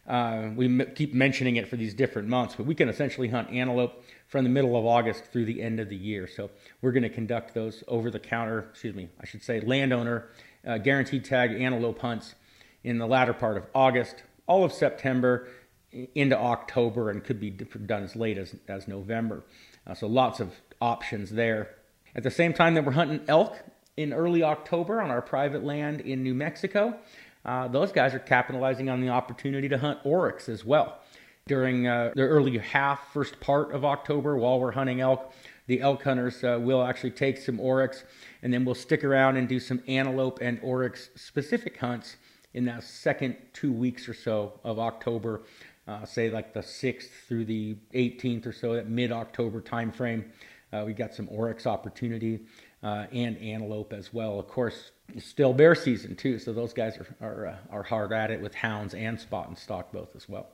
Uh, 0.06 0.50
we 0.54 0.66
m- 0.66 0.92
keep 0.94 1.12
mentioning 1.12 1.56
it 1.56 1.68
for 1.68 1.76
these 1.76 1.92
different 1.92 2.28
months, 2.28 2.54
but 2.54 2.64
we 2.64 2.74
can 2.74 2.88
essentially 2.88 3.28
hunt 3.28 3.50
antelope 3.50 4.04
from 4.28 4.44
the 4.44 4.50
middle 4.50 4.76
of 4.76 4.86
August 4.86 5.24
through 5.26 5.44
the 5.44 5.60
end 5.60 5.80
of 5.80 5.88
the 5.88 5.96
year. 5.96 6.26
So 6.26 6.50
we're 6.80 6.92
going 6.92 7.02
to 7.02 7.08
conduct 7.08 7.54
those 7.54 7.82
over 7.88 8.10
the 8.10 8.20
counter, 8.20 8.68
excuse 8.70 8.94
me, 8.94 9.08
I 9.20 9.26
should 9.26 9.42
say 9.42 9.60
landowner 9.60 10.30
uh, 10.66 10.78
guaranteed 10.78 11.24
tag 11.24 11.52
antelope 11.52 11.98
hunts 11.98 12.34
in 12.84 12.98
the 12.98 13.06
latter 13.06 13.32
part 13.32 13.56
of 13.56 13.66
August, 13.74 14.22
all 14.46 14.64
of 14.64 14.72
September, 14.72 15.48
into 16.14 16.38
October 16.38 17.10
and 17.10 17.24
could 17.24 17.40
be 17.40 17.50
done 17.50 18.02
as 18.02 18.16
late 18.16 18.38
as, 18.38 18.54
as 18.68 18.88
November. 18.88 19.44
Uh, 19.86 19.94
so 19.94 20.06
lots 20.06 20.40
of 20.40 20.52
options 20.80 21.30
there. 21.30 21.76
At 22.14 22.22
the 22.22 22.30
same 22.30 22.52
time 22.52 22.74
that 22.74 22.84
we're 22.84 22.92
hunting 22.92 23.20
elk 23.28 23.58
in 23.96 24.12
early 24.12 24.42
October 24.42 25.00
on 25.00 25.10
our 25.10 25.22
private 25.22 25.64
land 25.64 26.00
in 26.00 26.22
New 26.22 26.34
Mexico, 26.34 26.98
uh, 27.44 27.68
those 27.68 27.92
guys 27.92 28.14
are 28.14 28.18
capitalizing 28.18 28.88
on 28.90 29.00
the 29.00 29.08
opportunity 29.08 29.68
to 29.68 29.78
hunt 29.78 30.00
oryx 30.04 30.48
as 30.48 30.64
well. 30.64 30.98
During 31.46 31.86
uh, 31.86 32.12
the 32.14 32.22
early 32.22 32.58
half, 32.58 33.12
first 33.12 33.38
part 33.38 33.72
of 33.72 33.84
October, 33.84 34.36
while 34.36 34.58
we're 34.58 34.72
hunting 34.72 35.00
elk, 35.00 35.32
the 35.68 35.80
elk 35.80 36.02
hunters 36.02 36.42
uh, 36.42 36.58
will 36.60 36.82
actually 36.82 37.12
take 37.12 37.38
some 37.38 37.60
oryx 37.60 38.04
and 38.42 38.52
then 38.52 38.64
we'll 38.64 38.74
stick 38.74 39.04
around 39.04 39.36
and 39.36 39.48
do 39.48 39.60
some 39.60 39.82
antelope 39.86 40.40
and 40.40 40.58
oryx 40.62 41.10
specific 41.14 41.78
hunts 41.78 42.16
in 42.54 42.64
that 42.64 42.82
second 42.82 43.36
two 43.52 43.70
weeks 43.70 44.08
or 44.08 44.14
so 44.14 44.58
of 44.64 44.78
October, 44.78 45.42
uh, 45.88 46.04
say 46.04 46.30
like 46.30 46.52
the 46.52 46.60
6th 46.60 47.08
through 47.28 47.44
the 47.44 47.76
18th 47.94 48.46
or 48.46 48.52
so, 48.52 48.74
that 48.74 48.88
mid 48.88 49.12
October 49.12 49.60
timeframe. 49.60 50.24
Uh, 50.72 50.82
we 50.84 50.92
got 50.92 51.14
some 51.14 51.28
oryx 51.30 51.66
opportunity 51.66 52.40
uh, 52.82 53.06
and 53.12 53.38
antelope 53.38 53.92
as 53.92 54.12
well. 54.12 54.38
Of 54.38 54.48
course, 54.48 54.90
still 55.18 55.52
bear 55.52 55.74
season 55.74 56.16
too, 56.16 56.38
so 56.38 56.52
those 56.52 56.72
guys 56.72 56.98
are 56.98 57.26
are, 57.26 57.46
uh, 57.46 57.56
are 57.70 57.82
hard 57.82 58.12
at 58.12 58.30
it 58.30 58.40
with 58.40 58.54
hounds 58.54 58.94
and 58.94 59.18
spot 59.18 59.48
and 59.48 59.56
stock 59.56 59.92
both 59.92 60.14
as 60.16 60.28
well. 60.28 60.48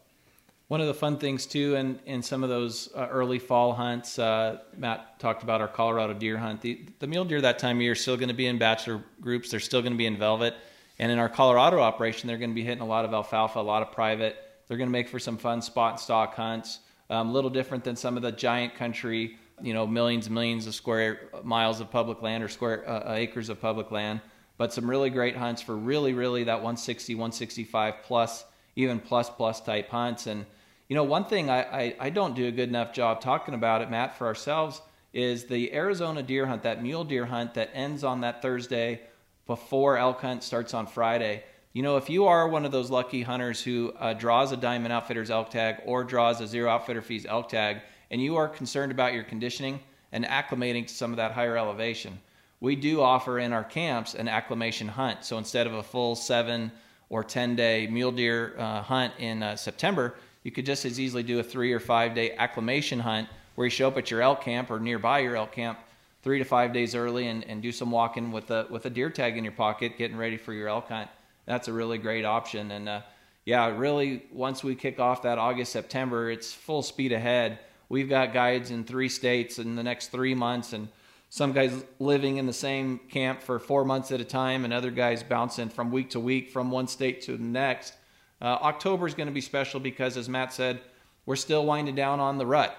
One 0.68 0.80
of 0.80 0.86
the 0.86 0.94
fun 0.94 1.18
things 1.18 1.44
too, 1.44 1.74
in, 1.74 2.00
in 2.06 2.22
some 2.22 2.42
of 2.42 2.48
those 2.48 2.88
uh, 2.94 3.06
early 3.10 3.38
fall 3.38 3.74
hunts, 3.74 4.18
uh, 4.18 4.60
Matt 4.74 5.18
talked 5.18 5.42
about 5.42 5.60
our 5.60 5.68
Colorado 5.68 6.14
deer 6.14 6.38
hunt. 6.38 6.62
The, 6.62 6.86
the 6.98 7.06
mule 7.06 7.26
deer 7.26 7.42
that 7.42 7.58
time 7.58 7.76
of 7.76 7.82
year 7.82 7.92
are 7.92 7.94
still 7.94 8.16
going 8.16 8.28
to 8.30 8.34
be 8.34 8.46
in 8.46 8.56
bachelor 8.56 9.04
groups. 9.20 9.50
They're 9.50 9.60
still 9.60 9.82
going 9.82 9.92
to 9.92 9.98
be 9.98 10.06
in 10.06 10.16
velvet. 10.16 10.54
And 10.98 11.12
in 11.12 11.18
our 11.18 11.28
Colorado 11.28 11.78
operation, 11.80 12.26
they're 12.26 12.38
going 12.38 12.52
to 12.52 12.54
be 12.54 12.64
hitting 12.64 12.80
a 12.80 12.86
lot 12.86 13.04
of 13.04 13.12
alfalfa, 13.12 13.58
a 13.58 13.60
lot 13.60 13.82
of 13.82 13.92
private. 13.92 14.36
They're 14.72 14.78
going 14.78 14.88
to 14.88 14.92
make 14.92 15.10
for 15.10 15.18
some 15.18 15.36
fun 15.36 15.60
spot 15.60 15.92
and 15.92 16.00
stock 16.00 16.34
hunts. 16.34 16.78
Um, 17.10 17.28
a 17.28 17.32
little 17.32 17.50
different 17.50 17.84
than 17.84 17.94
some 17.94 18.16
of 18.16 18.22
the 18.22 18.32
giant 18.32 18.74
country, 18.74 19.36
you 19.60 19.74
know, 19.74 19.86
millions 19.86 20.28
and 20.28 20.34
millions 20.34 20.66
of 20.66 20.74
square 20.74 21.28
miles 21.44 21.80
of 21.80 21.90
public 21.90 22.22
land 22.22 22.42
or 22.42 22.48
square 22.48 22.88
uh, 22.88 23.10
uh 23.10 23.12
acres 23.12 23.50
of 23.50 23.60
public 23.60 23.90
land. 23.90 24.22
But 24.56 24.72
some 24.72 24.88
really 24.88 25.10
great 25.10 25.36
hunts 25.36 25.60
for 25.60 25.76
really, 25.76 26.14
really 26.14 26.44
that 26.44 26.54
160, 26.54 27.14
165 27.16 27.96
plus, 28.02 28.46
even 28.74 28.98
plus 28.98 29.28
plus 29.28 29.60
type 29.60 29.90
hunts. 29.90 30.26
And 30.26 30.46
you 30.88 30.96
know, 30.96 31.04
one 31.04 31.26
thing 31.26 31.50
I, 31.50 31.64
I, 31.64 31.96
I 32.00 32.08
don't 32.08 32.34
do 32.34 32.46
a 32.46 32.50
good 32.50 32.70
enough 32.70 32.94
job 32.94 33.20
talking 33.20 33.52
about 33.52 33.82
it, 33.82 33.90
Matt, 33.90 34.16
for 34.16 34.26
ourselves 34.26 34.80
is 35.12 35.44
the 35.44 35.74
Arizona 35.74 36.22
deer 36.22 36.46
hunt, 36.46 36.62
that 36.62 36.82
mule 36.82 37.04
deer 37.04 37.26
hunt 37.26 37.52
that 37.52 37.68
ends 37.74 38.04
on 38.04 38.22
that 38.22 38.40
Thursday 38.40 39.02
before 39.46 39.98
elk 39.98 40.22
hunt 40.22 40.42
starts 40.42 40.72
on 40.72 40.86
Friday. 40.86 41.44
You 41.72 41.82
know, 41.82 41.96
if 41.96 42.10
you 42.10 42.26
are 42.26 42.46
one 42.48 42.66
of 42.66 42.72
those 42.72 42.90
lucky 42.90 43.22
hunters 43.22 43.62
who 43.62 43.94
uh, 43.98 44.12
draws 44.12 44.52
a 44.52 44.58
Diamond 44.58 44.92
Outfitters 44.92 45.30
elk 45.30 45.48
tag 45.48 45.76
or 45.86 46.04
draws 46.04 46.38
a 46.42 46.46
Zero 46.46 46.70
Outfitter 46.70 47.00
Fees 47.00 47.24
elk 47.24 47.48
tag, 47.48 47.80
and 48.10 48.20
you 48.20 48.36
are 48.36 48.46
concerned 48.46 48.92
about 48.92 49.14
your 49.14 49.24
conditioning 49.24 49.80
and 50.12 50.26
acclimating 50.26 50.86
to 50.86 50.92
some 50.92 51.12
of 51.12 51.16
that 51.16 51.32
higher 51.32 51.56
elevation, 51.56 52.20
we 52.60 52.76
do 52.76 53.00
offer 53.00 53.38
in 53.38 53.54
our 53.54 53.64
camps 53.64 54.14
an 54.14 54.28
acclimation 54.28 54.86
hunt. 54.86 55.24
So 55.24 55.38
instead 55.38 55.66
of 55.66 55.72
a 55.72 55.82
full 55.82 56.14
seven 56.14 56.70
or 57.08 57.24
10 57.24 57.56
day 57.56 57.86
mule 57.86 58.12
deer 58.12 58.54
uh, 58.58 58.82
hunt 58.82 59.14
in 59.18 59.42
uh, 59.42 59.56
September, 59.56 60.14
you 60.42 60.50
could 60.50 60.66
just 60.66 60.84
as 60.84 61.00
easily 61.00 61.22
do 61.22 61.38
a 61.38 61.42
three 61.42 61.72
or 61.72 61.80
five 61.80 62.14
day 62.14 62.32
acclimation 62.36 63.00
hunt 63.00 63.30
where 63.54 63.64
you 63.64 63.70
show 63.70 63.88
up 63.88 63.96
at 63.96 64.10
your 64.10 64.20
elk 64.20 64.42
camp 64.42 64.70
or 64.70 64.78
nearby 64.78 65.20
your 65.20 65.36
elk 65.36 65.52
camp 65.52 65.78
three 66.22 66.38
to 66.38 66.44
five 66.44 66.74
days 66.74 66.94
early 66.94 67.28
and, 67.28 67.44
and 67.44 67.62
do 67.62 67.72
some 67.72 67.90
walking 67.90 68.30
with 68.30 68.50
a 68.50 68.66
with 68.68 68.84
a 68.84 68.90
deer 68.90 69.08
tag 69.08 69.38
in 69.38 69.44
your 69.44 69.54
pocket, 69.54 69.96
getting 69.96 70.18
ready 70.18 70.36
for 70.36 70.52
your 70.52 70.68
elk 70.68 70.88
hunt. 70.88 71.08
That's 71.46 71.68
a 71.68 71.72
really 71.72 71.98
great 71.98 72.24
option. 72.24 72.70
And 72.70 72.88
uh, 72.88 73.00
yeah, 73.44 73.76
really, 73.76 74.24
once 74.32 74.62
we 74.62 74.74
kick 74.74 75.00
off 75.00 75.22
that 75.22 75.38
August 75.38 75.72
September, 75.72 76.30
it's 76.30 76.52
full 76.52 76.82
speed 76.82 77.12
ahead. 77.12 77.58
We've 77.88 78.08
got 78.08 78.32
guides 78.32 78.70
in 78.70 78.84
three 78.84 79.08
states 79.08 79.58
in 79.58 79.74
the 79.74 79.82
next 79.82 80.08
three 80.08 80.34
months, 80.34 80.72
and 80.72 80.88
some 81.28 81.52
guys 81.52 81.84
living 81.98 82.36
in 82.36 82.46
the 82.46 82.52
same 82.52 82.98
camp 83.10 83.42
for 83.42 83.58
four 83.58 83.84
months 83.84 84.12
at 84.12 84.20
a 84.20 84.24
time, 84.24 84.64
and 84.64 84.72
other 84.72 84.90
guys 84.90 85.22
bouncing 85.22 85.68
from 85.68 85.90
week 85.90 86.10
to 86.10 86.20
week 86.20 86.50
from 86.50 86.70
one 86.70 86.86
state 86.86 87.22
to 87.22 87.36
the 87.36 87.42
next. 87.42 87.94
Uh, 88.40 88.58
October 88.62 89.06
is 89.06 89.14
going 89.14 89.26
to 89.26 89.32
be 89.32 89.40
special 89.40 89.78
because, 89.78 90.16
as 90.16 90.28
Matt 90.28 90.52
said, 90.52 90.80
we're 91.26 91.36
still 91.36 91.66
winding 91.66 91.94
down 91.94 92.18
on 92.18 92.38
the 92.38 92.46
rut. 92.46 92.76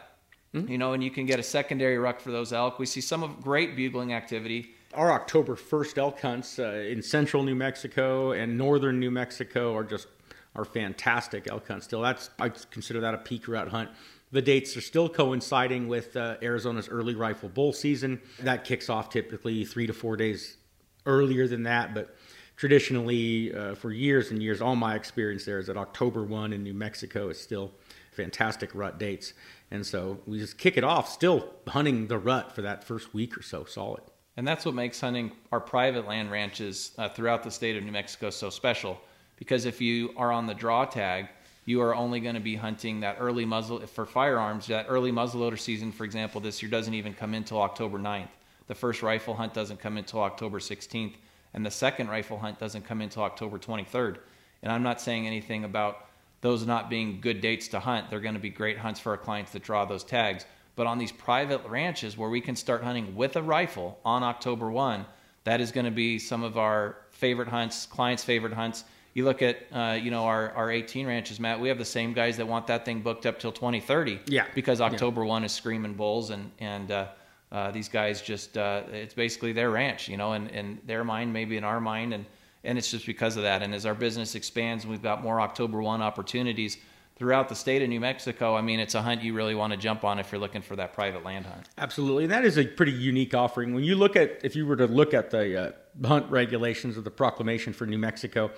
Mm-hmm. 0.54 0.72
You 0.72 0.78
know, 0.78 0.94
and 0.94 1.04
you 1.04 1.10
can 1.10 1.26
get 1.26 1.40
a 1.40 1.44
secondary 1.44 1.98
ruck 1.98 2.20
for 2.20 2.32
those 2.32 2.54
elk. 2.54 2.80
We 2.80 2.86
see 2.86 3.02
some 3.02 3.24
of 3.24 3.42
great 3.42 3.76
bugling 3.76 4.14
activity. 4.14 4.76
Our 4.96 5.12
October 5.12 5.56
1st 5.56 5.98
elk 5.98 6.22
hunts 6.22 6.60
uh, 6.60 6.86
in 6.88 7.02
central 7.02 7.44
New 7.44 7.56
Mexico 7.56 8.32
and 8.32 8.58
northern 8.58 9.00
New 9.00 9.12
Mexico 9.12 9.76
are 9.76 9.84
just 9.84 10.08
are 10.56 10.66
fantastic 10.66 11.48
elk 11.50 11.68
hunts. 11.68 11.86
Still, 11.86 12.02
that's 12.02 12.30
I 12.40 12.50
consider 12.50 13.00
that 13.02 13.16
a 13.16 13.18
peak 13.18 13.48
rut 13.48 13.70
hunt. 13.70 13.90
The 14.32 14.42
dates 14.42 14.78
are 14.78 14.82
still 14.82 15.10
coinciding 15.10 15.88
with 15.88 16.16
uh, 16.16 16.38
Arizona's 16.42 16.90
early 16.90 17.16
rifle 17.16 17.50
bull 17.50 17.74
season. 17.74 18.22
That 18.40 18.64
kicks 18.64 18.90
off 18.90 19.10
typically 19.10 19.66
three 19.66 19.88
to 19.88 19.94
four 19.94 20.16
days 20.16 20.58
earlier 21.06 21.48
than 21.48 21.64
that, 21.64 21.94
but 21.94 22.16
traditionally 22.56 23.54
uh, 23.54 23.76
for 23.76 23.92
years 23.92 24.32
and 24.32 24.42
years, 24.42 24.62
all 24.62 24.76
my 24.76 24.96
experience 24.96 25.46
there 25.46 25.60
is 25.60 25.68
that 25.68 25.78
October 25.78 26.24
1 26.24 26.54
in 26.54 26.64
New 26.64 26.74
Mexico 26.74 27.30
is 27.30 27.40
still 27.40 27.72
fantastic 28.12 28.70
rut 28.74 29.00
dates. 29.00 29.34
And 29.72 29.86
so 29.86 30.20
we 30.28 30.40
just 30.40 30.58
kick 30.58 30.78
it 30.78 30.84
off, 30.84 31.10
still 31.10 31.50
hunting 31.68 32.08
the 32.08 32.18
rut 32.18 32.54
for 32.54 32.62
that 32.62 32.84
first 32.84 33.14
week 33.14 33.38
or 33.38 33.42
so 33.42 33.66
solid. 33.66 34.04
And 34.36 34.48
that's 34.48 34.66
what 34.66 34.76
makes 34.76 35.00
hunting 35.00 35.32
our 35.52 35.60
private 35.60 36.08
land 36.08 36.32
ranches 36.32 36.92
uh, 36.98 37.10
throughout 37.10 37.44
the 37.44 37.52
state 37.52 37.78
of 37.78 37.84
New 37.84 37.92
Mexico 37.92 38.30
so 38.30 38.50
special. 38.50 39.00
Because 39.38 39.66
if 39.66 39.80
you 39.82 40.14
are 40.18 40.32
on 40.32 40.48
the 40.48 40.54
draw 40.54 40.86
tag, 40.86 41.28
you 41.66 41.82
are 41.82 41.96
only 41.96 42.20
going 42.20 42.36
to 42.36 42.42
be 42.42 42.56
hunting 42.56 43.00
that 43.02 43.18
early 43.20 43.46
muzzle 43.46 43.80
for 43.88 44.06
firearms. 44.06 44.68
That 44.68 44.88
early 44.90 45.12
muzzleloader 45.12 45.60
season, 45.60 45.92
for 45.92 46.04
example, 46.04 46.42
this 46.42 46.62
year 46.62 46.70
doesn't 46.72 46.94
even 46.94 47.14
come 47.14 47.34
until 47.34 47.62
October 47.62 48.00
9th. 48.00 48.30
The 48.68 48.76
first 48.76 49.04
rifle 49.04 49.36
hunt 49.36 49.54
doesn't 49.54 49.80
come 49.80 49.98
until 49.98 50.22
October 50.22 50.60
16th 50.60 51.16
and 51.54 51.66
the 51.66 51.72
second 51.72 52.10
rifle 52.10 52.38
hunt 52.38 52.60
doesn't 52.60 52.86
come 52.86 53.02
until 53.02 53.24
October 53.24 53.60
23rd. 53.60 54.18
And 54.64 54.72
I'm 54.72 54.84
not 54.84 55.00
saying 55.00 55.28
anything 55.28 55.64
about 55.64 56.08
those 56.42 56.66
not 56.66 56.90
being 56.90 57.22
good 57.22 57.42
dates 57.42 57.68
to 57.70 57.80
hunt. 57.80 58.10
They're 58.10 58.20
going 58.20 58.34
to 58.34 58.40
be 58.40 58.50
great 58.50 58.78
hunts 58.78 59.00
for 59.00 59.12
our 59.12 59.18
clients 59.18 59.52
that 59.52 59.64
draw 59.64 59.86
those 59.86 60.04
tags. 60.04 60.46
But 60.76 60.88
on 60.88 60.98
these 60.98 61.12
private 61.12 61.62
ranches 61.68 62.18
where 62.18 62.30
we 62.30 62.42
can 62.42 62.56
start 62.56 62.84
hunting 62.84 63.16
with 63.16 63.36
a 63.36 63.44
rifle 63.44 64.00
on 64.04 64.24
October 64.24 64.72
1, 64.72 65.06
that 65.44 65.62
is 65.62 65.72
going 65.72 65.86
to 65.86 65.92
be 65.92 66.18
some 66.20 66.44
of 66.44 66.58
our 66.58 66.98
favorite 67.12 67.48
hunts, 67.48 67.86
clients' 67.86 68.24
favorite 68.24 68.54
hunts. 68.54 68.84
You 69.14 69.26
look 69.26 69.44
at, 69.44 69.68
uh, 69.72 70.00
you 70.02 70.10
know, 70.10 70.24
our, 70.24 70.52
our 70.52 70.72
18 70.72 71.06
ranches, 71.06 71.40
Matt. 71.40 71.60
We 71.60 71.70
have 71.70 71.78
the 71.78 71.86
same 71.86 72.14
guys 72.14 72.38
that 72.38 72.48
want 72.48 72.66
that 72.68 72.86
thing 72.86 73.02
booked 73.02 73.26
up 73.28 73.40
till 73.40 73.52
2030. 73.52 74.22
Yeah. 74.26 74.46
Because 74.56 74.82
October 74.82 75.22
yeah. 75.22 75.30
1 75.30 75.44
is 75.44 75.52
screaming 75.52 75.94
bulls, 75.94 76.32
and 76.32 76.50
and 76.60 76.90
uh, 76.90 77.08
uh, 77.52 77.70
these 77.70 77.88
guys 77.88 78.22
just 78.22 78.58
uh, 78.58 78.82
it's 78.92 79.14
basically 79.14 79.54
their 79.54 79.70
ranch, 79.70 80.08
you 80.10 80.18
know, 80.18 80.34
and 80.34 80.50
in 80.50 80.80
their 80.88 81.04
mind, 81.04 81.32
maybe 81.32 81.58
in 81.58 81.64
our 81.64 81.80
mind, 81.80 82.14
and 82.14 82.26
and 82.64 82.78
it's 82.78 82.90
just 82.90 83.06
because 83.06 83.38
of 83.38 83.44
that. 83.44 83.62
And 83.62 83.76
as 83.76 83.86
our 83.86 83.94
business 83.94 84.36
expands 84.36 84.84
and 84.84 84.92
we've 84.92 85.04
got 85.04 85.22
more 85.22 85.40
October 85.42 85.82
one 85.82 86.02
opportunities 86.02 86.78
throughout 87.16 87.50
the 87.50 87.56
state 87.56 87.82
of 87.82 87.90
New 87.90 88.00
Mexico, 88.00 88.56
I 88.56 88.62
mean, 88.62 88.80
it's 88.80 88.96
a 88.96 89.02
hunt 89.02 89.22
you 89.22 89.34
really 89.34 89.56
want 89.56 89.72
to 89.72 89.78
jump 89.78 90.04
on 90.04 90.20
if 90.20 90.32
you're 90.32 90.42
looking 90.42 90.62
for 90.62 90.76
that 90.76 90.94
private 90.94 91.24
land 91.24 91.46
hunt. 91.46 91.70
Absolutely, 91.78 92.24
and 92.24 92.34
that 92.34 92.46
is 92.46 92.58
a 92.58 92.66
pretty 92.66 92.92
unique 92.92 93.34
offering. 93.34 93.74
When 93.74 93.84
you 93.84 93.96
look 93.96 94.16
at, 94.16 94.40
if 94.44 94.56
you 94.56 94.66
were 94.66 94.76
to 94.78 94.88
look 94.88 95.14
at 95.14 95.30
the 95.30 95.68
uh, 95.68 96.08
hunt 96.08 96.30
regulations 96.32 96.98
of 96.98 97.04
the 97.04 97.12
proclamation 97.12 97.74
for 97.74 97.86
New 97.86 98.00
Mexico, 98.00 98.52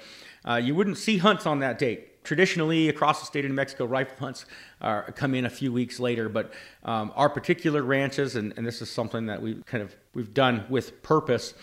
uh, 0.47 0.55
you 0.55 0.75
wouldn't 0.75 0.97
see 0.97 1.17
hunts 1.17 1.45
on 1.45 1.59
that 1.59 1.79
date 1.79 2.15
traditionally 2.25 2.89
across 2.89 3.19
the 3.21 3.25
state 3.25 3.45
of 3.45 3.51
New 3.51 3.55
Mexico, 3.55 3.85
rifle 3.85 4.17
hunts 4.17 4.45
are, 4.81 5.11
come 5.11 5.35
in 5.35 5.45
a 5.45 5.49
few 5.49 5.71
weeks 5.71 5.99
later. 5.99 6.27
But 6.27 6.53
um, 6.83 7.13
our 7.15 7.29
particular 7.29 7.83
ranches, 7.83 8.35
and, 8.35 8.53
and, 8.57 8.65
this 8.65 8.81
is 8.81 8.89
something 8.89 9.27
that 9.27 9.41
we 9.41 9.55
kind 9.65 9.83
of 9.83 9.95
we've 10.13 10.33
done 10.33 10.65
with 10.67 11.01
purpose. 11.03 11.53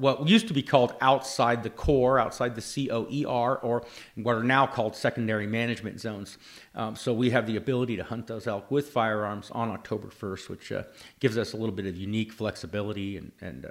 What 0.00 0.26
used 0.26 0.48
to 0.48 0.54
be 0.54 0.62
called 0.62 0.94
outside 1.02 1.62
the 1.62 1.70
core, 1.70 2.18
outside 2.18 2.54
the 2.54 2.62
COER, 2.62 3.58
or 3.58 3.84
what 4.14 4.34
are 4.34 4.42
now 4.42 4.66
called 4.66 4.96
secondary 4.96 5.46
management 5.46 6.00
zones. 6.00 6.38
Um, 6.74 6.96
so 6.96 7.12
we 7.12 7.30
have 7.30 7.46
the 7.46 7.56
ability 7.56 7.96
to 7.96 8.04
hunt 8.04 8.26
those 8.26 8.46
elk 8.46 8.70
with 8.70 8.88
firearms 8.88 9.50
on 9.52 9.70
October 9.70 10.08
1st, 10.08 10.48
which 10.48 10.72
uh, 10.72 10.84
gives 11.20 11.36
us 11.36 11.52
a 11.52 11.56
little 11.58 11.74
bit 11.74 11.84
of 11.84 11.96
unique 11.96 12.32
flexibility 12.32 13.18
and, 13.18 13.30
and 13.42 13.66
uh, 13.66 13.70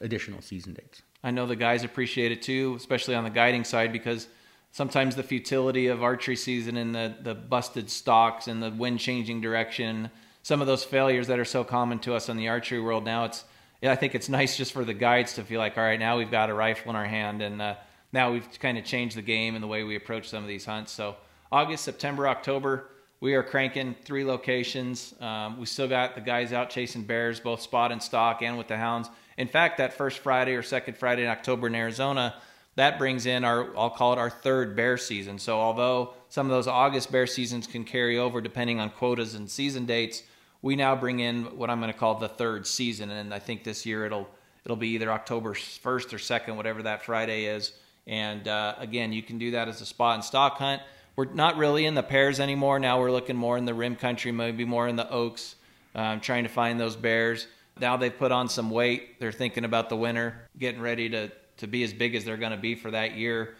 additional 0.00 0.42
season 0.42 0.74
dates. 0.74 1.02
I 1.24 1.30
know 1.30 1.46
the 1.46 1.56
guys 1.56 1.84
appreciate 1.84 2.32
it 2.32 2.42
too, 2.42 2.74
especially 2.76 3.14
on 3.14 3.24
the 3.24 3.30
guiding 3.30 3.64
side, 3.64 3.92
because 3.92 4.28
sometimes 4.72 5.16
the 5.16 5.22
futility 5.22 5.86
of 5.86 6.02
archery 6.02 6.36
season 6.36 6.76
and 6.76 6.94
the, 6.94 7.14
the 7.22 7.34
busted 7.34 7.88
stocks 7.88 8.48
and 8.48 8.62
the 8.62 8.70
wind 8.70 8.98
changing 8.98 9.40
direction, 9.40 10.10
some 10.42 10.60
of 10.60 10.66
those 10.66 10.84
failures 10.84 11.28
that 11.28 11.38
are 11.38 11.44
so 11.44 11.62
common 11.62 11.98
to 12.00 12.14
us 12.14 12.28
in 12.28 12.36
the 12.36 12.48
archery 12.48 12.80
world 12.80 13.04
now, 13.04 13.24
it's 13.24 13.44
I 13.90 13.96
think 13.96 14.14
it's 14.14 14.28
nice 14.28 14.56
just 14.56 14.72
for 14.72 14.84
the 14.84 14.94
guides 14.94 15.34
to 15.34 15.42
feel 15.42 15.58
like, 15.58 15.76
all 15.76 15.82
right, 15.82 15.98
now 15.98 16.16
we've 16.16 16.30
got 16.30 16.50
a 16.50 16.54
rifle 16.54 16.90
in 16.90 16.96
our 16.96 17.04
hand, 17.04 17.42
and 17.42 17.60
uh, 17.60 17.74
now 18.12 18.30
we've 18.30 18.46
kind 18.60 18.78
of 18.78 18.84
changed 18.84 19.16
the 19.16 19.22
game 19.22 19.56
and 19.56 19.62
the 19.62 19.66
way 19.66 19.82
we 19.82 19.96
approach 19.96 20.28
some 20.28 20.42
of 20.44 20.48
these 20.48 20.64
hunts. 20.64 20.92
So 20.92 21.16
August, 21.50 21.84
September, 21.84 22.28
October, 22.28 22.88
we 23.20 23.34
are 23.34 23.42
cranking 23.42 23.96
three 24.04 24.24
locations. 24.24 25.14
Um, 25.20 25.58
we 25.58 25.66
still 25.66 25.88
got 25.88 26.14
the 26.14 26.20
guys 26.20 26.52
out 26.52 26.70
chasing 26.70 27.02
bears, 27.02 27.40
both 27.40 27.60
spot 27.60 27.90
and 27.90 28.02
stock, 28.02 28.42
and 28.42 28.56
with 28.56 28.68
the 28.68 28.76
hounds. 28.76 29.08
In 29.36 29.48
fact, 29.48 29.78
that 29.78 29.94
first 29.94 30.18
Friday 30.20 30.54
or 30.54 30.62
second 30.62 30.96
Friday 30.96 31.22
in 31.22 31.28
October 31.28 31.66
in 31.66 31.74
Arizona, 31.74 32.34
that 32.76 32.98
brings 32.98 33.26
in 33.26 33.44
our 33.44 33.76
I'll 33.76 33.90
call 33.90 34.12
it 34.12 34.18
our 34.18 34.30
third 34.30 34.76
bear 34.76 34.96
season. 34.96 35.38
So 35.38 35.60
although 35.60 36.14
some 36.28 36.46
of 36.46 36.52
those 36.52 36.66
August 36.66 37.12
bear 37.12 37.26
seasons 37.26 37.66
can 37.66 37.84
carry 37.84 38.18
over 38.18 38.40
depending 38.40 38.80
on 38.80 38.90
quotas 38.90 39.34
and 39.34 39.50
season 39.50 39.86
dates, 39.86 40.22
we 40.62 40.76
now 40.76 40.96
bring 40.96 41.20
in 41.20 41.56
what 41.58 41.68
I'm 41.68 41.80
going 41.80 41.92
to 41.92 41.98
call 41.98 42.14
the 42.14 42.28
third 42.28 42.66
season, 42.66 43.10
and 43.10 43.34
I 43.34 43.40
think 43.40 43.64
this 43.64 43.84
year 43.84 44.06
it'll 44.06 44.28
it'll 44.64 44.76
be 44.76 44.90
either 44.90 45.10
October 45.10 45.54
1st 45.54 46.12
or 46.12 46.18
2nd, 46.18 46.56
whatever 46.56 46.84
that 46.84 47.04
Friday 47.04 47.46
is. 47.46 47.72
And 48.06 48.46
uh, 48.46 48.76
again, 48.78 49.12
you 49.12 49.22
can 49.22 49.38
do 49.38 49.50
that 49.52 49.68
as 49.68 49.80
a 49.80 49.86
spot 49.86 50.14
and 50.14 50.24
stock 50.24 50.56
hunt. 50.58 50.82
We're 51.16 51.26
not 51.26 51.56
really 51.56 51.84
in 51.84 51.94
the 51.94 52.02
pears 52.02 52.38
anymore. 52.38 52.78
Now 52.78 53.00
we're 53.00 53.10
looking 53.10 53.36
more 53.36 53.58
in 53.58 53.64
the 53.64 53.74
rim 53.74 53.96
country, 53.96 54.30
maybe 54.30 54.64
more 54.64 54.86
in 54.86 54.96
the 54.96 55.10
oaks, 55.10 55.56
um, 55.96 56.20
trying 56.20 56.44
to 56.44 56.48
find 56.48 56.78
those 56.78 56.94
bears. 56.94 57.48
Now 57.80 57.96
they've 57.96 58.16
put 58.16 58.30
on 58.30 58.48
some 58.48 58.70
weight. 58.70 59.18
They're 59.18 59.32
thinking 59.32 59.64
about 59.64 59.88
the 59.88 59.96
winter, 59.96 60.48
getting 60.58 60.80
ready 60.80 61.08
to 61.10 61.30
to 61.58 61.66
be 61.66 61.84
as 61.84 61.92
big 61.92 62.14
as 62.14 62.24
they're 62.24 62.36
going 62.36 62.52
to 62.52 62.58
be 62.58 62.74
for 62.74 62.90
that 62.90 63.14
year. 63.14 63.54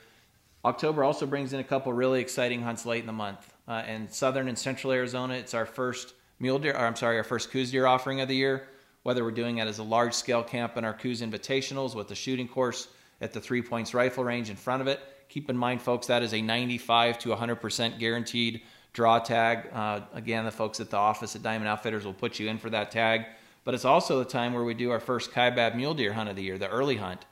October 0.64 1.04
also 1.04 1.26
brings 1.26 1.52
in 1.52 1.60
a 1.60 1.64
couple 1.64 1.92
really 1.92 2.20
exciting 2.20 2.62
hunts 2.62 2.86
late 2.86 3.00
in 3.00 3.06
the 3.06 3.12
month. 3.12 3.52
Uh, 3.68 3.82
in 3.86 4.08
southern 4.08 4.48
and 4.48 4.58
central 4.58 4.92
Arizona, 4.92 5.34
it's 5.34 5.54
our 5.54 5.66
first 5.66 6.14
mule 6.42 6.58
deer, 6.58 6.72
or 6.72 6.84
I'm 6.84 6.96
sorry, 6.96 7.16
our 7.16 7.24
first 7.24 7.50
Coues 7.50 7.70
deer 7.70 7.86
offering 7.86 8.20
of 8.20 8.28
the 8.28 8.36
year. 8.36 8.68
Whether 9.04 9.24
we're 9.24 9.30
doing 9.30 9.58
it 9.58 9.66
as 9.66 9.78
a 9.78 9.82
large 9.82 10.12
scale 10.12 10.42
camp 10.42 10.76
in 10.76 10.84
our 10.84 10.92
Coues 10.92 11.22
Invitationals 11.22 11.94
with 11.94 12.08
the 12.08 12.14
shooting 12.14 12.46
course 12.46 12.88
at 13.20 13.32
the 13.32 13.40
Three 13.40 13.62
Points 13.62 13.94
rifle 13.94 14.24
range 14.24 14.50
in 14.50 14.56
front 14.56 14.82
of 14.82 14.88
it. 14.88 15.00
Keep 15.28 15.48
in 15.48 15.56
mind, 15.56 15.80
folks, 15.80 16.08
that 16.08 16.22
is 16.22 16.34
a 16.34 16.42
95 16.42 17.18
to 17.20 17.30
100% 17.30 17.98
guaranteed 17.98 18.62
draw 18.92 19.18
tag. 19.18 19.68
Uh, 19.72 20.00
again, 20.12 20.44
the 20.44 20.50
folks 20.50 20.78
at 20.78 20.90
the 20.90 20.96
office 20.96 21.34
at 21.34 21.42
Diamond 21.42 21.68
Outfitters 21.68 22.04
will 22.04 22.12
put 22.12 22.38
you 22.38 22.48
in 22.48 22.58
for 22.58 22.70
that 22.70 22.90
tag. 22.90 23.24
But 23.64 23.74
it's 23.74 23.84
also 23.84 24.18
the 24.18 24.28
time 24.28 24.52
where 24.52 24.64
we 24.64 24.74
do 24.74 24.90
our 24.90 25.00
first 25.00 25.30
Kaibab 25.30 25.76
mule 25.76 25.94
deer 25.94 26.12
hunt 26.12 26.28
of 26.28 26.36
the 26.36 26.42
year, 26.42 26.58
the 26.58 26.68
early 26.68 26.96
hunt. 26.96 27.24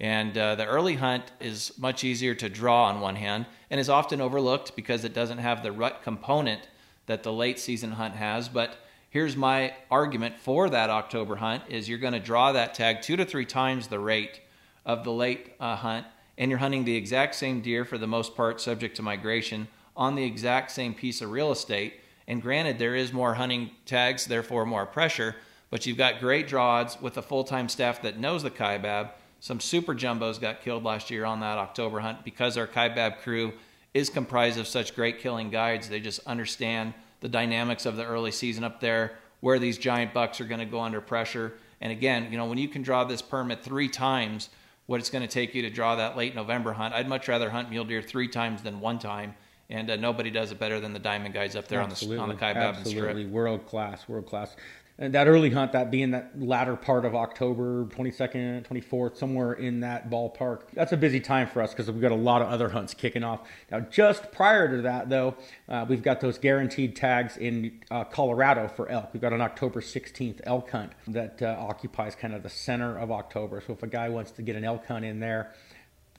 And 0.00 0.36
uh, 0.38 0.54
the 0.54 0.66
early 0.66 0.94
hunt 0.94 1.24
is 1.40 1.72
much 1.78 2.04
easier 2.04 2.34
to 2.36 2.48
draw 2.48 2.86
on 2.86 3.00
one 3.00 3.16
hand 3.16 3.46
and 3.70 3.78
is 3.78 3.88
often 3.88 4.20
overlooked 4.20 4.74
because 4.74 5.04
it 5.04 5.14
doesn't 5.14 5.38
have 5.38 5.62
the 5.62 5.72
rut 5.72 6.02
component 6.02 6.68
that 7.12 7.22
the 7.22 7.32
late 7.32 7.58
season 7.58 7.92
hunt 7.92 8.14
has. 8.14 8.48
But 8.48 8.78
here's 9.10 9.36
my 9.36 9.74
argument 9.90 10.38
for 10.38 10.70
that 10.70 10.88
October 10.88 11.36
hunt 11.36 11.62
is 11.68 11.86
you're 11.86 11.98
going 11.98 12.14
to 12.14 12.20
draw 12.20 12.52
that 12.52 12.72
tag 12.72 13.02
two 13.02 13.16
to 13.16 13.26
three 13.26 13.44
times 13.44 13.88
the 13.88 13.98
rate 13.98 14.40
of 14.86 15.04
the 15.04 15.12
late 15.12 15.52
uh, 15.60 15.76
hunt 15.76 16.06
and 16.38 16.50
you're 16.50 16.58
hunting 16.58 16.84
the 16.84 16.96
exact 16.96 17.34
same 17.34 17.60
deer 17.60 17.84
for 17.84 17.98
the 17.98 18.06
most 18.06 18.34
part 18.34 18.62
subject 18.62 18.96
to 18.96 19.02
migration 19.02 19.68
on 19.94 20.14
the 20.14 20.24
exact 20.24 20.70
same 20.70 20.94
piece 20.94 21.20
of 21.20 21.30
real 21.30 21.52
estate. 21.52 22.00
And 22.26 22.40
granted, 22.40 22.78
there 22.78 22.96
is 22.96 23.12
more 23.12 23.34
hunting 23.34 23.72
tags, 23.84 24.24
therefore 24.24 24.64
more 24.64 24.86
pressure, 24.86 25.36
but 25.68 25.84
you've 25.84 25.98
got 25.98 26.18
great 26.18 26.48
draw 26.48 26.80
odds 26.80 26.98
with 26.98 27.18
a 27.18 27.22
full 27.22 27.44
time 27.44 27.68
staff 27.68 28.00
that 28.00 28.18
knows 28.18 28.42
the 28.42 28.50
Kaibab 28.50 29.10
some 29.42 29.58
super 29.58 29.92
jumbos 29.92 30.40
got 30.40 30.62
killed 30.62 30.84
last 30.84 31.10
year 31.10 31.24
on 31.24 31.40
that 31.40 31.58
October 31.58 31.98
hunt 31.98 32.22
because 32.22 32.56
our 32.56 32.68
Kaibab 32.68 33.18
crew 33.18 33.52
is 33.92 34.08
comprised 34.08 34.56
of 34.56 34.68
such 34.68 34.94
great 34.94 35.18
killing 35.18 35.50
guides. 35.50 35.88
They 35.88 35.98
just 35.98 36.20
understand 36.26 36.94
the 37.22 37.28
dynamics 37.28 37.86
of 37.86 37.96
the 37.96 38.04
early 38.04 38.30
season 38.30 38.64
up 38.64 38.80
there, 38.80 39.16
where 39.40 39.58
these 39.58 39.78
giant 39.78 40.12
bucks 40.12 40.40
are 40.40 40.44
going 40.44 40.60
to 40.60 40.66
go 40.66 40.80
under 40.80 41.00
pressure. 41.00 41.54
And 41.80 41.90
again, 41.90 42.28
you 42.30 42.36
know, 42.36 42.46
when 42.46 42.58
you 42.58 42.68
can 42.68 42.82
draw 42.82 43.04
this 43.04 43.22
permit 43.22 43.64
three 43.64 43.88
times, 43.88 44.50
what 44.86 45.00
it's 45.00 45.08
going 45.08 45.22
to 45.22 45.28
take 45.28 45.54
you 45.54 45.62
to 45.62 45.70
draw 45.70 45.96
that 45.96 46.16
late 46.16 46.34
November 46.34 46.72
hunt, 46.72 46.94
I'd 46.94 47.08
much 47.08 47.28
rather 47.28 47.48
hunt 47.48 47.70
mule 47.70 47.84
deer 47.84 48.02
three 48.02 48.28
times 48.28 48.62
than 48.62 48.80
one 48.80 48.98
time. 48.98 49.34
And 49.70 49.90
uh, 49.90 49.96
nobody 49.96 50.30
does 50.30 50.52
it 50.52 50.58
better 50.58 50.80
than 50.80 50.92
the 50.92 50.98
diamond 50.98 51.32
guys 51.32 51.56
up 51.56 51.66
there 51.66 51.80
absolutely, 51.80 52.18
on 52.18 52.28
the 52.28 52.34
on 52.34 52.38
the 52.38 52.60
Kaibab 52.60 52.76
Absolutely, 52.76 53.24
world 53.24 53.66
class, 53.66 54.06
world 54.06 54.26
class 54.26 54.54
and 55.02 55.12
that 55.16 55.26
early 55.26 55.50
hunt, 55.50 55.72
that 55.72 55.90
being 55.90 56.12
that 56.12 56.30
latter 56.40 56.76
part 56.76 57.04
of 57.04 57.16
October, 57.16 57.86
22nd, 57.86 58.64
24th, 58.64 59.16
somewhere 59.16 59.52
in 59.54 59.80
that 59.80 60.08
ballpark. 60.08 60.60
That's 60.74 60.92
a 60.92 60.96
busy 60.96 61.18
time 61.18 61.48
for 61.48 61.60
us 61.60 61.72
because 61.72 61.90
we've 61.90 62.00
got 62.00 62.12
a 62.12 62.14
lot 62.14 62.40
of 62.40 62.46
other 62.46 62.68
hunts 62.68 62.94
kicking 62.94 63.24
off. 63.24 63.40
Now, 63.68 63.80
just 63.80 64.30
prior 64.30 64.76
to 64.76 64.82
that, 64.82 65.08
though, 65.08 65.34
uh, 65.68 65.84
we've 65.88 66.04
got 66.04 66.20
those 66.20 66.38
guaranteed 66.38 66.94
tags 66.94 67.36
in 67.36 67.80
uh, 67.90 68.04
Colorado 68.04 68.68
for 68.68 68.88
elk. 68.88 69.10
We've 69.12 69.20
got 69.20 69.32
an 69.32 69.40
October 69.40 69.80
16th 69.80 70.40
elk 70.44 70.70
hunt 70.70 70.92
that 71.08 71.42
uh, 71.42 71.56
occupies 71.58 72.14
kind 72.14 72.32
of 72.32 72.44
the 72.44 72.48
center 72.48 72.96
of 72.96 73.10
October. 73.10 73.60
So 73.66 73.72
if 73.72 73.82
a 73.82 73.88
guy 73.88 74.08
wants 74.08 74.30
to 74.32 74.42
get 74.42 74.54
an 74.54 74.64
elk 74.64 74.86
hunt 74.86 75.04
in 75.04 75.18
there, 75.18 75.52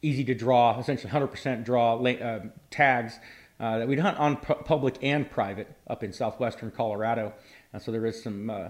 easy 0.02 0.26
to 0.26 0.36
draw, 0.36 0.78
essentially 0.78 1.10
100% 1.10 1.63
draw 1.63 2.04
uh, 2.04 2.39
tags. 2.69 3.17
Uh, 3.60 3.78
that 3.78 3.88
we'd 3.88 4.00
hunt 4.00 4.17
on 4.17 4.36
pu- 4.36 4.56
public 4.56 4.96
and 5.02 5.30
private 5.30 5.74
up 5.88 6.04
in 6.04 6.12
southwestern 6.12 6.69
Colorado. 6.69 7.32
Uh, 7.73 7.79
so 7.79 7.91
there 7.91 8.05
is 8.05 8.21
some 8.21 8.49
uh, 8.49 8.69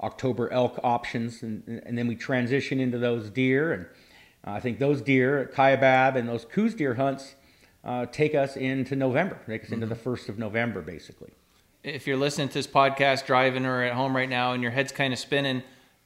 October 0.00 0.52
elk 0.52 0.80
options, 0.82 1.42
and, 1.42 1.82
and 1.86 1.96
then 1.96 2.06
we 2.06 2.16
transition 2.16 2.80
into 2.80 2.98
those 2.98 3.30
deer. 3.30 3.72
And 3.72 3.86
I 4.44 4.60
think 4.60 4.78
those 4.78 5.00
deer, 5.00 5.50
Kaibab, 5.54 6.16
and 6.16 6.28
those 6.28 6.44
Coues 6.44 6.74
deer 6.74 6.94
hunts 6.94 7.36
uh, 7.84 8.06
take 8.06 8.34
us 8.34 8.56
into 8.56 8.96
November, 8.96 9.38
take 9.46 9.62
us 9.62 9.66
mm-hmm. 9.66 9.74
into 9.74 9.86
the 9.86 9.94
first 9.94 10.28
of 10.28 10.38
November, 10.38 10.80
basically. 10.80 11.30
If 11.84 12.06
you're 12.06 12.16
listening 12.16 12.48
to 12.48 12.54
this 12.54 12.66
podcast 12.66 13.26
driving 13.26 13.66
or 13.66 13.82
at 13.82 13.92
home 13.92 14.14
right 14.14 14.28
now 14.28 14.52
and 14.52 14.62
your 14.62 14.70
head's 14.70 14.92
kind 14.92 15.12
of 15.12 15.18
spinning, 15.18 15.62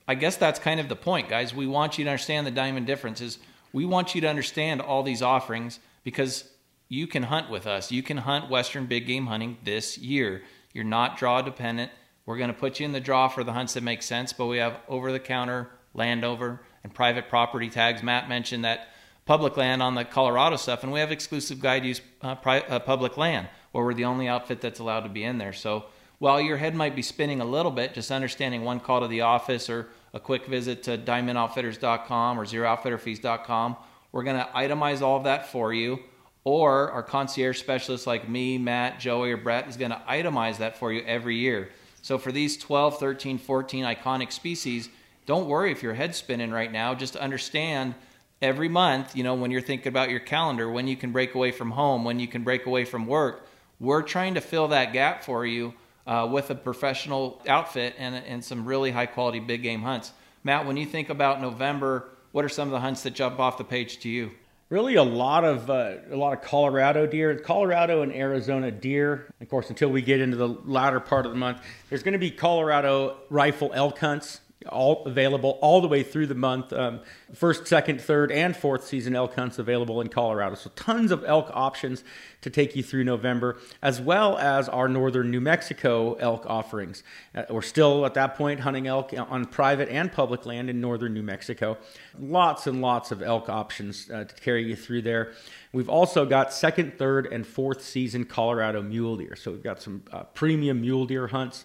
I 0.08 0.14
guess 0.14 0.36
that's 0.36 0.58
kind 0.58 0.80
of 0.80 0.88
the 0.88 0.96
point, 0.96 1.28
guys. 1.28 1.54
We 1.54 1.66
want 1.66 1.98
you 1.98 2.04
to 2.04 2.10
understand 2.10 2.46
the 2.46 2.50
diamond 2.50 2.86
differences. 2.86 3.38
We 3.72 3.84
want 3.84 4.14
you 4.14 4.20
to 4.22 4.28
understand 4.28 4.80
all 4.80 5.02
these 5.02 5.20
offerings 5.20 5.80
because 6.02 6.48
you 6.88 7.06
can 7.06 7.24
hunt 7.24 7.50
with 7.50 7.66
us. 7.66 7.90
You 7.90 8.02
can 8.02 8.18
hunt 8.18 8.48
Western 8.48 8.86
big 8.86 9.06
game 9.06 9.26
hunting 9.26 9.58
this 9.64 9.98
year. 9.98 10.42
You're 10.72 10.84
not 10.84 11.18
draw 11.18 11.42
dependent. 11.42 11.90
We're 12.26 12.36
going 12.36 12.52
to 12.52 12.54
put 12.54 12.80
you 12.80 12.86
in 12.86 12.92
the 12.92 13.00
draw 13.00 13.28
for 13.28 13.44
the 13.44 13.52
hunts 13.52 13.74
that 13.74 13.82
make 13.82 14.02
sense, 14.02 14.32
but 14.32 14.46
we 14.46 14.58
have 14.58 14.80
over 14.88 15.12
the 15.12 15.20
counter, 15.20 15.70
land 15.94 16.24
over, 16.24 16.60
and 16.82 16.92
private 16.92 17.28
property 17.28 17.70
tags. 17.70 18.02
Matt 18.02 18.28
mentioned 18.28 18.64
that 18.64 18.88
public 19.24 19.56
land 19.56 19.80
on 19.80 19.94
the 19.94 20.04
Colorado 20.04 20.56
stuff, 20.56 20.82
and 20.82 20.92
we 20.92 21.00
have 21.00 21.12
exclusive 21.12 21.60
guide 21.60 21.84
use 21.84 22.00
uh, 22.22 22.34
pri- 22.34 22.60
uh, 22.60 22.80
public 22.80 23.16
land 23.16 23.48
where 23.70 23.84
we're 23.84 23.94
the 23.94 24.04
only 24.04 24.26
outfit 24.26 24.60
that's 24.60 24.80
allowed 24.80 25.00
to 25.00 25.08
be 25.08 25.22
in 25.22 25.38
there. 25.38 25.52
So 25.52 25.84
while 26.18 26.40
your 26.40 26.56
head 26.56 26.74
might 26.74 26.96
be 26.96 27.02
spinning 27.02 27.40
a 27.40 27.44
little 27.44 27.70
bit, 27.70 27.94
just 27.94 28.10
understanding 28.10 28.64
one 28.64 28.80
call 28.80 29.00
to 29.00 29.08
the 29.08 29.20
office 29.20 29.68
or 29.68 29.88
a 30.14 30.18
quick 30.20 30.46
visit 30.46 30.82
to 30.84 30.96
diamondoutfitters.com 30.96 32.40
or 32.40 32.44
zerooutfitterfees.com, 32.44 33.76
we're 34.12 34.22
going 34.22 34.38
to 34.38 34.50
itemize 34.52 35.02
all 35.02 35.18
of 35.18 35.24
that 35.24 35.48
for 35.48 35.74
you. 35.74 36.00
Or 36.42 36.90
our 36.92 37.02
concierge 37.02 37.58
specialist 37.58 38.06
like 38.06 38.28
me, 38.28 38.56
Matt, 38.56 39.00
Joey, 39.00 39.32
or 39.32 39.36
Brett 39.36 39.68
is 39.68 39.76
going 39.76 39.90
to 39.90 40.00
itemize 40.08 40.58
that 40.58 40.78
for 40.78 40.92
you 40.92 41.02
every 41.04 41.36
year. 41.36 41.70
So 42.06 42.18
for 42.18 42.30
these 42.30 42.56
12, 42.56 43.00
13, 43.00 43.36
14 43.36 43.84
iconic 43.84 44.30
species, 44.30 44.90
don't 45.26 45.48
worry 45.48 45.72
if 45.72 45.82
your 45.82 45.94
head's 45.94 46.16
spinning 46.16 46.52
right 46.52 46.70
now. 46.70 46.94
Just 46.94 47.16
understand 47.16 47.96
every 48.40 48.68
month, 48.68 49.16
you 49.16 49.24
know, 49.24 49.34
when 49.34 49.50
you're 49.50 49.60
thinking 49.60 49.88
about 49.88 50.08
your 50.08 50.20
calendar, 50.20 50.70
when 50.70 50.86
you 50.86 50.96
can 50.96 51.10
break 51.10 51.34
away 51.34 51.50
from 51.50 51.72
home, 51.72 52.04
when 52.04 52.20
you 52.20 52.28
can 52.28 52.44
break 52.44 52.64
away 52.64 52.84
from 52.84 53.08
work, 53.08 53.48
we're 53.80 54.02
trying 54.02 54.34
to 54.34 54.40
fill 54.40 54.68
that 54.68 54.92
gap 54.92 55.24
for 55.24 55.44
you 55.44 55.74
uh, 56.06 56.28
with 56.30 56.48
a 56.48 56.54
professional 56.54 57.42
outfit 57.48 57.96
and, 57.98 58.14
and 58.14 58.44
some 58.44 58.64
really 58.64 58.92
high 58.92 59.06
quality 59.06 59.40
big 59.40 59.64
game 59.64 59.82
hunts. 59.82 60.12
Matt, 60.44 60.64
when 60.64 60.76
you 60.76 60.86
think 60.86 61.10
about 61.10 61.40
November, 61.40 62.10
what 62.30 62.44
are 62.44 62.48
some 62.48 62.68
of 62.68 62.72
the 62.72 62.78
hunts 62.78 63.02
that 63.02 63.14
jump 63.14 63.40
off 63.40 63.58
the 63.58 63.64
page 63.64 63.98
to 63.98 64.08
you? 64.08 64.30
Really 64.68 64.96
a 64.96 65.02
lot 65.02 65.44
of 65.44 65.70
uh, 65.70 65.94
a 66.10 66.16
lot 66.16 66.32
of 66.32 66.42
Colorado 66.42 67.06
deer, 67.06 67.36
Colorado 67.38 68.02
and 68.02 68.12
Arizona 68.12 68.70
deer. 68.70 69.32
Of 69.40 69.48
course, 69.48 69.70
until 69.70 69.88
we 69.90 70.02
get 70.02 70.20
into 70.20 70.36
the 70.36 70.48
latter 70.48 71.00
part 71.00 71.26
of 71.26 71.32
the 71.32 71.38
month, 71.38 71.60
there's 71.88 72.02
going 72.02 72.12
to 72.12 72.18
be 72.18 72.30
Colorado 72.30 73.16
rifle 73.30 73.70
elk 73.74 73.98
hunts 73.98 74.40
all 74.68 75.04
available 75.04 75.58
all 75.62 75.80
the 75.80 75.88
way 75.88 76.02
through 76.02 76.26
the 76.26 76.34
month. 76.34 76.72
Um, 76.72 77.00
first, 77.34 77.66
second, 77.66 78.00
third, 78.00 78.30
and 78.30 78.56
fourth 78.56 78.86
season 78.86 79.14
elk 79.14 79.34
hunts 79.34 79.58
available 79.58 80.00
in 80.00 80.08
Colorado. 80.08 80.54
So 80.54 80.70
tons 80.76 81.10
of 81.10 81.24
elk 81.24 81.50
options 81.52 82.04
to 82.42 82.50
take 82.50 82.76
you 82.76 82.82
through 82.82 83.04
November, 83.04 83.58
as 83.82 84.00
well 84.00 84.38
as 84.38 84.68
our 84.68 84.88
northern 84.88 85.30
New 85.30 85.40
Mexico 85.40 86.14
elk 86.14 86.46
offerings. 86.46 87.02
Uh, 87.34 87.42
we're 87.50 87.62
still 87.62 88.06
at 88.06 88.14
that 88.14 88.36
point 88.36 88.60
hunting 88.60 88.86
elk 88.86 89.12
on 89.16 89.44
private 89.46 89.88
and 89.88 90.12
public 90.12 90.46
land 90.46 90.70
in 90.70 90.80
northern 90.80 91.12
New 91.12 91.22
Mexico. 91.22 91.76
Lots 92.18 92.66
and 92.66 92.80
lots 92.80 93.10
of 93.10 93.22
elk 93.22 93.48
options 93.48 94.10
uh, 94.10 94.24
to 94.24 94.34
carry 94.36 94.64
you 94.64 94.76
through 94.76 95.02
there. 95.02 95.32
We've 95.72 95.88
also 95.88 96.24
got 96.24 96.52
second, 96.52 96.98
third, 96.98 97.26
and 97.26 97.46
fourth 97.46 97.82
season 97.82 98.24
Colorado 98.24 98.80
mule 98.80 99.16
deer. 99.16 99.36
So 99.36 99.50
we've 99.50 99.62
got 99.62 99.82
some 99.82 100.04
uh, 100.12 100.22
premium 100.22 100.80
mule 100.80 101.04
deer 101.04 101.26
hunts 101.26 101.64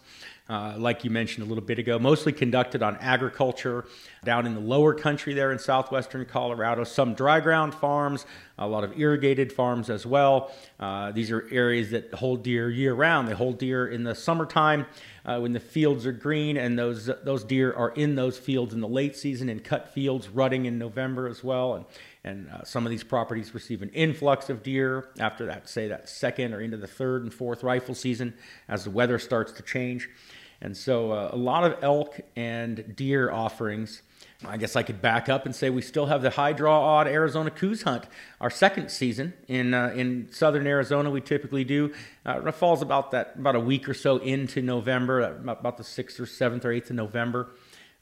uh, 0.51 0.75
like 0.77 1.05
you 1.05 1.09
mentioned 1.09 1.45
a 1.45 1.47
little 1.47 1.63
bit 1.63 1.79
ago, 1.79 1.97
mostly 1.97 2.33
conducted 2.33 2.83
on 2.83 2.97
agriculture 2.97 3.85
down 4.25 4.45
in 4.45 4.53
the 4.53 4.59
lower 4.59 4.93
country 4.93 5.33
there 5.33 5.53
in 5.53 5.57
southwestern 5.57 6.25
Colorado. 6.25 6.83
Some 6.83 7.13
dry 7.13 7.39
ground 7.39 7.73
farms, 7.73 8.25
a 8.57 8.67
lot 8.67 8.83
of 8.83 8.99
irrigated 8.99 9.53
farms 9.53 9.89
as 9.89 10.05
well. 10.05 10.51
Uh, 10.77 11.13
these 11.13 11.31
are 11.31 11.47
areas 11.51 11.91
that 11.91 12.13
hold 12.13 12.43
deer 12.43 12.69
year 12.69 12.93
round. 12.93 13.29
They 13.29 13.33
hold 13.33 13.59
deer 13.59 13.87
in 13.87 14.03
the 14.03 14.13
summertime 14.13 14.87
uh, 15.23 15.39
when 15.39 15.53
the 15.53 15.59
fields 15.61 16.05
are 16.05 16.11
green, 16.11 16.57
and 16.57 16.77
those 16.77 17.09
those 17.23 17.45
deer 17.45 17.71
are 17.71 17.91
in 17.91 18.15
those 18.15 18.37
fields 18.37 18.73
in 18.73 18.81
the 18.81 18.89
late 18.89 19.15
season 19.15 19.47
in 19.47 19.61
cut 19.61 19.93
fields, 19.93 20.27
rutting 20.27 20.65
in 20.65 20.77
November 20.77 21.29
as 21.29 21.45
well. 21.45 21.75
And 21.75 21.85
and 22.23 22.49
uh, 22.49 22.63
some 22.63 22.85
of 22.85 22.89
these 22.89 23.03
properties 23.03 23.53
receive 23.53 23.81
an 23.81 23.89
influx 23.89 24.49
of 24.49 24.63
deer 24.63 25.09
after 25.17 25.45
that, 25.45 25.67
say 25.69 25.87
that 25.87 26.07
second 26.09 26.53
or 26.53 26.61
into 26.61 26.77
the 26.77 26.87
third 26.87 27.23
and 27.23 27.33
fourth 27.33 27.63
rifle 27.63 27.95
season 27.95 28.33
as 28.67 28.83
the 28.83 28.91
weather 28.91 29.17
starts 29.17 29.53
to 29.53 29.63
change. 29.63 30.09
And 30.61 30.77
so 30.77 31.11
uh, 31.11 31.29
a 31.31 31.37
lot 31.37 31.63
of 31.63 31.83
elk 31.83 32.19
and 32.35 32.95
deer 32.95 33.31
offerings 33.31 34.03
I 34.43 34.57
guess 34.57 34.75
I 34.75 34.81
could 34.81 35.01
back 35.01 35.29
up 35.29 35.45
and 35.45 35.55
say 35.55 35.69
we 35.69 35.83
still 35.83 36.07
have 36.07 36.23
the 36.23 36.31
high 36.31 36.53
draw 36.53 36.79
odd 36.79 37.07
Arizona 37.07 37.51
Coues 37.51 37.83
Hunt, 37.83 38.05
our 38.39 38.49
second 38.49 38.89
season 38.89 39.33
in 39.47 39.73
uh, 39.73 39.93
in 39.95 40.29
southern 40.31 40.65
Arizona. 40.65 41.11
We 41.11 41.21
typically 41.21 41.63
do. 41.63 41.93
Uh, 42.25 42.41
it 42.45 42.51
falls 42.55 42.81
about 42.81 43.11
that 43.11 43.35
about 43.37 43.55
a 43.55 43.59
week 43.59 43.87
or 43.87 43.93
so 43.93 44.17
into 44.17 44.61
November, 44.63 45.21
uh, 45.21 45.51
about 45.51 45.77
the 45.77 45.83
sixth 45.83 46.19
or 46.19 46.25
seventh 46.25 46.65
or 46.65 46.71
eighth 46.71 46.89
of 46.89 46.95
November. 46.95 47.51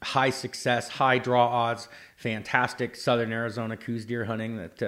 High 0.02 0.30
success, 0.30 0.88
high 0.88 1.18
draw 1.18 1.46
odds, 1.46 1.90
fantastic 2.16 2.96
southern 2.96 3.34
Arizona 3.34 3.76
Coues 3.76 4.06
deer 4.06 4.24
hunting 4.24 4.56
that 4.56 4.82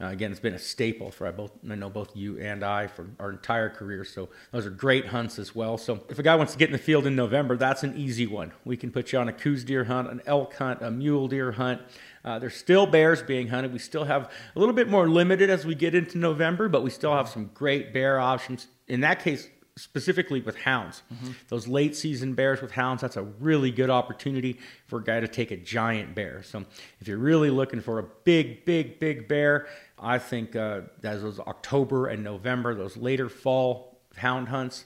uh, 0.00 0.06
again, 0.06 0.30
it's 0.30 0.38
been 0.38 0.54
a 0.54 0.58
staple 0.58 1.10
for 1.10 1.26
I 1.26 1.32
both 1.32 1.50
I 1.68 1.74
know 1.74 1.90
both 1.90 2.14
you 2.14 2.38
and 2.38 2.62
I 2.62 2.86
for 2.86 3.08
our 3.18 3.30
entire 3.30 3.68
career. 3.68 4.04
So 4.04 4.28
those 4.52 4.64
are 4.64 4.70
great 4.70 5.06
hunts 5.06 5.40
as 5.40 5.56
well. 5.56 5.76
So 5.76 6.04
if 6.08 6.20
a 6.20 6.22
guy 6.22 6.36
wants 6.36 6.52
to 6.52 6.58
get 6.58 6.68
in 6.68 6.72
the 6.72 6.78
field 6.78 7.06
in 7.06 7.16
November, 7.16 7.56
that's 7.56 7.82
an 7.82 7.96
easy 7.96 8.26
one. 8.26 8.52
We 8.64 8.76
can 8.76 8.92
put 8.92 9.12
you 9.12 9.18
on 9.18 9.28
a 9.28 9.32
Coues 9.32 9.64
deer 9.64 9.84
hunt, 9.84 10.08
an 10.08 10.22
elk 10.24 10.54
hunt, 10.54 10.82
a 10.82 10.90
mule 10.90 11.26
deer 11.26 11.50
hunt. 11.50 11.80
Uh, 12.24 12.38
there's 12.38 12.54
still 12.54 12.86
bears 12.86 13.22
being 13.22 13.48
hunted. 13.48 13.72
We 13.72 13.80
still 13.80 14.04
have 14.04 14.30
a 14.54 14.58
little 14.58 14.74
bit 14.74 14.88
more 14.88 15.08
limited 15.08 15.50
as 15.50 15.66
we 15.66 15.74
get 15.74 15.96
into 15.96 16.18
November, 16.18 16.68
but 16.68 16.84
we 16.84 16.90
still 16.90 17.14
have 17.14 17.28
some 17.28 17.50
great 17.52 17.92
bear 17.92 18.20
options. 18.20 18.68
In 18.86 19.00
that 19.00 19.22
case, 19.22 19.48
specifically 19.78 20.40
with 20.40 20.56
hounds. 20.56 21.02
Mm-hmm. 21.12 21.32
Those 21.48 21.68
late 21.68 21.96
season 21.96 22.34
bears 22.34 22.60
with 22.60 22.72
hounds, 22.72 23.00
that's 23.00 23.16
a 23.16 23.22
really 23.22 23.70
good 23.70 23.90
opportunity 23.90 24.58
for 24.86 24.98
a 24.98 25.04
guy 25.04 25.20
to 25.20 25.28
take 25.28 25.50
a 25.50 25.56
giant 25.56 26.14
bear. 26.14 26.42
So 26.42 26.64
if 27.00 27.08
you're 27.08 27.18
really 27.18 27.50
looking 27.50 27.80
for 27.80 28.00
a 28.00 28.04
big, 28.24 28.64
big, 28.64 28.98
big 28.98 29.28
bear, 29.28 29.68
I 30.00 30.18
think 30.18 30.56
uh, 30.56 30.82
as 31.02 31.22
those 31.22 31.40
October 31.40 32.06
and 32.06 32.22
November, 32.22 32.74
those 32.74 32.96
later 32.96 33.28
fall 33.28 33.98
hound 34.16 34.48
hunts, 34.48 34.84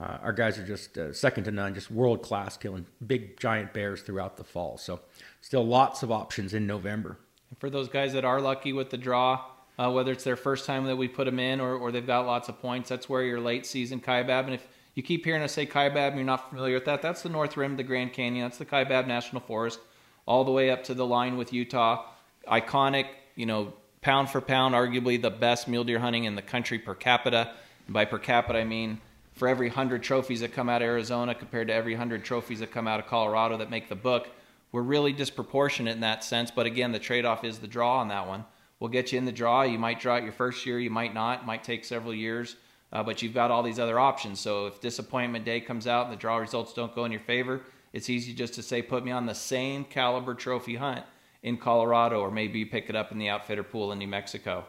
uh, 0.00 0.18
our 0.22 0.32
guys 0.32 0.58
are 0.58 0.66
just 0.66 0.96
uh, 0.96 1.12
second 1.12 1.44
to 1.44 1.50
none, 1.50 1.74
just 1.74 1.90
world 1.90 2.22
class, 2.22 2.56
killing 2.56 2.86
big 3.06 3.38
giant 3.38 3.74
bears 3.74 4.00
throughout 4.02 4.36
the 4.36 4.44
fall. 4.44 4.78
So, 4.78 5.00
still 5.42 5.66
lots 5.66 6.02
of 6.02 6.10
options 6.10 6.54
in 6.54 6.66
November. 6.66 7.18
For 7.58 7.68
those 7.68 7.88
guys 7.88 8.12
that 8.14 8.24
are 8.24 8.40
lucky 8.40 8.72
with 8.72 8.90
the 8.90 8.96
draw, 8.96 9.44
uh, 9.78 9.90
whether 9.90 10.12
it's 10.12 10.24
their 10.24 10.36
first 10.36 10.64
time 10.64 10.84
that 10.84 10.96
we 10.96 11.08
put 11.08 11.24
them 11.24 11.38
in 11.38 11.60
or, 11.60 11.74
or 11.74 11.92
they've 11.92 12.06
got 12.06 12.26
lots 12.26 12.48
of 12.48 12.60
points, 12.60 12.88
that's 12.88 13.08
where 13.08 13.22
your 13.22 13.40
late 13.40 13.66
season 13.66 14.00
Kaibab. 14.00 14.44
And 14.44 14.54
if 14.54 14.66
you 14.94 15.02
keep 15.02 15.24
hearing 15.24 15.42
us 15.42 15.52
say 15.52 15.66
Kaibab 15.66 16.08
and 16.08 16.16
you're 16.16 16.24
not 16.24 16.48
familiar 16.48 16.74
with 16.74 16.84
that, 16.86 17.02
that's 17.02 17.22
the 17.22 17.28
North 17.28 17.56
Rim 17.56 17.72
of 17.72 17.76
the 17.76 17.82
Grand 17.82 18.12
Canyon. 18.12 18.44
That's 18.44 18.58
the 18.58 18.66
Kaibab 18.66 19.06
National 19.06 19.40
Forest, 19.40 19.80
all 20.26 20.44
the 20.44 20.50
way 20.50 20.70
up 20.70 20.84
to 20.84 20.94
the 20.94 21.06
line 21.06 21.36
with 21.36 21.52
Utah. 21.52 22.06
Iconic, 22.46 23.06
you 23.36 23.46
know, 23.46 23.74
pound 24.02 24.30
for 24.30 24.40
pound, 24.40 24.74
arguably 24.74 25.20
the 25.20 25.30
best 25.30 25.68
mule 25.68 25.84
deer 25.84 25.98
hunting 25.98 26.24
in 26.24 26.34
the 26.34 26.42
country 26.42 26.78
per 26.78 26.94
capita. 26.94 27.52
And 27.86 27.94
by 27.94 28.04
per 28.04 28.18
capita, 28.18 28.58
I 28.58 28.64
mean 28.64 29.00
for 29.34 29.48
every 29.48 29.68
100 29.68 30.02
trophies 30.02 30.40
that 30.40 30.52
come 30.52 30.68
out 30.68 30.82
of 30.82 30.86
Arizona 30.86 31.34
compared 31.34 31.68
to 31.68 31.74
every 31.74 31.92
100 31.92 32.24
trophies 32.24 32.60
that 32.60 32.70
come 32.70 32.88
out 32.88 33.00
of 33.00 33.06
Colorado 33.06 33.56
that 33.58 33.70
make 33.70 33.88
the 33.88 33.94
book, 33.94 34.28
we're 34.72 34.82
really 34.82 35.12
disproportionate 35.12 35.94
in 35.94 36.00
that 36.00 36.24
sense. 36.24 36.50
But 36.50 36.66
again, 36.66 36.92
the 36.92 36.98
trade 36.98 37.24
off 37.24 37.44
is 37.44 37.58
the 37.58 37.66
draw 37.66 37.98
on 37.98 38.08
that 38.08 38.26
one. 38.26 38.44
We'll 38.78 38.90
get 38.90 39.12
you 39.12 39.18
in 39.18 39.26
the 39.26 39.32
draw. 39.32 39.62
You 39.62 39.78
might 39.78 40.00
draw 40.00 40.16
it 40.16 40.24
your 40.24 40.32
first 40.32 40.64
year, 40.64 40.78
you 40.78 40.90
might 40.90 41.12
not. 41.12 41.40
It 41.40 41.46
might 41.46 41.64
take 41.64 41.84
several 41.84 42.14
years, 42.14 42.56
uh, 42.92 43.02
but 43.02 43.20
you've 43.20 43.34
got 43.34 43.50
all 43.50 43.62
these 43.62 43.78
other 43.78 43.98
options. 43.98 44.40
So 44.40 44.66
if 44.66 44.80
disappointment 44.80 45.44
day 45.44 45.60
comes 45.60 45.86
out 45.86 46.06
and 46.06 46.12
the 46.12 46.18
draw 46.18 46.38
results 46.38 46.72
don't 46.72 46.94
go 46.94 47.04
in 47.04 47.12
your 47.12 47.20
favor, 47.20 47.60
it's 47.92 48.08
easy 48.08 48.32
just 48.32 48.54
to 48.54 48.62
say, 48.62 48.80
put 48.80 49.04
me 49.04 49.10
on 49.10 49.26
the 49.26 49.34
same 49.34 49.84
caliber 49.84 50.32
trophy 50.34 50.76
hunt 50.76 51.04
in 51.42 51.56
Colorado, 51.56 52.20
or 52.20 52.30
maybe 52.30 52.58
you 52.58 52.66
pick 52.66 52.88
it 52.88 52.96
up 52.96 53.12
in 53.12 53.18
the 53.18 53.28
outfitter 53.28 53.62
pool 53.62 53.92
in 53.92 53.98
New 53.98 54.08
Mexico. 54.08 54.64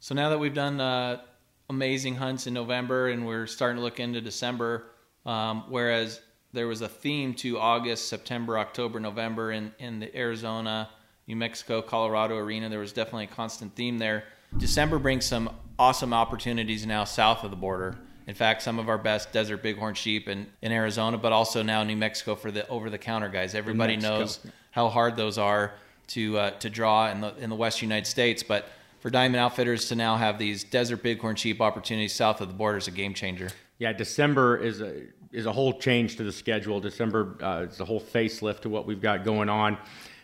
So 0.00 0.14
now 0.14 0.28
that 0.30 0.38
we've 0.38 0.54
done 0.54 0.80
uh, 0.80 1.22
amazing 1.68 2.16
hunts 2.16 2.46
in 2.46 2.54
November 2.54 3.08
and 3.08 3.26
we're 3.26 3.46
starting 3.46 3.76
to 3.76 3.82
look 3.82 4.00
into 4.00 4.20
December, 4.20 4.86
um, 5.26 5.64
whereas 5.68 6.20
there 6.52 6.68
was 6.68 6.82
a 6.82 6.88
theme 6.88 7.34
to 7.34 7.58
August, 7.58 8.08
September, 8.08 8.58
October, 8.58 9.00
November 9.00 9.52
in, 9.52 9.72
in 9.78 9.98
the 9.98 10.16
Arizona, 10.16 10.90
New 11.26 11.36
Mexico, 11.36 11.82
Colorado 11.82 12.36
arena. 12.36 12.68
There 12.68 12.78
was 12.78 12.92
definitely 12.92 13.24
a 13.24 13.28
constant 13.28 13.74
theme 13.74 13.98
there. 13.98 14.24
December 14.56 14.98
brings 14.98 15.24
some 15.24 15.50
awesome 15.78 16.12
opportunities 16.12 16.86
now 16.86 17.04
south 17.04 17.42
of 17.42 17.50
the 17.50 17.56
border. 17.56 17.96
In 18.26 18.34
fact, 18.34 18.62
some 18.62 18.78
of 18.78 18.88
our 18.88 18.98
best 18.98 19.32
desert 19.32 19.62
bighorn 19.62 19.94
sheep 19.94 20.28
in, 20.28 20.46
in 20.62 20.70
Arizona, 20.70 21.18
but 21.18 21.32
also 21.32 21.62
now 21.62 21.82
New 21.82 21.96
Mexico 21.96 22.34
for 22.34 22.50
the 22.50 22.66
over 22.68 22.88
the 22.88 22.98
counter 22.98 23.28
guys. 23.28 23.54
Everybody 23.54 23.96
knows 23.96 24.38
how 24.74 24.88
hard 24.88 25.14
those 25.14 25.38
are 25.38 25.72
to 26.08 26.36
uh, 26.36 26.50
to 26.58 26.68
draw 26.68 27.08
in 27.08 27.20
the 27.20 27.34
in 27.36 27.48
the 27.48 27.56
West 27.56 27.80
United 27.80 28.06
States. 28.06 28.42
But 28.42 28.68
for 28.98 29.08
Diamond 29.08 29.36
Outfitters 29.36 29.88
to 29.88 29.94
now 29.94 30.16
have 30.16 30.38
these 30.38 30.64
desert 30.64 31.02
bighorn 31.02 31.36
sheep 31.36 31.60
opportunities 31.60 32.12
south 32.12 32.40
of 32.40 32.48
the 32.48 32.54
border 32.54 32.78
is 32.78 32.88
a 32.88 32.90
game 32.90 33.14
changer. 33.14 33.50
Yeah, 33.78 33.92
December 33.92 34.56
is 34.56 34.80
a 34.80 35.02
is 35.32 35.46
a 35.46 35.52
whole 35.52 35.78
change 35.78 36.16
to 36.16 36.24
the 36.24 36.32
schedule. 36.32 36.80
December 36.80 37.36
uh, 37.40 37.66
is 37.70 37.80
a 37.80 37.84
whole 37.84 38.00
facelift 38.00 38.60
to 38.60 38.68
what 38.68 38.84
we've 38.84 39.00
got 39.00 39.24
going 39.24 39.48
on. 39.48 39.78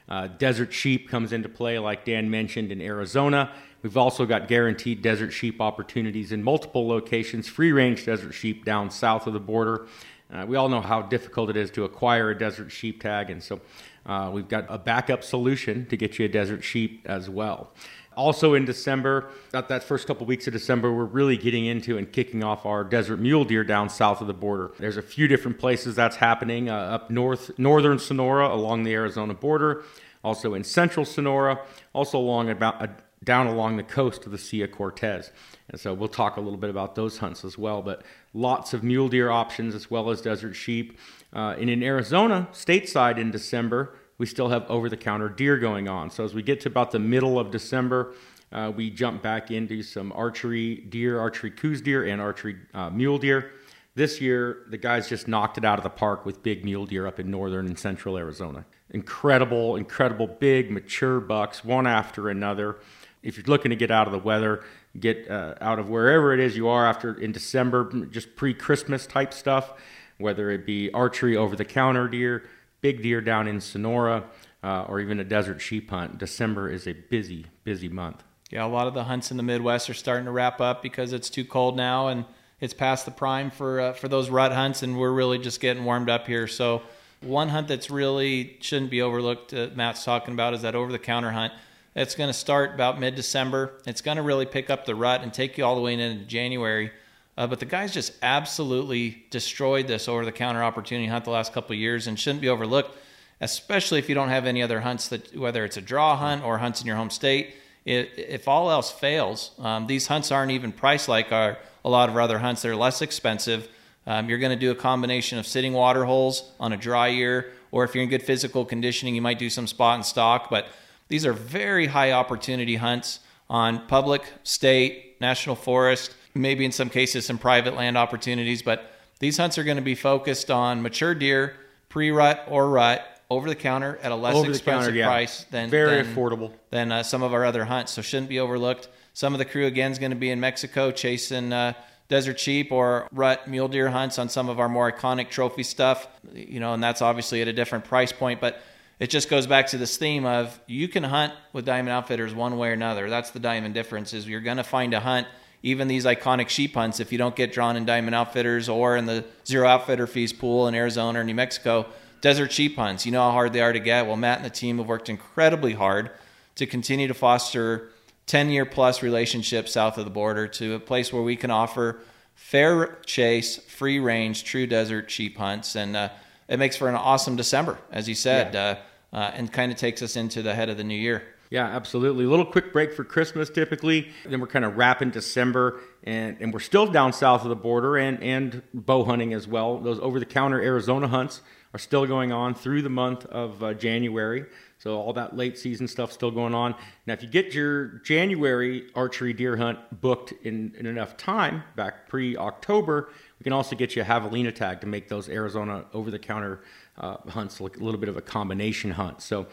Uh, 0.09 0.27
desert 0.27 0.73
sheep 0.73 1.09
comes 1.09 1.33
into 1.33 1.49
play, 1.49 1.79
like 1.79 2.05
Dan 2.05 2.29
mentioned, 2.29 2.73
in 2.73 2.81
Arizona. 2.81 3.53
We've 3.83 3.97
also 3.97 4.27
got 4.27 4.49
guaranteed 4.49 5.01
desert 5.01 5.31
sheep 5.31 5.61
opportunities 5.61 6.33
in 6.33 6.43
multiple 6.43 6.89
locations, 6.89 7.47
free 7.49 7.71
range 7.71 8.05
desert 8.05 8.33
sheep 8.33 8.65
down 8.65 8.91
south 8.91 9.29
of 9.29 9.33
the 9.33 9.41
border. 9.41 9.87
Uh, 10.33 10.45
we 10.47 10.57
all 10.57 10.69
know 10.69 10.81
how 10.81 11.03
difficult 11.03 11.51
it 11.51 11.57
is 11.57 11.71
to 11.73 11.85
acquire 11.85 12.31
a 12.31 12.39
desert 12.39 12.71
sheep 12.71 13.01
tag, 13.01 13.31
and 13.31 13.43
so 13.43 13.61
uh, 14.07 14.31
we've 14.33 14.49
got 14.49 14.67
a 14.69 14.79
backup 14.79 15.23
solution 15.23 15.87
to 15.87 15.97
get 15.97 16.19
you 16.19 16.25
a 16.25 16.29
desert 16.29 16.65
sheep 16.65 17.03
as 17.07 17.29
well. 17.29 17.73
Also 18.17 18.55
in 18.55 18.65
December, 18.65 19.31
that, 19.51 19.69
that 19.69 19.85
first 19.85 20.07
couple 20.07 20.27
weeks 20.27 20.47
of 20.47 20.53
December, 20.53 20.93
we're 20.93 21.05
really 21.05 21.37
getting 21.37 21.67
into 21.67 21.97
and 21.97 22.13
kicking 22.13 22.43
off 22.43 22.67
our 22.67 22.83
desert 22.83 23.19
mule 23.19 23.45
deer 23.45 23.65
down 23.65 23.89
south 23.89 24.21
of 24.21 24.27
the 24.27 24.35
border. 24.35 24.73
There's 24.79 24.97
a 24.97 25.03
few 25.03 25.29
different 25.29 25.59
places 25.59 25.95
that's 25.95 26.17
happening 26.17 26.69
uh, 26.69 26.77
up 26.77 27.11
north, 27.11 27.57
northern 27.59 27.99
Sonora 27.99 28.49
along 28.49 28.83
the 28.83 28.93
Arizona 28.93 29.33
border, 29.33 29.85
also 30.25 30.55
in 30.55 30.65
central 30.65 31.07
Sonora, 31.07 31.61
also 31.95 32.19
along 32.19 32.51
about 32.51 32.83
uh, 32.83 32.89
down 33.23 33.47
along 33.47 33.77
the 33.77 33.83
coast 33.83 34.25
of 34.27 34.33
the 34.33 34.39
Sea 34.39 34.63
of 34.63 34.73
Cortez. 34.73 35.31
And 35.69 35.79
so 35.79 35.93
we'll 35.95 36.09
talk 36.09 36.37
a 36.37 36.41
little 36.41 36.59
bit 36.59 36.71
about 36.71 36.95
those 36.95 37.19
hunts 37.19 37.45
as 37.45 37.59
well. 37.59 37.83
But 37.83 38.03
lots 38.33 38.73
of 38.73 38.83
mule 38.83 39.09
deer 39.09 39.31
options 39.31 39.75
as 39.75 39.91
well 39.91 40.11
as 40.11 40.21
desert 40.21 40.55
sheep. 40.55 40.99
Uh, 41.33 41.55
and 41.59 41.71
in 41.71 41.83
Arizona, 41.83 42.49
stateside 42.53 43.19
in 43.19 43.31
December, 43.31 43.95
we 44.19 44.27
still 44.27 44.49
have 44.49 44.69
over 44.69 44.89
the 44.89 44.97
counter 44.97 45.29
deer 45.29 45.57
going 45.57 45.89
on. 45.89 46.11
So 46.11 46.25
as 46.25 46.35
we 46.35 46.43
get 46.43 46.61
to 46.63 46.69
about 46.69 46.91
the 46.91 46.99
middle 46.99 47.39
of 47.39 47.51
December, 47.51 48.15
uh, 48.53 48.73
we 48.75 48.91
jump 48.91 49.23
back 49.23 49.51
into 49.51 49.83
some 49.83 50.13
archery 50.13 50.77
deer, 50.77 51.21
archery 51.21 51.51
Coues 51.51 51.81
deer, 51.81 52.05
and 52.05 52.21
archery 52.21 52.57
uh, 52.75 52.91
mule 52.91 53.19
deer. 53.19 53.53
This 53.95 54.21
year, 54.21 54.65
the 54.69 54.79
guys 54.79 55.09
just 55.09 55.29
knocked 55.29 55.59
it 55.59 55.65
out 55.65 55.79
of 55.79 55.85
the 55.85 55.91
park 55.91 56.25
with 56.25 56.43
big 56.43 56.65
mule 56.65 56.87
deer 56.87 57.07
up 57.07 57.21
in 57.21 57.31
northern 57.31 57.67
and 57.67 57.79
central 57.79 58.17
Arizona. 58.17 58.65
Incredible, 58.91 59.77
incredible 59.77 60.27
big, 60.27 60.71
mature 60.71 61.21
bucks, 61.21 61.65
one 61.65 61.87
after 61.87 62.29
another. 62.29 62.79
If 63.23 63.37
you're 63.37 63.47
looking 63.47 63.71
to 63.71 63.77
get 63.77 63.91
out 63.91 64.07
of 64.07 64.13
the 64.13 64.19
weather, 64.19 64.65
get 64.99 65.31
uh, 65.31 65.55
out 65.61 65.79
of 65.79 65.89
wherever 65.89 66.33
it 66.33 66.41
is 66.41 66.57
you 66.57 66.69
are 66.69 66.87
after 66.87 67.15
in 67.15 67.33
December, 67.33 68.07
just 68.07 68.35
pre 68.37 68.55
Christmas 68.55 69.07
type 69.07 69.33
stuff, 69.33 69.75
whether 70.21 70.51
it 70.51 70.67
be 70.67 70.91
archery 70.93 71.37
over 71.37 71.57
the 71.57 71.65
counter 71.65 72.09
deer, 72.09 72.45
big 72.81 73.03
deer 73.03 73.21
down 73.21 73.49
in 73.49 73.61
Sonora, 73.61 74.25
uh, 74.63 74.85
or 74.89 75.01
even 75.01 75.21
a 75.21 75.25
desert 75.25 75.61
sheep 75.61 75.91
hunt. 75.91 76.19
December 76.19 76.69
is 76.69 76.87
a 76.87 76.93
busy, 76.93 77.47
busy 77.65 77.89
month. 77.89 78.23
Yeah, 78.51 78.65
a 78.65 78.69
lot 78.69 78.87
of 78.87 78.95
the 78.95 79.05
hunts 79.05 79.31
in 79.31 79.37
the 79.37 79.43
Midwest 79.43 79.89
are 79.89 79.95
starting 79.95 80.25
to 80.25 80.33
wrap 80.33 80.61
up 80.61 80.83
because 80.83 81.13
it's 81.13 81.31
too 81.31 81.45
cold 81.45 81.77
now 81.77 82.09
and 82.09 82.25
it's 82.61 82.75
past 82.75 83.05
the 83.05 83.11
prime 83.11 83.51
for 83.51 83.81
uh, 83.81 83.93
for 83.95 84.09
those 84.09 84.29
rut 84.29 84.53
hunts, 84.53 84.83
and 84.83 84.99
we're 84.99 85.13
really 85.13 85.39
just 85.39 85.61
getting 85.61 85.85
warmed 85.85 86.11
up 86.11 86.27
here. 86.27 86.47
So, 86.47 86.83
one 87.23 87.49
hunt 87.49 87.69
that's 87.69 87.91
really 87.91 88.59
shouldn't 88.61 88.91
be 88.91 89.03
overlooked, 89.03 89.55
uh, 89.55 89.69
Matt's 89.75 90.05
talking 90.05 90.35
about, 90.35 90.53
is 90.55 90.63
that 90.63 90.75
over 90.75 90.93
the 90.93 90.99
counter 90.99 91.31
hunt. 91.31 91.53
It's 91.97 92.15
going 92.15 92.29
to 92.29 92.35
start 92.35 92.75
about 92.75 93.01
mid 93.01 93.15
December. 93.15 93.73
It's 93.87 94.03
going 94.03 94.17
to 94.17 94.23
really 94.23 94.47
pick 94.47 94.71
up 94.71 94.85
the 94.85 94.95
rut 94.95 95.23
and 95.23 95.33
take 95.33 95.59
you 95.59 95.65
all 95.65 95.75
the 95.75 95.81
way 95.81 95.95
into 95.95 96.25
January. 96.27 96.93
Uh, 97.41 97.47
but 97.47 97.59
the 97.59 97.65
guys 97.65 97.95
just 97.95 98.13
absolutely 98.21 99.25
destroyed 99.31 99.87
this 99.87 100.09
over 100.09 100.27
the 100.27 100.33
counter 100.33 100.63
opportunity 100.63 101.07
hunt 101.07 101.25
the 101.25 101.31
last 101.31 101.55
couple 101.55 101.75
years 101.75 102.07
and 102.07 102.21
shouldn't 102.21 102.43
be 102.43 102.51
overlooked, 102.51 102.95
especially 103.41 103.99
if 103.99 104.11
you 104.11 104.15
don't 104.15 104.29
have 104.29 104.45
any 104.45 104.63
other 104.63 104.81
hunts 104.81 105.09
that, 105.09 105.35
whether 105.35 105.65
it's 105.65 105.79
a 105.79 105.81
draw 105.81 106.19
hunt 106.19 106.45
or 106.45 106.59
hunts 106.59 106.83
in 106.83 106.87
your 106.87 106.97
home 106.97 107.09
state. 107.09 107.55
It, 107.87 108.11
if 108.19 108.47
all 108.47 108.71
else 108.71 108.91
fails, 108.91 109.53
um, 109.59 109.87
these 109.87 110.07
hunts 110.07 110.31
aren't 110.31 110.53
even 110.53 110.71
priced 110.71 111.09
like 111.09 111.33
our, 111.33 111.57
a 111.83 111.89
lot 111.89 112.11
of 112.11 112.15
our 112.15 112.21
other 112.21 112.41
hunts. 112.41 112.61
They're 112.61 112.77
less 112.77 113.01
expensive. 113.01 113.71
Um, 114.07 114.29
you're 114.29 114.37
going 114.37 114.53
to 114.53 114.61
do 114.67 114.71
a 114.71 114.75
combination 114.75 115.39
of 115.39 115.47
sitting 115.47 115.73
water 115.73 116.05
holes 116.05 116.53
on 116.61 116.75
a 116.75 116.77
dry 116.77 117.09
year, 117.09 117.53
or 117.71 117.85
if 117.85 117.95
you're 117.95 118.05
in 118.05 118.11
good 118.11 118.23
physical 118.23 118.67
conditioning, 118.67 119.15
you 119.15 119.23
might 119.23 119.39
do 119.39 119.49
some 119.49 119.67
spot 119.67 119.95
and 119.95 120.05
stock. 120.05 120.51
But 120.51 120.67
these 121.09 121.25
are 121.25 121.33
very 121.33 121.87
high 121.87 122.13
opportunity 122.13 122.77
hunts 122.77 123.21
on 123.49 123.87
public, 123.87 124.31
state, 124.43 125.17
national 125.23 125.57
forest, 125.57 126.15
maybe 126.35 126.65
in 126.65 126.73
some 126.73 126.89
cases 126.89 127.27
some 127.27 127.39
private 127.39 127.75
land 127.75 127.97
opportunities. 127.97 128.63
But 128.63 128.91
these 129.19 129.37
hunts 129.37 129.59
are 129.59 129.65
going 129.65 129.77
to 129.77 129.83
be 129.83 129.95
focused 129.95 130.51
on 130.51 130.83
mature 130.83 131.15
deer, 131.15 131.57
pre 131.89 132.11
rut 132.11 132.45
or 132.49 132.69
rut, 132.69 133.07
over 133.31 133.49
the 133.49 133.55
counter 133.55 133.99
at 134.03 134.11
a 134.11 134.17
less 134.17 134.35
over 134.35 134.51
expensive 134.51 134.87
counter, 134.87 134.99
yeah. 134.99 135.07
price 135.07 135.45
than 135.51 135.71
very 135.71 136.03
than, 136.03 136.15
affordable 136.15 136.53
than 136.71 136.91
uh, 136.91 137.03
some 137.03 137.23
of 137.23 137.33
our 137.33 137.45
other 137.45 137.65
hunts. 137.65 137.93
So 137.93 138.03
shouldn't 138.03 138.29
be 138.29 138.41
overlooked. 138.41 138.89
Some 139.15 139.35
of 139.35 139.39
the 139.39 139.45
crew 139.45 139.67
again 139.67 139.93
is 139.93 139.99
going 139.99 140.11
to 140.11 140.17
be 140.17 140.31
in 140.31 140.41
Mexico 140.41 140.91
chasing 140.91 141.53
uh, 141.53 141.75
desert 142.09 142.41
sheep 142.41 142.73
or 142.73 143.09
rut 143.13 143.47
mule 143.47 143.69
deer 143.69 143.89
hunts 143.89 144.19
on 144.19 144.29
some 144.29 144.49
of 144.49 144.59
our 144.59 144.69
more 144.69 144.91
iconic 144.91 145.31
trophy 145.31 145.63
stuff. 145.63 146.09
You 146.35 146.59
know, 146.59 146.75
and 146.75 146.83
that's 146.83 147.03
obviously 147.03 147.41
at 147.41 147.49
a 147.49 147.53
different 147.53 147.85
price 147.85 148.13
point, 148.13 148.41
but 148.41 148.61
it 148.99 149.09
just 149.09 149.31
goes 149.31 149.47
back 149.47 149.69
to 149.69 149.79
this 149.79 149.97
theme 149.97 150.27
of 150.27 150.61
you 150.67 150.89
can 150.89 151.05
hunt 151.05 151.33
with 151.53 151.65
Diamond 151.65 151.91
Outfitters 151.91 152.35
one 152.35 152.59
way 152.59 152.71
or 152.71 152.73
another. 152.73 153.09
That's 153.09 153.31
the 153.31 153.41
diamond 153.41 153.75
difference 153.75 154.13
is 154.13 154.29
you're 154.29 154.41
going 154.41 154.59
to 154.59 154.65
find 154.65 154.93
a 154.93 155.01
hunt 155.01 155.27
even 155.63 155.89
these 155.89 156.05
iconic 156.05 156.49
sheep 156.49 156.75
hunts 156.75 157.01
if 157.01 157.13
you 157.13 157.19
don't 157.19 157.37
get 157.37 157.53
drawn 157.53 157.77
in 157.77 157.85
Diamond 157.85 158.15
Outfitters 158.15 158.69
or 158.69 158.97
in 158.97 159.07
the 159.07 159.25
Zero 159.47 159.69
Outfitter 159.69 160.07
Fees 160.07 160.33
pool 160.33 160.69
in 160.69 160.75
Arizona 160.75 161.21
or 161.21 161.25
New 161.25 161.35
Mexico, 161.35 161.87
desert 162.21 162.53
sheep 162.53 162.77
hunts. 162.77 163.05
You 163.05 163.13
know 163.13 163.23
how 163.23 163.33
hard 163.33 163.53
they 163.53 163.61
are 163.61 163.73
to 163.73 163.81
get. 163.81 164.07
Well, 164.07 164.17
Matt 164.17 164.39
and 164.39 164.47
the 164.47 164.51
team 164.51 164.79
have 164.79 164.87
worked 164.87 165.09
incredibly 165.09 165.75
hard 165.75 166.11
to 166.57 166.67
continue 166.67 167.09
to 167.09 167.15
foster 167.15 167.91
10 168.27 168.51
year 168.51 168.65
plus 168.65 169.03
relationships 169.03 169.73
south 169.73 169.99
of 169.99 170.05
the 170.05 170.11
border 170.11 170.47
to 170.47 170.75
a 170.75 170.81
place 170.81 171.13
where 171.13 171.23
we 171.23 171.37
can 171.37 171.51
offer 171.51 172.01
fair 172.35 172.99
chase, 173.05 173.57
free 173.57 173.99
range, 173.99 174.45
true 174.45 174.67
desert 174.67 175.11
sheep 175.11 175.37
hunts. 175.37 175.77
And 175.77 175.97
uh, 175.97 176.09
it 176.49 176.59
makes 176.59 176.77
for 176.77 176.89
an 176.89 176.95
awesome 176.95 177.37
December, 177.37 177.79
as 177.93 178.09
you 178.09 178.15
said, 178.15 178.55
yeah. 178.55 178.77
uh, 179.13 179.17
uh, 179.17 179.31
and 179.35 179.53
kind 179.53 179.71
of 179.71 179.79
takes 179.79 180.03
us 180.03 180.17
into 180.17 180.43
the 180.43 180.55
head 180.55 180.69
of 180.69 180.77
the 180.77 180.85
new 180.85 180.99
year. 180.99 181.23
Yeah, 181.51 181.67
absolutely. 181.67 182.25
A 182.27 182.29
little 182.29 182.47
quick 182.47 182.73
break 182.73 182.93
for 182.93 183.03
Christmas 183.03 183.51
typically. 183.51 184.09
Then 184.25 184.41
we're 184.41 184.47
kind 184.47 184.65
of 184.65 184.77
wrapping 184.77 185.11
December, 185.11 185.81
and, 186.05 186.37
and 186.41 186.55
we're 186.55 186.61
still 186.61 186.87
down 186.87 187.13
south 187.13 187.43
of 187.43 187.49
the 187.49 187.57
border 187.57 187.97
and, 187.97 188.23
and 188.23 188.63
bow 188.73 189.05
hunting 189.05 189.35
as 189.35 189.49
well. 189.49 189.79
Those 189.79 189.99
over 189.99 190.21
the 190.21 190.27
counter 190.27 190.63
Arizona 190.63 191.09
hunts 191.09 191.43
are 191.75 191.79
still 191.79 192.07
going 192.07 192.31
on 192.31 192.55
through 192.55 192.83
the 192.83 192.89
month 192.89 193.27
of 193.27 193.63
uh, 193.65 193.75
January. 193.75 194.47
So 194.81 194.99
all 194.99 195.13
that 195.13 195.37
late 195.37 195.59
season 195.59 195.87
stuff 195.87 196.11
still 196.11 196.31
going 196.31 196.55
on. 196.55 196.75
Now, 197.05 197.13
if 197.13 197.23
you 197.23 197.29
get 197.29 197.53
your 197.53 198.01
January 198.03 198.87
archery 198.95 199.35
deer 199.35 199.55
hunt 199.55 199.79
booked 200.01 200.33
in, 200.43 200.75
in 200.79 200.87
enough 200.87 201.19
time, 201.19 201.63
back 201.77 202.09
pre 202.09 202.35
October, 202.35 203.11
we 203.39 203.45
can 203.45 203.53
also 203.53 203.77
get 203.77 203.95
you 203.95 204.01
a 204.01 204.05
javelina 204.07 204.55
tag 204.55 204.81
to 204.81 204.87
make 204.87 205.07
those 205.07 205.29
Arizona 205.29 205.85
over 205.93 206.11
the 206.11 206.19
counter 206.19 206.63
uh, 206.97 207.19
hunts 207.29 207.61
like 207.61 207.77
a 207.77 207.85
little 207.85 208.01
bit 208.01 208.09
of 208.09 208.17
a 208.17 208.23
combination 208.23 208.93
hunt. 208.93 209.21
So 209.21 209.49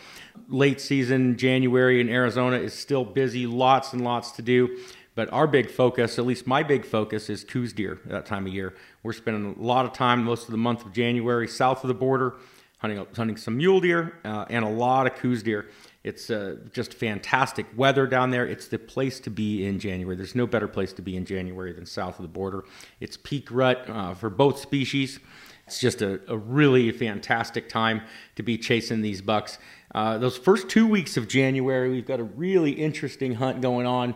late 0.48 0.80
season 0.80 1.36
January 1.36 2.00
in 2.00 2.08
Arizona 2.08 2.56
is 2.56 2.74
still 2.74 3.04
busy, 3.04 3.46
lots 3.48 3.92
and 3.92 4.06
lots 4.06 4.32
to 4.32 4.42
do. 4.42 4.78
But 5.14 5.34
our 5.34 5.48
big 5.48 5.70
focus, 5.70 6.18
at 6.20 6.26
least 6.26 6.48
my 6.48 6.64
big 6.64 6.86
focus, 6.86 7.30
is 7.30 7.44
Coues 7.44 7.74
deer 7.74 8.00
that 8.06 8.26
time 8.28 8.48
of 8.48 8.54
year. 8.54 8.76
We're 9.04 9.12
spending 9.12 9.56
a 9.60 9.62
lot 9.62 9.86
of 9.86 9.92
time, 9.92 10.24
most 10.24 10.46
of 10.46 10.52
the 10.52 10.58
month 10.58 10.86
of 10.86 10.94
January, 10.94 11.50
south 11.50 11.84
of 11.84 11.90
the 11.90 11.96
border, 11.96 12.36
hunting 12.78 13.06
hunting 13.16 13.38
some 13.38 13.58
mule 13.58 13.80
deer 13.80 14.20
uh, 14.24 14.46
and 14.50 14.64
a 14.64 14.70
lot 14.70 15.08
of 15.08 15.16
Coues 15.16 15.44
deer. 15.44 15.68
It's 16.04 16.30
uh, 16.30 16.58
just 16.72 16.94
fantastic 16.94 17.66
weather 17.76 18.08
down 18.08 18.30
there. 18.30 18.48
It's 18.48 18.68
the 18.68 18.80
place 18.80 19.20
to 19.22 19.30
be 19.30 19.66
in 19.66 19.80
January. 19.80 20.16
There's 20.16 20.36
no 20.36 20.48
better 20.48 20.68
place 20.68 20.94
to 20.94 21.02
be 21.02 21.18
in 21.18 21.26
January 21.26 21.74
than 21.74 21.86
south 21.86 22.18
of 22.18 22.24
the 22.24 22.30
border. 22.30 22.64
It's 23.02 23.18
peak 23.18 23.52
rut 23.52 23.90
uh, 23.90 24.14
for 24.14 24.30
both 24.30 24.60
species. 24.60 25.20
It's 25.66 25.82
just 25.82 26.02
a, 26.02 26.22
a, 26.30 26.38
really 26.38 26.90
fantastic 26.92 27.68
time 27.68 28.04
to 28.38 28.44
be 28.44 28.58
chasing 28.58 29.02
these 29.02 29.22
bucks. 29.22 29.58
Uh, 29.94 30.18
those 30.18 30.38
first 30.38 30.70
two 30.70 30.88
weeks 30.88 31.18
of 31.18 31.28
January, 31.28 31.90
we've 31.90 32.06
got 32.06 32.22
a 32.22 32.24
really 32.24 32.72
interesting 32.72 33.34
hunt 33.34 33.60
going 33.60 33.86
on, 33.86 34.16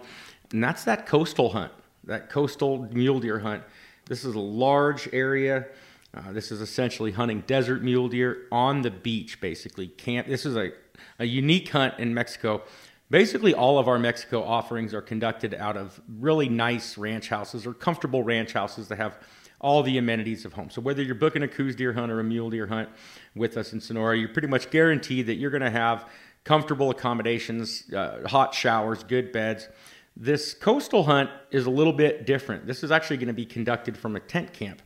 and 0.53 0.63
that's 0.63 0.85
that 0.85 1.05
coastal 1.05 1.49
hunt, 1.49 1.73
that 2.05 2.29
coastal 2.29 2.87
mule 2.93 3.19
deer 3.19 3.39
hunt. 3.39 3.63
This 4.05 4.23
is 4.23 4.33
a 4.35 4.39
large 4.39 5.09
area. 5.11 5.65
Uh, 6.13 6.31
this 6.33 6.51
is 6.51 6.59
essentially 6.59 7.11
hunting 7.11 7.41
desert 7.47 7.81
mule 7.81 8.09
deer 8.09 8.47
on 8.51 8.81
the 8.81 8.91
beach, 8.91 9.39
basically. 9.39 9.87
Camp. 9.87 10.27
This 10.27 10.45
is 10.45 10.57
a, 10.57 10.71
a 11.19 11.25
unique 11.25 11.69
hunt 11.69 11.99
in 11.99 12.13
Mexico. 12.13 12.63
Basically, 13.09 13.53
all 13.53 13.79
of 13.79 13.87
our 13.87 13.99
Mexico 13.99 14.43
offerings 14.43 14.93
are 14.93 15.01
conducted 15.01 15.53
out 15.53 15.77
of 15.77 16.01
really 16.19 16.49
nice 16.49 16.97
ranch 16.97 17.29
houses 17.29 17.65
or 17.65 17.73
comfortable 17.73 18.23
ranch 18.23 18.53
houses 18.53 18.87
that 18.89 18.97
have 18.97 19.19
all 19.61 19.83
the 19.83 19.97
amenities 19.97 20.43
of 20.43 20.53
home. 20.53 20.69
So 20.69 20.81
whether 20.81 21.03
you're 21.03 21.15
booking 21.15 21.43
a 21.43 21.47
Coues 21.47 21.75
deer 21.75 21.93
hunt 21.93 22.11
or 22.11 22.19
a 22.19 22.23
mule 22.23 22.49
deer 22.49 22.67
hunt 22.67 22.89
with 23.35 23.57
us 23.57 23.73
in 23.73 23.79
Sonora, 23.79 24.17
you're 24.17 24.29
pretty 24.29 24.47
much 24.47 24.69
guaranteed 24.69 25.27
that 25.27 25.35
you're 25.35 25.51
going 25.51 25.61
to 25.61 25.69
have 25.69 26.09
comfortable 26.43 26.89
accommodations, 26.89 27.91
uh, 27.93 28.27
hot 28.27 28.53
showers, 28.53 29.03
good 29.03 29.31
beds. 29.31 29.69
This 30.17 30.53
coastal 30.53 31.03
hunt 31.03 31.29
is 31.51 31.67
a 31.67 31.69
little 31.69 31.93
bit 31.93 32.25
different. 32.25 32.65
This 32.65 32.83
is 32.83 32.91
actually 32.91 33.17
going 33.17 33.27
to 33.27 33.33
be 33.33 33.45
conducted 33.45 33.95
from 33.95 34.15
a 34.15 34.19
tent 34.19 34.51
camp 34.51 34.81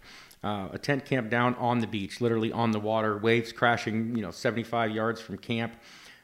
uh, 0.46 0.70
a 0.72 0.78
tent 0.78 1.06
camp 1.06 1.32
down 1.32 1.56
on 1.56 1.80
the 1.80 1.88
beach, 1.88 2.22
literally 2.22 2.52
on 2.52 2.70
the 2.70 2.80
water, 2.80 3.18
waves 3.18 3.52
crashing, 3.52 4.16
you 4.16 4.22
know, 4.22 4.30
75 4.30 4.92
yards 4.92 5.20
from 5.20 5.40
camp, 5.40 5.74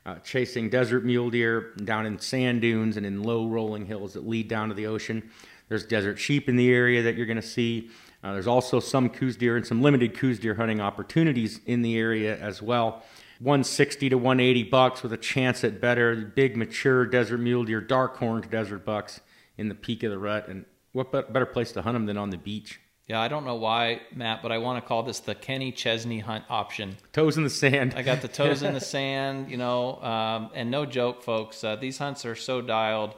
uh, 0.06 0.16
chasing 0.18 0.70
desert 0.70 1.04
mule 1.04 1.32
deer 1.32 1.74
down 1.84 2.06
in 2.06 2.20
sand 2.20 2.62
dunes 2.62 2.98
and 2.98 3.06
in 3.06 3.24
low 3.24 3.48
rolling 3.48 3.88
hills 3.88 4.14
that 4.14 4.28
lead 4.28 4.48
down 4.48 4.70
to 4.70 4.76
the 4.76 4.86
ocean. 4.86 5.28
There's 5.70 5.84
desert 5.84 6.20
sheep 6.20 6.48
in 6.48 6.56
the 6.56 6.72
area 6.72 7.02
that 7.02 7.16
you're 7.16 7.26
going 7.26 7.42
to 7.42 7.48
see. 7.48 7.90
Uh, 8.24 8.34
there's 8.34 8.46
also 8.46 8.80
some 8.80 9.10
Coues 9.10 9.38
deer 9.38 9.58
and 9.58 9.66
some 9.66 9.82
limited 9.82 10.16
Coues 10.16 10.38
deer 10.38 10.54
hunting 10.54 10.80
opportunities 10.80 11.60
in 11.66 11.82
the 11.82 11.98
area 11.98 12.38
as 12.38 12.62
well. 12.62 13.04
160 13.40 14.10
to 14.10 14.18
180 14.20 14.64
bucks 14.70 15.02
with 15.02 15.14
a 15.14 15.18
chance 15.18 15.64
at 15.64 15.82
better 15.82 16.16
big 16.16 16.56
mature 16.56 17.08
desert 17.08 17.40
mule 17.40 17.64
deer, 17.64 17.82
dark 17.82 18.18
horned 18.18 18.52
desert 18.52 18.86
bucks 18.86 19.20
in 19.58 19.68
the 19.68 19.74
peak 19.74 20.04
of 20.04 20.12
the 20.12 20.20
rut. 20.20 20.48
And 20.48 20.66
what 20.92 21.12
better 21.12 21.48
place 21.48 21.72
to 21.72 21.82
hunt 21.82 21.96
them 21.96 22.06
than 22.06 22.18
on 22.18 22.30
the 22.30 22.38
beach? 22.38 22.80
Yeah, 23.12 23.20
I 23.20 23.28
don't 23.28 23.44
know 23.44 23.56
why, 23.56 24.00
Matt, 24.16 24.42
but 24.42 24.54
I 24.54 24.60
want 24.60 24.82
to 24.82 24.88
call 24.88 25.04
this 25.04 25.20
the 25.20 25.36
Kenny 25.36 25.74
Chesney 25.74 26.20
hunt 26.20 26.46
option. 26.50 26.96
Toes 27.12 27.36
in 27.36 27.44
the 27.44 27.50
sand. 27.50 27.94
I 27.98 28.04
got 28.04 28.22
the 28.22 28.30
toes 28.30 28.64
in 28.64 28.74
the 28.74 28.80
sand, 28.96 29.52
you 29.52 29.58
know, 29.58 30.02
um, 30.02 30.50
and 30.56 30.72
no 30.72 30.86
joke, 30.86 31.22
folks. 31.22 31.62
Uh, 31.62 31.76
these 31.76 31.98
hunts 31.98 32.26
are 32.26 32.38
so 32.38 32.62
dialed. 32.62 33.16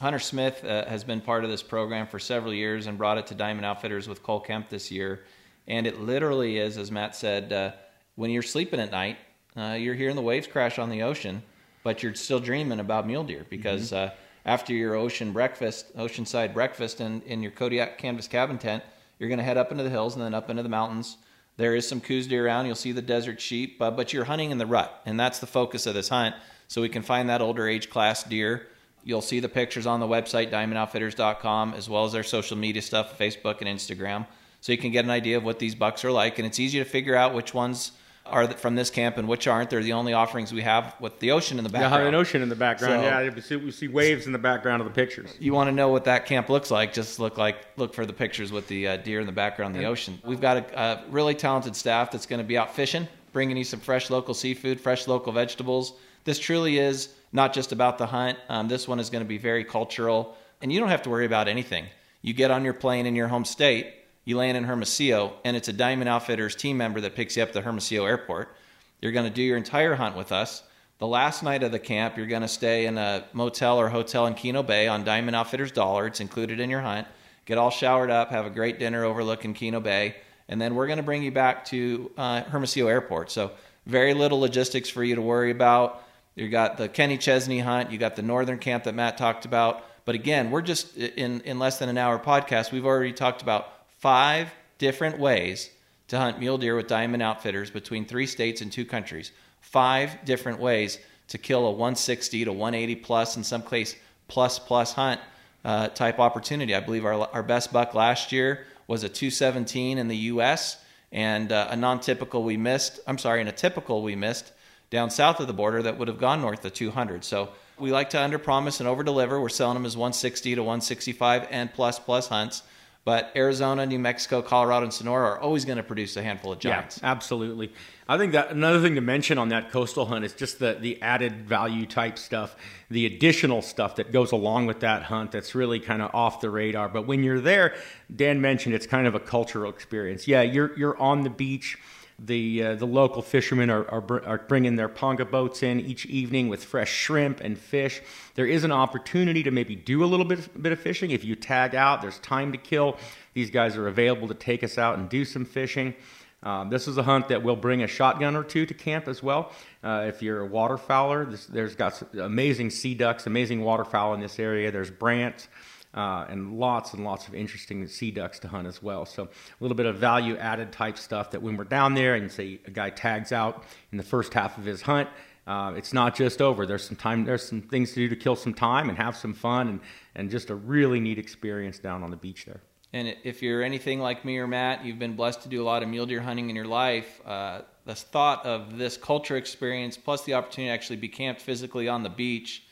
Hunter 0.00 0.18
Smith 0.18 0.64
uh, 0.64 0.86
has 0.86 1.04
been 1.04 1.20
part 1.20 1.44
of 1.44 1.50
this 1.50 1.62
program 1.62 2.08
for 2.08 2.18
several 2.18 2.52
years 2.52 2.88
and 2.88 2.98
brought 2.98 3.18
it 3.18 3.28
to 3.28 3.36
Diamond 3.36 3.64
Outfitters 3.64 4.08
with 4.08 4.20
Cole 4.20 4.40
Kemp 4.40 4.68
this 4.68 4.90
year. 4.90 5.22
And 5.68 5.86
it 5.86 6.00
literally 6.00 6.58
is, 6.58 6.76
as 6.76 6.90
Matt 6.90 7.14
said, 7.14 7.52
uh, 7.52 7.70
when 8.16 8.32
you're 8.32 8.42
sleeping 8.42 8.80
at 8.80 8.90
night, 8.90 9.16
uh, 9.56 9.76
you're 9.78 9.94
hearing 9.94 10.16
the 10.16 10.22
waves 10.22 10.48
crash 10.48 10.80
on 10.80 10.90
the 10.90 11.04
ocean, 11.04 11.40
but 11.84 12.02
you're 12.02 12.16
still 12.16 12.40
dreaming 12.40 12.80
about 12.80 13.06
mule 13.06 13.22
deer 13.22 13.46
because 13.48 13.92
mm-hmm. 13.92 14.08
Uh, 14.08 14.10
after 14.44 14.72
your 14.72 14.96
ocean 14.96 15.30
breakfast, 15.30 15.96
oceanside 15.96 16.52
breakfast, 16.52 17.00
in, 17.00 17.22
in 17.22 17.44
your 17.44 17.52
Kodiak 17.52 17.96
canvas 17.96 18.26
cabin 18.26 18.58
tent, 18.58 18.82
you're 19.18 19.28
going 19.28 19.38
to 19.38 19.44
head 19.44 19.56
up 19.56 19.70
into 19.70 19.84
the 19.84 19.90
hills 19.90 20.14
and 20.14 20.24
then 20.24 20.34
up 20.34 20.50
into 20.50 20.62
the 20.62 20.68
mountains. 20.68 21.16
There 21.56 21.74
is 21.74 21.88
some 21.88 22.00
Coues 22.00 22.26
deer 22.26 22.46
around. 22.46 22.66
You'll 22.66 22.74
see 22.74 22.92
the 22.92 23.02
desert 23.02 23.40
sheep, 23.40 23.80
uh, 23.80 23.90
but 23.90 24.12
you're 24.12 24.24
hunting 24.24 24.50
in 24.50 24.58
the 24.58 24.66
rut, 24.66 25.00
and 25.06 25.18
that's 25.18 25.38
the 25.38 25.46
focus 25.46 25.86
of 25.86 25.94
this 25.94 26.10
hunt. 26.10 26.34
So 26.68 26.82
we 26.82 26.88
can 26.88 27.02
find 27.02 27.28
that 27.28 27.40
older 27.40 27.66
age 27.66 27.88
class 27.88 28.22
deer. 28.22 28.66
You'll 29.04 29.22
see 29.22 29.40
the 29.40 29.48
pictures 29.48 29.86
on 29.86 30.00
the 30.00 30.06
website, 30.06 30.50
diamondoutfitters.com, 30.50 31.74
as 31.74 31.88
well 31.88 32.04
as 32.04 32.12
their 32.12 32.24
social 32.24 32.56
media 32.56 32.82
stuff, 32.82 33.18
Facebook 33.18 33.60
and 33.60 33.68
Instagram. 33.68 34.26
So 34.60 34.72
you 34.72 34.78
can 34.78 34.90
get 34.90 35.04
an 35.04 35.10
idea 35.10 35.36
of 35.36 35.44
what 35.44 35.60
these 35.60 35.74
bucks 35.74 36.04
are 36.04 36.10
like, 36.10 36.38
and 36.38 36.46
it's 36.46 36.58
easy 36.58 36.78
to 36.78 36.84
figure 36.84 37.14
out 37.14 37.32
which 37.32 37.54
ones 37.54 37.92
are 38.30 38.46
from 38.48 38.74
this 38.74 38.90
camp 38.90 39.16
and 39.16 39.28
which 39.28 39.46
aren't. 39.46 39.70
They're 39.70 39.82
the 39.82 39.92
only 39.92 40.12
offerings 40.12 40.52
we 40.52 40.62
have 40.62 40.94
with 41.00 41.18
the 41.20 41.30
ocean 41.30 41.58
in 41.58 41.64
the 41.64 41.70
background. 41.70 42.02
Yeah, 42.02 42.08
an 42.08 42.14
ocean 42.14 42.42
in 42.42 42.48
the 42.48 42.56
background. 42.56 43.02
So, 43.02 43.08
yeah, 43.08 43.30
we 43.30 43.40
see, 43.40 43.56
we 43.56 43.70
see, 43.70 43.88
waves 43.88 44.26
in 44.26 44.32
the 44.32 44.38
background 44.38 44.80
of 44.80 44.88
the 44.88 44.94
pictures. 44.94 45.34
You 45.38 45.52
want 45.52 45.68
to 45.68 45.72
know 45.72 45.88
what 45.88 46.04
that 46.04 46.26
camp 46.26 46.48
looks 46.48 46.70
like? 46.70 46.92
Just 46.92 47.18
look 47.18 47.38
like 47.38 47.56
look 47.76 47.94
for 47.94 48.06
the 48.06 48.12
pictures 48.12 48.52
with 48.52 48.68
the 48.68 48.88
uh, 48.88 48.96
deer 48.98 49.20
in 49.20 49.26
the 49.26 49.32
background 49.32 49.74
the 49.74 49.84
ocean. 49.84 50.20
We've 50.24 50.40
got 50.40 50.56
a, 50.56 50.80
a 50.80 51.04
really 51.10 51.34
talented 51.34 51.76
staff 51.76 52.10
that's 52.10 52.26
going 52.26 52.40
to 52.40 52.46
be 52.46 52.56
out 52.56 52.74
fishing, 52.74 53.08
bringing 53.32 53.56
you 53.56 53.64
some 53.64 53.80
fresh 53.80 54.10
local 54.10 54.34
seafood, 54.34 54.80
fresh 54.80 55.06
local 55.06 55.32
vegetables. 55.32 55.94
This 56.24 56.38
truly 56.38 56.78
is 56.78 57.10
not 57.32 57.52
just 57.52 57.72
about 57.72 57.98
the 57.98 58.06
hunt. 58.06 58.38
Um, 58.48 58.68
this 58.68 58.88
one 58.88 58.98
is 58.98 59.10
going 59.10 59.22
to 59.22 59.28
be 59.28 59.38
very 59.38 59.64
cultural, 59.64 60.36
and 60.60 60.72
you 60.72 60.80
don't 60.80 60.88
have 60.88 61.02
to 61.02 61.10
worry 61.10 61.26
about 61.26 61.48
anything. 61.48 61.86
You 62.22 62.32
get 62.32 62.50
on 62.50 62.64
your 62.64 62.74
plane 62.74 63.06
in 63.06 63.14
your 63.14 63.28
home 63.28 63.44
state 63.44 63.94
you 64.26 64.36
land 64.36 64.58
in 64.58 64.64
Hermosillo, 64.64 65.34
and 65.44 65.56
it's 65.56 65.68
a 65.68 65.72
Diamond 65.72 66.10
Outfitters 66.10 66.56
team 66.56 66.76
member 66.76 67.00
that 67.00 67.14
picks 67.14 67.36
you 67.36 67.44
up 67.44 67.50
at 67.50 67.54
the 67.54 67.60
Hermosillo 67.62 68.06
airport. 68.06 68.54
You're 69.00 69.12
going 69.12 69.24
to 69.24 69.32
do 69.32 69.40
your 69.40 69.56
entire 69.56 69.94
hunt 69.94 70.16
with 70.16 70.32
us. 70.32 70.64
The 70.98 71.06
last 71.06 71.44
night 71.44 71.62
of 71.62 71.70
the 71.70 71.78
camp, 71.78 72.16
you're 72.16 72.26
going 72.26 72.42
to 72.42 72.48
stay 72.48 72.86
in 72.86 72.98
a 72.98 73.24
motel 73.32 73.78
or 73.78 73.88
hotel 73.88 74.26
in 74.26 74.34
Kino 74.34 74.64
Bay 74.64 74.88
on 74.88 75.04
Diamond 75.04 75.36
Outfitters 75.36 75.70
dollar. 75.70 76.08
It's 76.08 76.20
included 76.20 76.58
in 76.58 76.68
your 76.68 76.80
hunt. 76.80 77.06
Get 77.44 77.56
all 77.56 77.70
showered 77.70 78.10
up, 78.10 78.30
have 78.30 78.46
a 78.46 78.50
great 78.50 78.80
dinner 78.80 79.04
overlooking 79.04 79.54
Kino 79.54 79.78
Bay, 79.78 80.16
and 80.48 80.60
then 80.60 80.74
we're 80.74 80.88
going 80.88 80.96
to 80.96 81.04
bring 81.04 81.22
you 81.22 81.30
back 81.30 81.64
to 81.66 82.10
uh, 82.16 82.42
Hermosillo 82.42 82.88
Airport. 82.88 83.30
So 83.30 83.52
very 83.86 84.12
little 84.12 84.40
logistics 84.40 84.88
for 84.88 85.04
you 85.04 85.14
to 85.14 85.22
worry 85.22 85.52
about. 85.52 86.02
You 86.34 86.48
got 86.48 86.78
the 86.78 86.88
Kenny 86.88 87.16
Chesney 87.16 87.60
hunt. 87.60 87.92
You 87.92 87.98
got 87.98 88.16
the 88.16 88.22
northern 88.22 88.58
camp 88.58 88.84
that 88.84 88.94
Matt 88.96 89.16
talked 89.16 89.44
about. 89.44 89.84
But 90.04 90.16
again, 90.16 90.50
we're 90.50 90.62
just 90.62 90.96
in 90.96 91.40
in 91.42 91.60
less 91.60 91.78
than 91.78 91.88
an 91.88 91.96
hour 91.96 92.18
podcast. 92.18 92.72
We've 92.72 92.84
already 92.84 93.12
talked 93.12 93.42
about 93.42 93.68
five 93.98 94.52
different 94.78 95.18
ways 95.18 95.70
to 96.08 96.18
hunt 96.18 96.38
mule 96.38 96.58
deer 96.58 96.76
with 96.76 96.86
Diamond 96.86 97.22
Outfitters 97.22 97.70
between 97.70 98.04
three 98.04 98.26
states 98.26 98.60
and 98.60 98.70
two 98.70 98.84
countries. 98.84 99.32
Five 99.60 100.24
different 100.24 100.60
ways 100.60 100.98
to 101.28 101.38
kill 101.38 101.66
a 101.66 101.70
160 101.70 102.44
to 102.44 102.52
180 102.52 102.94
plus, 102.96 103.36
in 103.36 103.42
some 103.42 103.62
case, 103.62 103.96
plus 104.28 104.58
plus 104.58 104.92
hunt 104.92 105.20
uh, 105.64 105.88
type 105.88 106.20
opportunity. 106.20 106.74
I 106.74 106.80
believe 106.80 107.04
our, 107.04 107.28
our 107.32 107.42
best 107.42 107.72
buck 107.72 107.94
last 107.94 108.30
year 108.30 108.66
was 108.86 109.02
a 109.02 109.08
217 109.08 109.98
in 109.98 110.06
the 110.06 110.16
U.S. 110.16 110.76
and 111.10 111.50
uh, 111.50 111.68
a 111.70 111.76
non-typical 111.76 112.44
we 112.44 112.56
missed. 112.56 113.00
I'm 113.06 113.18
sorry, 113.18 113.40
and 113.40 113.48
a 113.48 113.52
typical 113.52 114.02
we 114.02 114.14
missed 114.14 114.52
down 114.90 115.10
south 115.10 115.40
of 115.40 115.48
the 115.48 115.52
border 115.52 115.82
that 115.82 115.98
would 115.98 116.06
have 116.06 116.18
gone 116.18 116.40
north 116.40 116.64
of 116.64 116.72
200. 116.72 117.24
So 117.24 117.50
we 117.78 117.90
like 117.90 118.10
to 118.10 118.22
under 118.22 118.38
promise 118.38 118.78
and 118.78 118.88
over 118.88 119.02
deliver. 119.02 119.40
We're 119.40 119.48
selling 119.48 119.74
them 119.74 119.86
as 119.86 119.96
160 119.96 120.54
to 120.54 120.62
165 120.62 121.48
and 121.50 121.72
plus 121.72 121.98
plus 121.98 122.28
hunts. 122.28 122.62
But 123.06 123.30
Arizona, 123.36 123.86
New 123.86 124.00
Mexico, 124.00 124.42
Colorado, 124.42 124.82
and 124.82 124.92
Sonora 124.92 125.28
are 125.28 125.38
always 125.38 125.64
going 125.64 125.76
to 125.76 125.84
produce 125.84 126.16
a 126.16 126.24
handful 126.24 126.50
of 126.50 126.58
giants. 126.58 126.98
Yeah, 127.00 127.12
absolutely. 127.12 127.72
I 128.08 128.18
think 128.18 128.32
that 128.32 128.50
another 128.50 128.80
thing 128.80 128.96
to 128.96 129.00
mention 129.00 129.38
on 129.38 129.50
that 129.50 129.70
coastal 129.70 130.06
hunt 130.06 130.24
is 130.24 130.32
just 130.32 130.58
the 130.58 130.76
the 130.80 131.00
added 131.00 131.46
value 131.46 131.86
type 131.86 132.18
stuff, 132.18 132.56
the 132.90 133.06
additional 133.06 133.62
stuff 133.62 133.94
that 133.96 134.10
goes 134.10 134.32
along 134.32 134.66
with 134.66 134.80
that 134.80 135.04
hunt 135.04 135.30
that's 135.30 135.54
really 135.54 135.78
kind 135.78 136.02
of 136.02 136.12
off 136.16 136.40
the 136.40 136.50
radar. 136.50 136.88
But 136.88 137.06
when 137.06 137.22
you're 137.22 137.40
there, 137.40 137.76
Dan 138.14 138.40
mentioned 138.40 138.74
it's 138.74 138.88
kind 138.88 139.06
of 139.06 139.14
a 139.14 139.20
cultural 139.20 139.70
experience. 139.70 140.26
Yeah, 140.26 140.42
you're 140.42 140.76
you're 140.76 141.00
on 141.00 141.22
the 141.22 141.30
beach 141.30 141.78
the 142.18 142.62
uh, 142.62 142.74
the 142.76 142.86
local 142.86 143.20
fishermen 143.20 143.68
are, 143.68 143.84
are, 143.90 144.24
are, 144.24 144.38
bringing 144.38 144.76
their 144.76 144.88
ponga 144.88 145.30
boats 145.30 145.62
in 145.62 145.80
each 145.80 146.06
evening 146.06 146.48
with 146.48 146.64
fresh 146.64 146.90
shrimp 146.90 147.40
and 147.40 147.58
fish. 147.58 148.00
There 148.36 148.46
is 148.46 148.64
an 148.64 148.72
opportunity 148.72 149.42
to 149.42 149.50
maybe 149.50 149.76
do 149.76 150.02
a 150.02 150.06
little 150.06 150.24
bit, 150.24 150.62
bit 150.62 150.72
of 150.72 150.80
fishing. 150.80 151.10
If 151.10 151.24
you 151.24 151.36
tag 151.36 151.74
out, 151.74 152.00
there's 152.00 152.18
time 152.20 152.52
to 152.52 152.58
kill. 152.58 152.96
These 153.34 153.50
guys 153.50 153.76
are 153.76 153.86
available 153.86 154.28
to 154.28 154.34
take 154.34 154.64
us 154.64 154.78
out 154.78 154.98
and 154.98 155.10
do 155.10 155.26
some 155.26 155.44
fishing. 155.44 155.94
Um, 156.42 156.70
this 156.70 156.88
is 156.88 156.96
a 156.96 157.02
hunt 157.02 157.28
that 157.28 157.42
will 157.42 157.56
bring 157.56 157.82
a 157.82 157.86
shotgun 157.86 158.36
or 158.36 158.44
two 158.44 158.64
to 158.66 158.74
camp 158.74 159.08
as 159.08 159.22
well. 159.22 159.52
Uh, 159.82 160.04
if 160.08 160.22
you're 160.22 160.44
a 160.44 160.48
waterfowler, 160.48 161.30
this, 161.30 161.46
there's 161.46 161.74
got 161.74 162.00
amazing 162.14 162.70
sea 162.70 162.94
ducks, 162.94 163.26
amazing 163.26 163.62
waterfowl 163.62 164.14
in 164.14 164.20
this 164.20 164.38
area. 164.38 164.70
There's 164.70 164.90
brant 164.90 165.48
uh, 165.96 166.26
and 166.28 166.58
lots 166.58 166.92
and 166.92 167.04
lots 167.04 167.26
of 167.26 167.34
interesting 167.34 167.86
sea 167.88 168.10
ducks 168.10 168.38
to 168.40 168.48
hunt 168.48 168.68
as 168.68 168.82
well. 168.82 169.06
So 169.06 169.24
a 169.24 169.28
little 169.60 169.76
bit 169.76 169.86
of 169.86 169.96
value 169.96 170.36
added 170.36 170.70
type 170.70 170.98
stuff 170.98 171.30
that 171.30 171.42
when 171.42 171.56
we're 171.56 171.64
down 171.64 171.94
there 171.94 172.14
and 172.14 172.30
say 172.30 172.60
a 172.66 172.70
guy 172.70 172.90
tags 172.90 173.32
out 173.32 173.64
in 173.90 173.98
the 173.98 174.04
first 174.04 174.34
half 174.34 174.58
of 174.58 174.64
his 174.64 174.82
hunt, 174.82 175.08
uh, 175.46 175.72
it's 175.76 175.92
not 175.92 176.14
just 176.14 176.42
over. 176.42 176.66
There's 176.66 176.86
some 176.86 176.96
time. 176.96 177.24
There's 177.24 177.46
some 177.46 177.62
things 177.62 177.90
to 177.90 177.94
do 177.96 178.08
to 178.08 178.16
kill 178.16 178.36
some 178.36 178.52
time 178.52 178.88
and 178.88 178.98
have 178.98 179.16
some 179.16 179.32
fun 179.32 179.68
and 179.68 179.80
and 180.14 180.30
just 180.30 180.50
a 180.50 180.54
really 180.54 181.00
neat 181.00 181.18
experience 181.18 181.78
down 181.78 182.02
on 182.02 182.10
the 182.10 182.16
beach 182.16 182.46
there. 182.46 182.60
And 182.92 183.14
if 183.24 183.42
you're 183.42 183.62
anything 183.62 184.00
like 184.00 184.24
me 184.24 184.38
or 184.38 184.46
Matt, 184.46 184.84
you've 184.84 184.98
been 184.98 185.16
blessed 185.16 185.42
to 185.42 185.48
do 185.48 185.62
a 185.62 185.66
lot 185.66 185.82
of 185.82 185.88
mule 185.88 186.06
deer 186.06 186.20
hunting 186.20 186.50
in 186.50 186.56
your 186.56 186.66
life. 186.66 187.20
Uh, 187.24 187.62
the 187.84 187.94
thought 187.94 188.44
of 188.44 188.78
this 188.78 188.96
culture 188.96 189.36
experience 189.36 189.96
plus 189.96 190.24
the 190.24 190.34
opportunity 190.34 190.70
to 190.70 190.74
actually 190.74 190.96
be 190.96 191.08
camped 191.08 191.40
physically 191.40 191.88
on 191.88 192.02
the 192.02 192.08
beach 192.08 192.65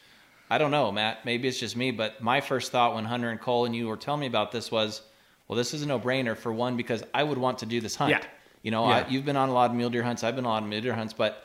I 0.50 0.58
don't 0.58 0.70
know, 0.70 0.92
Matt. 0.92 1.24
Maybe 1.24 1.48
it's 1.48 1.58
just 1.58 1.76
me, 1.76 1.90
but 1.90 2.20
my 2.20 2.40
first 2.40 2.70
thought 2.70 2.94
when 2.94 3.04
Hunter 3.04 3.30
and 3.30 3.40
Cole 3.40 3.64
and 3.64 3.74
you 3.74 3.88
were 3.88 3.96
telling 3.96 4.20
me 4.20 4.26
about 4.26 4.52
this 4.52 4.70
was, 4.70 5.02
well, 5.48 5.56
this 5.56 5.74
is 5.74 5.82
a 5.82 5.86
no-brainer 5.86 6.36
for 6.36 6.52
one 6.52 6.76
because 6.76 7.02
I 7.12 7.22
would 7.22 7.38
want 7.38 7.58
to 7.58 7.66
do 7.66 7.80
this 7.80 7.96
hunt. 7.96 8.10
Yeah. 8.10 8.24
You 8.62 8.70
know, 8.70 8.88
yeah. 8.88 9.04
I, 9.06 9.08
you've 9.08 9.24
been 9.24 9.36
on 9.36 9.48
a 9.48 9.52
lot 9.52 9.70
of 9.70 9.76
mule 9.76 9.90
deer 9.90 10.02
hunts. 10.02 10.24
I've 10.24 10.36
been 10.36 10.46
on 10.46 10.50
a 10.50 10.54
lot 10.54 10.62
of 10.62 10.68
mule 10.68 10.80
deer 10.80 10.94
hunts, 10.94 11.12
but 11.12 11.44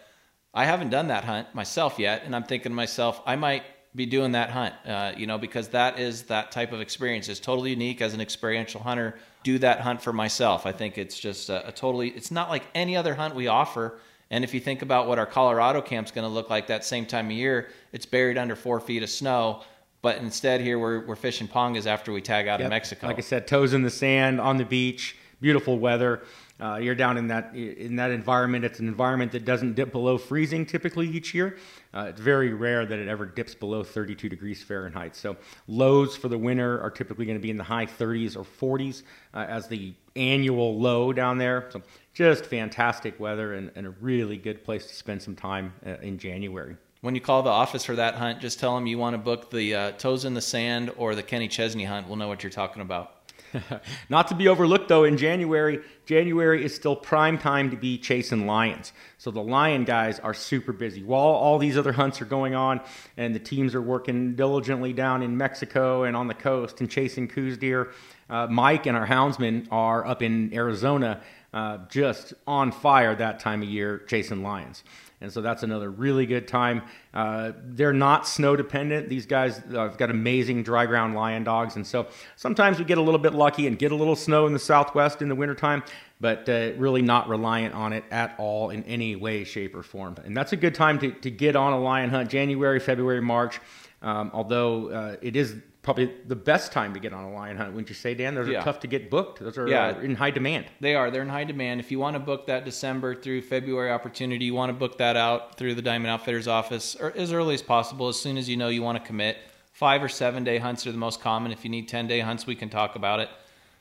I 0.53 0.65
haven't 0.65 0.89
done 0.89 1.07
that 1.07 1.23
hunt 1.23 1.53
myself 1.53 1.99
yet. 1.99 2.23
And 2.23 2.35
I'm 2.35 2.43
thinking 2.43 2.71
to 2.71 2.75
myself, 2.75 3.21
I 3.25 3.35
might 3.35 3.63
be 3.95 4.05
doing 4.05 4.33
that 4.33 4.51
hunt, 4.51 4.75
uh, 4.85 5.13
you 5.17 5.27
know, 5.27 5.37
because 5.37 5.69
that 5.69 5.99
is 5.99 6.23
that 6.23 6.51
type 6.51 6.71
of 6.71 6.79
experience. 6.79 7.27
It's 7.27 7.39
totally 7.39 7.71
unique 7.71 8.01
as 8.01 8.13
an 8.13 8.21
experiential 8.21 8.81
hunter. 8.81 9.17
Do 9.43 9.57
that 9.59 9.81
hunt 9.81 10.01
for 10.01 10.13
myself. 10.13 10.65
I 10.65 10.71
think 10.71 10.97
it's 10.97 11.19
just 11.19 11.49
a, 11.49 11.67
a 11.67 11.71
totally. 11.71 12.09
It's 12.09 12.31
not 12.31 12.49
like 12.49 12.63
any 12.75 12.95
other 12.95 13.15
hunt 13.15 13.35
we 13.35 13.47
offer 13.47 13.99
and 14.31 14.43
if 14.43 14.53
you 14.53 14.59
think 14.59 14.81
about 14.81 15.07
what 15.07 15.17
our 15.17 15.25
Colorado 15.25 15.81
camp's 15.81 16.11
going 16.11 16.27
to 16.27 16.33
look 16.33 16.49
like 16.49 16.67
that 16.67 16.85
same 16.85 17.05
time 17.05 17.27
of 17.27 17.31
year, 17.31 17.69
it's 17.91 18.05
buried 18.05 18.37
under 18.37 18.55
four 18.55 18.79
feet 18.79 19.01
of 19.01 19.09
snow. 19.09 19.63
But 20.01 20.17
instead, 20.19 20.61
here 20.61 20.79
we're, 20.79 21.05
we're 21.05 21.15
fishing 21.15 21.47
pongas 21.47 21.85
after 21.85 22.13
we 22.13 22.21
tag 22.21 22.47
out 22.47 22.59
yep. 22.59 22.67
of 22.67 22.69
Mexico. 22.69 23.07
Like 23.07 23.17
I 23.17 23.21
said, 23.21 23.47
toes 23.47 23.73
in 23.73 23.81
the 23.81 23.89
sand 23.89 24.39
on 24.39 24.57
the 24.57 24.65
beach, 24.65 25.17
beautiful 25.41 25.77
weather. 25.79 26.21
Uh, 26.61 26.75
you're 26.75 26.95
down 26.95 27.17
in 27.17 27.27
that 27.27 27.55
in 27.55 27.95
that 27.95 28.11
environment. 28.11 28.65
It's 28.65 28.79
an 28.79 28.87
environment 28.89 29.31
that 29.31 29.45
doesn't 29.45 29.75
dip 29.75 29.93
below 29.93 30.17
freezing 30.17 30.65
typically 30.65 31.07
each 31.07 31.33
year. 31.33 31.57
Uh, 31.93 32.07
it's 32.09 32.19
very 32.19 32.53
rare 32.53 32.85
that 32.85 32.99
it 32.99 33.07
ever 33.07 33.25
dips 33.25 33.55
below 33.55 33.81
32 33.81 34.27
degrees 34.27 34.61
Fahrenheit. 34.61 35.15
So 35.15 35.37
lows 35.67 36.17
for 36.17 36.27
the 36.27 36.37
winter 36.37 36.81
are 36.81 36.91
typically 36.91 37.25
going 37.25 37.37
to 37.37 37.41
be 37.41 37.49
in 37.49 37.55
the 37.55 37.63
high 37.63 37.85
30s 37.85 38.35
or 38.35 38.43
40s 38.77 39.03
uh, 39.33 39.45
as 39.47 39.69
the 39.69 39.93
annual 40.17 40.77
low 40.77 41.13
down 41.13 41.37
there. 41.37 41.69
So 41.71 41.81
just 42.19 42.47
fantastic 42.47 43.17
weather 43.17 43.53
and, 43.53 43.71
and 43.75 43.87
a 43.87 43.91
really 44.01 44.35
good 44.35 44.61
place 44.65 44.85
to 44.85 44.93
spend 44.93 45.21
some 45.21 45.37
time 45.37 45.71
uh, 45.85 45.91
in 46.01 46.17
January. 46.17 46.75
When 46.99 47.15
you 47.15 47.21
call 47.21 47.43
the 47.43 47.49
office 47.49 47.85
for 47.85 47.95
that 47.95 48.15
hunt, 48.15 48.41
just 48.41 48.59
tell 48.59 48.75
them 48.75 48.87
you 48.87 48.97
want 48.97 49.13
to 49.13 49.17
book 49.17 49.49
the 49.49 49.73
uh, 49.73 49.91
toes 49.91 50.25
in 50.25 50.33
the 50.33 50.41
sand 50.41 50.91
or 50.97 51.15
the 51.15 51.23
Kenny 51.23 51.47
Chesney 51.47 51.85
hunt. 51.85 52.07
We'll 52.07 52.17
know 52.17 52.27
what 52.27 52.43
you're 52.43 52.49
talking 52.49 52.81
about. 52.81 53.13
Not 54.09 54.27
to 54.27 54.35
be 54.35 54.49
overlooked 54.49 54.89
though, 54.89 55.05
in 55.05 55.15
January, 55.15 55.79
January 56.05 56.65
is 56.65 56.75
still 56.75 56.93
prime 56.93 57.37
time 57.37 57.71
to 57.71 57.77
be 57.77 57.97
chasing 57.97 58.45
lions. 58.45 58.91
So 59.17 59.31
the 59.31 59.41
lion 59.41 59.85
guys 59.85 60.19
are 60.19 60.33
super 60.33 60.73
busy. 60.73 61.01
While 61.03 61.21
all 61.21 61.57
these 61.57 61.77
other 61.77 61.93
hunts 61.93 62.21
are 62.21 62.25
going 62.25 62.53
on 62.53 62.81
and 63.15 63.33
the 63.33 63.39
teams 63.39 63.75
are 63.75 63.81
working 63.81 64.35
diligently 64.35 64.91
down 64.91 65.23
in 65.23 65.37
Mexico 65.37 66.03
and 66.03 66.17
on 66.17 66.27
the 66.27 66.33
coast 66.33 66.81
and 66.81 66.91
chasing 66.91 67.29
Coues 67.29 67.57
deer, 67.57 67.91
uh, 68.29 68.47
Mike 68.47 68.87
and 68.87 68.97
our 68.97 69.07
houndsmen 69.07 69.67
are 69.71 70.05
up 70.05 70.21
in 70.21 70.53
Arizona 70.53 71.21
uh, 71.53 71.79
just 71.89 72.33
on 72.45 72.71
fire 72.71 73.15
that 73.15 73.39
time 73.39 73.61
of 73.61 73.69
year 73.69 73.99
chasing 74.07 74.43
lions. 74.43 74.83
And 75.21 75.31
so 75.31 75.41
that's 75.41 75.63
another 75.63 75.89
really 75.89 76.25
good 76.25 76.47
time. 76.47 76.81
Uh, 77.13 77.51
they're 77.61 77.91
not 77.91 78.25
snow 78.25 78.55
dependent. 78.55 79.09
These 79.09 79.25
guys 79.25 79.59
uh, 79.59 79.79
have 79.79 79.97
got 79.97 80.09
amazing 80.09 80.63
dry 80.63 80.85
ground 80.85 81.13
lion 81.13 81.43
dogs. 81.43 81.75
And 81.75 81.85
so 81.85 82.07
sometimes 82.37 82.79
we 82.79 82.85
get 82.85 82.97
a 82.97 83.01
little 83.01 83.19
bit 83.19 83.33
lucky 83.33 83.67
and 83.67 83.77
get 83.77 83.91
a 83.91 83.95
little 83.95 84.15
snow 84.15 84.47
in 84.47 84.53
the 84.53 84.59
southwest 84.59 85.21
in 85.21 85.27
the 85.27 85.35
wintertime, 85.35 85.83
but 86.21 86.47
uh, 86.47 86.71
really 86.77 87.01
not 87.01 87.27
reliant 87.27 87.75
on 87.75 87.91
it 87.91 88.05
at 88.11 88.33
all 88.37 88.69
in 88.69 88.83
any 88.85 89.17
way, 89.17 89.43
shape, 89.43 89.75
or 89.75 89.83
form. 89.83 90.15
And 90.23 90.37
that's 90.37 90.53
a 90.53 90.57
good 90.57 90.75
time 90.75 90.99
to, 90.99 91.11
to 91.11 91.29
get 91.29 91.57
on 91.57 91.73
a 91.73 91.79
lion 91.79 92.09
hunt 92.09 92.29
January, 92.29 92.79
February, 92.79 93.21
March. 93.21 93.59
Um, 94.01 94.31
although 94.33 94.89
uh, 94.89 95.15
it 95.21 95.35
is 95.35 95.55
probably 95.81 96.11
the 96.27 96.35
best 96.35 96.71
time 96.71 96.93
to 96.93 96.99
get 96.99 97.13
on 97.13 97.23
a 97.23 97.33
lion 97.33 97.57
hunt, 97.57 97.71
wouldn't 97.71 97.89
you 97.89 97.95
say, 97.95 98.13
Dan? 98.13 98.35
Those 98.35 98.47
yeah. 98.47 98.59
are 98.59 98.63
tough 98.63 98.81
to 98.81 98.87
get 98.87 99.09
booked. 99.09 99.39
Those 99.39 99.57
are 99.57 99.67
yeah. 99.67 99.87
uh, 99.87 99.99
in 99.99 100.15
high 100.15 100.31
demand. 100.31 100.65
They 100.81 100.95
are. 100.95 101.09
They're 101.09 101.21
in 101.21 101.29
high 101.29 101.45
demand. 101.45 101.79
If 101.79 101.91
you 101.91 101.99
want 101.99 102.15
to 102.15 102.19
book 102.19 102.47
that 102.47 102.65
December 102.65 103.15
through 103.15 103.43
February 103.43 103.91
opportunity, 103.91 104.45
you 104.45 104.53
want 104.53 104.69
to 104.69 104.73
book 104.73 104.97
that 104.97 105.15
out 105.15 105.57
through 105.57 105.75
the 105.75 105.81
Diamond 105.81 106.09
Outfitters 106.11 106.47
office 106.47 106.95
or 106.95 107.11
as 107.15 107.31
early 107.31 107.53
as 107.53 107.61
possible. 107.61 108.07
As 108.09 108.19
soon 108.19 108.37
as 108.37 108.49
you 108.49 108.57
know 108.57 108.67
you 108.67 108.83
want 108.83 108.97
to 108.97 109.03
commit, 109.03 109.37
five 109.71 110.03
or 110.03 110.09
seven 110.09 110.43
day 110.43 110.57
hunts 110.57 110.85
are 110.85 110.91
the 110.91 110.97
most 110.97 111.21
common. 111.21 111.51
If 111.51 111.63
you 111.63 111.69
need 111.69 111.87
ten 111.87 112.07
day 112.07 112.19
hunts, 112.19 112.45
we 112.45 112.55
can 112.55 112.69
talk 112.69 112.95
about 112.95 113.19
it. 113.19 113.29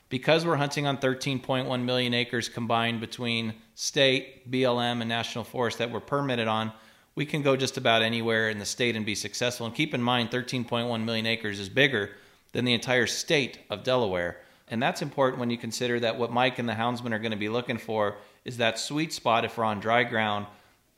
Because 0.07 0.43
we're 0.43 0.55
hunting 0.55 0.87
on 0.87 0.97
13.1 0.97 1.83
million 1.83 2.15
acres 2.15 2.49
combined 2.49 2.99
between 2.99 3.53
state, 3.75 4.49
BLM, 4.49 5.01
and 5.01 5.07
national 5.07 5.43
forest 5.43 5.77
that 5.77 5.91
we're 5.91 5.99
permitted 5.99 6.47
on 6.47 6.71
we 7.19 7.25
can 7.25 7.41
go 7.41 7.57
just 7.57 7.75
about 7.75 8.01
anywhere 8.01 8.49
in 8.49 8.59
the 8.59 8.65
state 8.65 8.95
and 8.95 9.05
be 9.05 9.13
successful. 9.13 9.65
And 9.65 9.75
keep 9.75 9.93
in 9.93 10.01
mind, 10.01 10.31
13.1 10.31 11.03
million 11.03 11.25
acres 11.25 11.59
is 11.59 11.67
bigger 11.67 12.11
than 12.53 12.63
the 12.63 12.73
entire 12.73 13.07
state 13.07 13.59
of 13.69 13.83
Delaware. 13.83 14.37
And 14.69 14.81
that's 14.81 15.01
important 15.01 15.37
when 15.41 15.49
you 15.49 15.57
consider 15.57 15.99
that 15.99 16.17
what 16.17 16.31
Mike 16.31 16.59
and 16.59 16.69
the 16.69 16.75
houndsmen 16.75 17.11
are 17.11 17.19
going 17.19 17.33
to 17.33 17.37
be 17.37 17.49
looking 17.49 17.77
for 17.77 18.15
is 18.45 18.55
that 18.55 18.79
sweet 18.79 19.11
spot 19.11 19.43
if 19.43 19.57
we're 19.57 19.65
on 19.65 19.81
dry 19.81 20.05
ground 20.05 20.45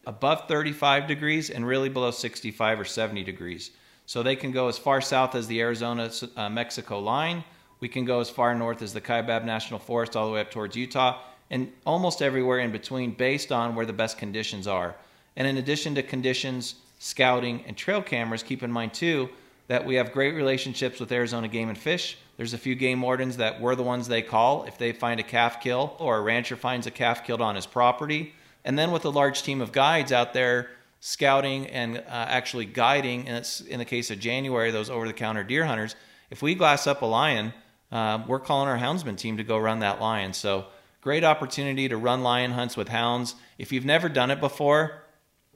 above 0.05 0.47
35 0.47 1.07
degrees 1.07 1.49
and 1.49 1.65
really 1.65 1.89
below 1.89 2.11
65 2.11 2.79
or 2.79 2.85
70 2.85 3.23
degrees. 3.23 3.71
So 4.05 4.21
they 4.21 4.35
can 4.35 4.51
go 4.51 4.67
as 4.67 4.77
far 4.77 5.01
south 5.01 5.33
as 5.33 5.47
the 5.47 5.59
Arizona 5.59 6.11
uh, 6.37 6.49
Mexico 6.49 6.99
line. 6.99 7.43
We 7.79 7.89
can 7.89 8.05
go 8.05 8.19
as 8.19 8.29
far 8.29 8.53
north 8.53 8.83
as 8.83 8.93
the 8.93 9.01
Kaibab 9.01 9.43
National 9.43 9.79
Forest, 9.79 10.15
all 10.15 10.27
the 10.27 10.33
way 10.33 10.41
up 10.41 10.51
towards 10.51 10.75
Utah, 10.75 11.19
and 11.49 11.71
almost 11.83 12.21
everywhere 12.21 12.59
in 12.59 12.71
between 12.71 13.09
based 13.09 13.51
on 13.51 13.73
where 13.73 13.87
the 13.87 13.93
best 13.93 14.19
conditions 14.19 14.67
are. 14.67 14.95
And 15.35 15.47
in 15.47 15.57
addition 15.57 15.95
to 15.95 16.03
conditions, 16.03 16.75
scouting, 16.99 17.63
and 17.67 17.77
trail 17.77 18.01
cameras, 18.01 18.43
keep 18.43 18.63
in 18.63 18.71
mind 18.71 18.93
too 18.93 19.29
that 19.67 19.85
we 19.85 19.95
have 19.95 20.11
great 20.11 20.33
relationships 20.33 20.99
with 20.99 21.11
Arizona 21.11 21.47
Game 21.47 21.69
and 21.69 21.77
Fish. 21.77 22.17
There's 22.35 22.53
a 22.53 22.57
few 22.57 22.75
game 22.75 23.01
wardens 23.01 23.37
that 23.37 23.61
we're 23.61 23.75
the 23.75 23.83
ones 23.83 24.07
they 24.07 24.21
call 24.21 24.65
if 24.65 24.77
they 24.77 24.91
find 24.91 25.19
a 25.19 25.23
calf 25.23 25.61
kill 25.61 25.95
or 25.99 26.17
a 26.17 26.21
rancher 26.21 26.55
finds 26.55 26.87
a 26.87 26.91
calf 26.91 27.25
killed 27.25 27.41
on 27.41 27.55
his 27.55 27.65
property. 27.65 28.33
And 28.65 28.77
then 28.77 28.91
with 28.91 29.05
a 29.05 29.09
large 29.09 29.43
team 29.43 29.61
of 29.61 29.71
guides 29.71 30.11
out 30.11 30.33
there 30.33 30.71
scouting 30.99 31.67
and 31.67 31.97
uh, 31.97 32.03
actually 32.07 32.65
guiding, 32.65 33.27
and 33.27 33.37
it's 33.37 33.61
in 33.61 33.79
the 33.79 33.85
case 33.85 34.11
of 34.11 34.19
January, 34.19 34.71
those 34.71 34.89
over 34.89 35.07
the 35.07 35.13
counter 35.13 35.43
deer 35.43 35.65
hunters, 35.65 35.95
if 36.29 36.41
we 36.41 36.53
glass 36.53 36.85
up 36.85 37.01
a 37.01 37.05
lion, 37.05 37.53
uh, 37.91 38.23
we're 38.27 38.39
calling 38.39 38.69
our 38.69 38.77
houndsman 38.77 39.17
team 39.17 39.37
to 39.37 39.43
go 39.43 39.57
run 39.57 39.79
that 39.79 39.99
lion. 40.01 40.33
So 40.33 40.65
great 41.01 41.23
opportunity 41.23 41.89
to 41.89 41.97
run 41.97 42.23
lion 42.23 42.51
hunts 42.51 42.77
with 42.77 42.87
hounds. 42.87 43.35
If 43.57 43.71
you've 43.71 43.85
never 43.85 44.09
done 44.09 44.31
it 44.31 44.39
before, 44.39 45.00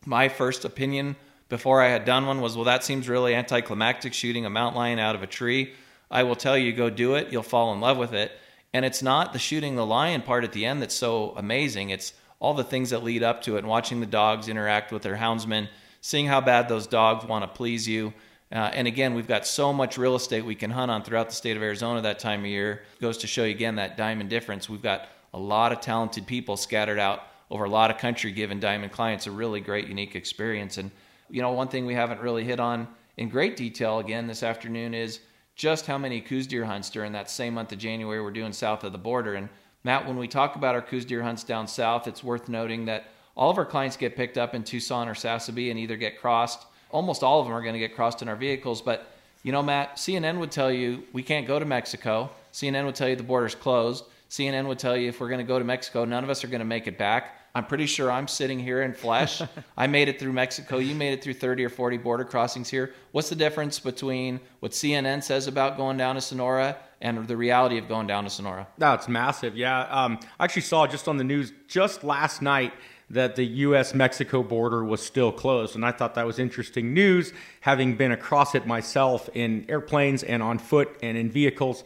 my 0.06 0.30
first 0.30 0.66
opinion 0.66 1.16
before 1.49 1.82
I 1.82 1.89
had 1.89 2.06
done 2.06 2.26
one 2.26 2.41
was, 2.41 2.56
well, 2.56 2.66
that 2.66 2.84
seems 2.84 3.08
really 3.08 3.36
anticlimactic 3.36 4.14
shooting 4.14 4.45
a 4.45 4.49
mountain 4.49 4.78
lion 4.78 4.99
out 4.99 5.16
of 5.16 5.24
a 5.24 5.28
tree. 5.28 5.74
I 6.10 6.24
will 6.24 6.36
tell 6.36 6.58
you, 6.58 6.74
go 6.74 6.89
do 6.89 7.16
it. 7.16 7.32
You'll 7.32 7.43
fall 7.43 7.74
in 7.74 7.82
love 7.82 7.97
with 7.97 8.14
it. 8.14 8.32
And 8.74 8.84
it's 8.84 9.01
not 9.01 9.32
the 9.32 9.39
shooting 9.39 9.76
the 9.76 9.86
lion 9.86 10.22
part 10.22 10.43
at 10.43 10.51
the 10.51 10.66
end 10.66 10.82
that's 10.82 10.95
so 10.95 11.34
amazing. 11.38 11.89
It's 11.89 12.14
all 12.39 12.53
the 12.53 12.64
things 12.64 12.89
that 12.89 13.03
lead 13.03 13.24
up 13.24 13.41
to 13.43 13.56
it 13.56 13.60
and 13.60 13.68
watching 13.68 13.99
the 13.99 14.06
dogs 14.06 14.49
interact 14.49 14.91
with 14.91 15.01
their 15.01 15.16
houndsmen, 15.16 15.70
seeing 16.01 16.28
how 16.28 16.41
bad 16.41 16.68
those 16.68 16.88
dogs 16.88 17.26
want 17.26 17.43
to 17.43 17.47
please 17.47 17.88
you. 17.88 18.14
Uh, 18.51 18.70
and 18.74 18.88
again, 18.88 19.14
we've 19.14 19.28
got 19.28 19.47
so 19.47 19.74
much 19.74 19.97
real 19.97 20.16
estate 20.16 20.45
we 20.45 20.56
can 20.56 20.72
hunt 20.72 20.91
on 20.91 21.03
throughout 21.03 21.30
the 21.30 21.36
state 21.36 21.58
of 21.58 21.64
Arizona 21.64 22.01
that 22.01 22.20
time 22.20 22.41
of 22.41 22.45
year. 22.47 22.84
Goes 23.01 23.18
to 23.20 23.28
show 23.28 23.43
you 23.43 23.51
again 23.51 23.76
that 23.76 23.97
diamond 23.97 24.30
difference. 24.30 24.70
We've 24.70 24.82
got 24.82 25.08
a 25.34 25.39
lot 25.39 25.72
of 25.72 25.82
talented 25.82 26.28
people 26.28 26.58
scattered 26.58 26.99
out 26.99 27.24
over 27.51 27.65
a 27.65 27.69
lot 27.69 27.91
of 27.91 27.97
country, 27.97 28.31
giving 28.31 28.59
diamond 28.59 28.91
clients 28.91 29.27
a 29.27 29.31
really 29.31 29.59
great, 29.59 29.87
unique 29.87 30.15
experience. 30.15 30.77
And 30.77 30.91
you 31.29 31.41
know, 31.41 31.51
one 31.51 31.67
thing 31.67 31.85
we 31.85 31.93
haven't 31.93 32.21
really 32.21 32.43
hit 32.43 32.59
on 32.59 32.87
in 33.17 33.29
great 33.29 33.55
detail 33.55 33.99
again 33.99 34.27
this 34.27 34.43
afternoon 34.43 34.93
is 34.93 35.19
just 35.55 35.85
how 35.85 35.97
many 35.97 36.19
Coues 36.21 36.47
deer 36.47 36.65
hunts 36.65 36.89
during 36.89 37.13
that 37.13 37.29
same 37.29 37.53
month 37.53 37.71
of 37.71 37.77
January 37.77 38.21
we're 38.21 38.31
doing 38.31 38.51
south 38.51 38.83
of 38.83 38.91
the 38.91 38.97
border. 38.97 39.35
And 39.35 39.49
Matt, 39.83 40.05
when 40.05 40.17
we 40.17 40.27
talk 40.27 40.55
about 40.55 40.75
our 40.75 40.81
Coues 40.81 41.05
deer 41.05 41.23
hunts 41.23 41.43
down 41.43 41.67
south, 41.67 42.07
it's 42.07 42.23
worth 42.23 42.49
noting 42.49 42.85
that 42.85 43.05
all 43.35 43.51
of 43.51 43.57
our 43.57 43.65
clients 43.65 43.97
get 43.97 44.15
picked 44.15 44.37
up 44.37 44.53
in 44.53 44.63
Tucson 44.63 45.07
or 45.07 45.13
Sasabe 45.13 45.69
and 45.69 45.79
either 45.79 45.97
get 45.97 46.19
crossed. 46.19 46.65
Almost 46.91 47.23
all 47.23 47.39
of 47.39 47.47
them 47.47 47.55
are 47.55 47.61
going 47.61 47.73
to 47.73 47.79
get 47.79 47.95
crossed 47.95 48.21
in 48.21 48.29
our 48.29 48.35
vehicles. 48.35 48.81
But, 48.81 49.07
you 49.43 49.51
know, 49.51 49.63
Matt, 49.63 49.97
CNN 49.97 50.39
would 50.39 50.51
tell 50.51 50.71
you 50.71 51.03
we 51.13 51.23
can't 51.23 51.47
go 51.47 51.59
to 51.59 51.65
Mexico. 51.65 52.29
CNN 52.53 52.85
would 52.85 52.95
tell 52.95 53.09
you 53.09 53.15
the 53.15 53.23
border's 53.23 53.55
closed. 53.55 54.05
CNN 54.30 54.67
would 54.67 54.80
tell 54.80 54.97
you 54.97 55.09
if 55.09 55.19
we're 55.19 55.30
going 55.30 55.39
to 55.39 55.45
go 55.45 55.59
to 55.59 55.65
Mexico, 55.65 56.05
none 56.05 56.23
of 56.23 56.30
us 56.30 56.43
are 56.43 56.47
going 56.47 56.59
to 56.59 56.65
make 56.65 56.88
it 56.88 56.97
back. 56.97 57.39
I'm 57.55 57.65
pretty 57.65 57.86
sure 57.86 58.11
I'm 58.11 58.28
sitting 58.28 58.59
here 58.59 58.82
in 58.82 58.93
flesh. 58.93 59.41
I 59.78 59.88
made 59.88 60.09
it 60.09 60.19
through 60.19 60.34
Mexico. 60.34 60.78
You 60.78 60.93
made 60.93 61.13
it 61.13 61.23
through 61.23 61.36
30 61.36 61.63
or 61.63 61.69
40 61.69 61.97
border 61.97 62.26
crossings 62.26 62.69
here. 62.69 62.93
What's 63.13 63.30
the 63.30 63.36
difference 63.36 63.80
between 63.80 64.41
what 64.59 64.73
CNN 64.73 65.23
says 65.23 65.47
about 65.47 65.78
going 65.78 65.95
down 65.95 66.15
to 66.15 66.21
Sonora 66.21 66.78
and 66.99 67.26
the 67.26 67.38
reality 67.38 67.78
of 67.78 67.88
going 67.88 68.07
down 68.07 68.26
to 68.26 68.30
Sonora? 68.30 68.67
That's 68.78 69.07
massive. 69.07 69.55
Yeah. 69.55 69.84
Um, 69.84 70.19
I 70.38 70.43
actually 70.43 70.63
saw 70.63 70.86
just 70.86 71.07
on 71.07 71.15
the 71.15 71.23
news 71.23 71.53
just 71.69 72.03
last 72.03 72.41
night 72.41 72.73
that 73.09 73.36
the 73.36 73.45
U.S. 73.45 73.93
Mexico 73.93 74.41
border 74.41 74.84
was 74.84 75.01
still 75.01 75.32
closed. 75.32 75.76
And 75.76 75.86
I 75.86 75.91
thought 75.91 76.15
that 76.15 76.26
was 76.26 76.39
interesting 76.39 76.93
news, 76.93 77.34
having 77.61 77.95
been 77.95 78.11
across 78.11 78.55
it 78.55 78.65
myself 78.65 79.30
in 79.34 79.65
airplanes 79.69 80.23
and 80.23 80.41
on 80.41 80.57
foot 80.57 80.97
and 81.03 81.17
in 81.17 81.30
vehicles 81.30 81.84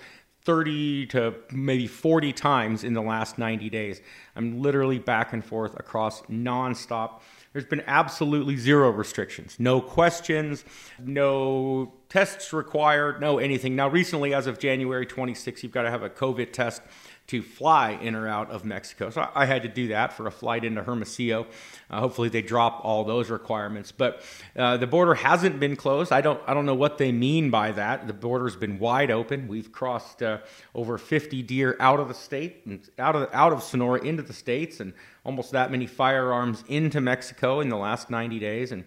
30 0.50 1.06
to 1.06 1.36
maybe 1.52 1.86
40 1.86 2.34
times 2.34 2.84
in 2.84 2.96
the 2.96 3.04
last 3.04 3.38
90 3.38 3.70
days. 3.70 4.02
I'm 4.36 4.64
literally 4.64 4.98
back 4.98 5.32
and 5.32 5.46
forth 5.46 5.80
across 5.80 6.24
nonstop. 6.24 7.22
There's 7.54 7.66
been 7.66 7.84
absolutely 7.86 8.58
zero 8.58 8.90
restrictions, 8.90 9.58
no 9.60 9.80
questions, 9.80 10.66
no 10.98 11.94
tests 12.10 12.52
required, 12.52 13.22
no 13.22 13.38
anything. 13.38 13.76
Now, 13.76 13.90
recently, 13.90 14.34
as 14.34 14.48
of 14.48 14.58
January 14.58 15.06
26, 15.06 15.62
you've 15.62 15.72
got 15.72 15.84
to 15.84 15.92
have 15.92 16.02
a 16.02 16.10
COVID 16.10 16.52
test 16.52 16.82
to 17.30 17.44
fly 17.44 17.92
in 17.92 18.16
or 18.16 18.28
out 18.28 18.50
of 18.50 18.66
Mexico. 18.66 19.12
So 19.12 19.30
I 19.36 19.46
had 19.46 19.62
to 19.62 19.70
do 19.70 19.90
that 19.90 20.14
for 20.14 20.26
a 20.26 20.32
flight 20.32 20.66
into 20.66 20.82
Hermosillo. 20.82 21.46
Uh, 21.88 22.00
hopefully 22.00 22.28
they 22.28 22.42
drop 22.42 22.82
all 22.84 23.04
those 23.04 23.30
requirements. 23.30 23.92
But 23.92 24.24
uh, 24.56 24.78
the 24.78 24.88
border 24.88 25.14
hasn't 25.14 25.60
been 25.60 25.76
closed. 25.76 26.12
I 26.12 26.22
don't 26.22 26.42
I 26.48 26.56
don't 26.56 26.66
know 26.66 26.74
what 26.74 26.98
they 26.98 27.12
mean 27.12 27.52
by 27.52 27.72
that. 27.74 28.08
The 28.08 28.14
border's 28.14 28.56
been 28.56 28.80
wide 28.80 29.12
open. 29.12 29.48
We've 29.48 29.72
crossed 29.72 30.24
uh, 30.24 30.40
over 30.74 30.98
50 30.98 31.44
deer 31.44 31.78
out 31.80 32.00
of 32.00 32.08
the 32.08 32.16
state 32.16 32.66
and 32.66 32.82
out 32.98 33.16
of 33.16 33.30
out 33.32 33.54
of 33.54 33.62
Sonora 33.62 34.02
into 34.02 34.24
the 34.24 34.34
states, 34.34 34.80
and 34.80 34.94
almost 35.24 35.52
that 35.52 35.70
many 35.70 35.86
firearms 35.86 36.64
into 36.68 37.00
Mexico 37.00 37.60
in 37.60 37.70
the 37.70 37.78
last 37.78 38.10
90 38.10 38.40
days. 38.40 38.72
And 38.72 38.86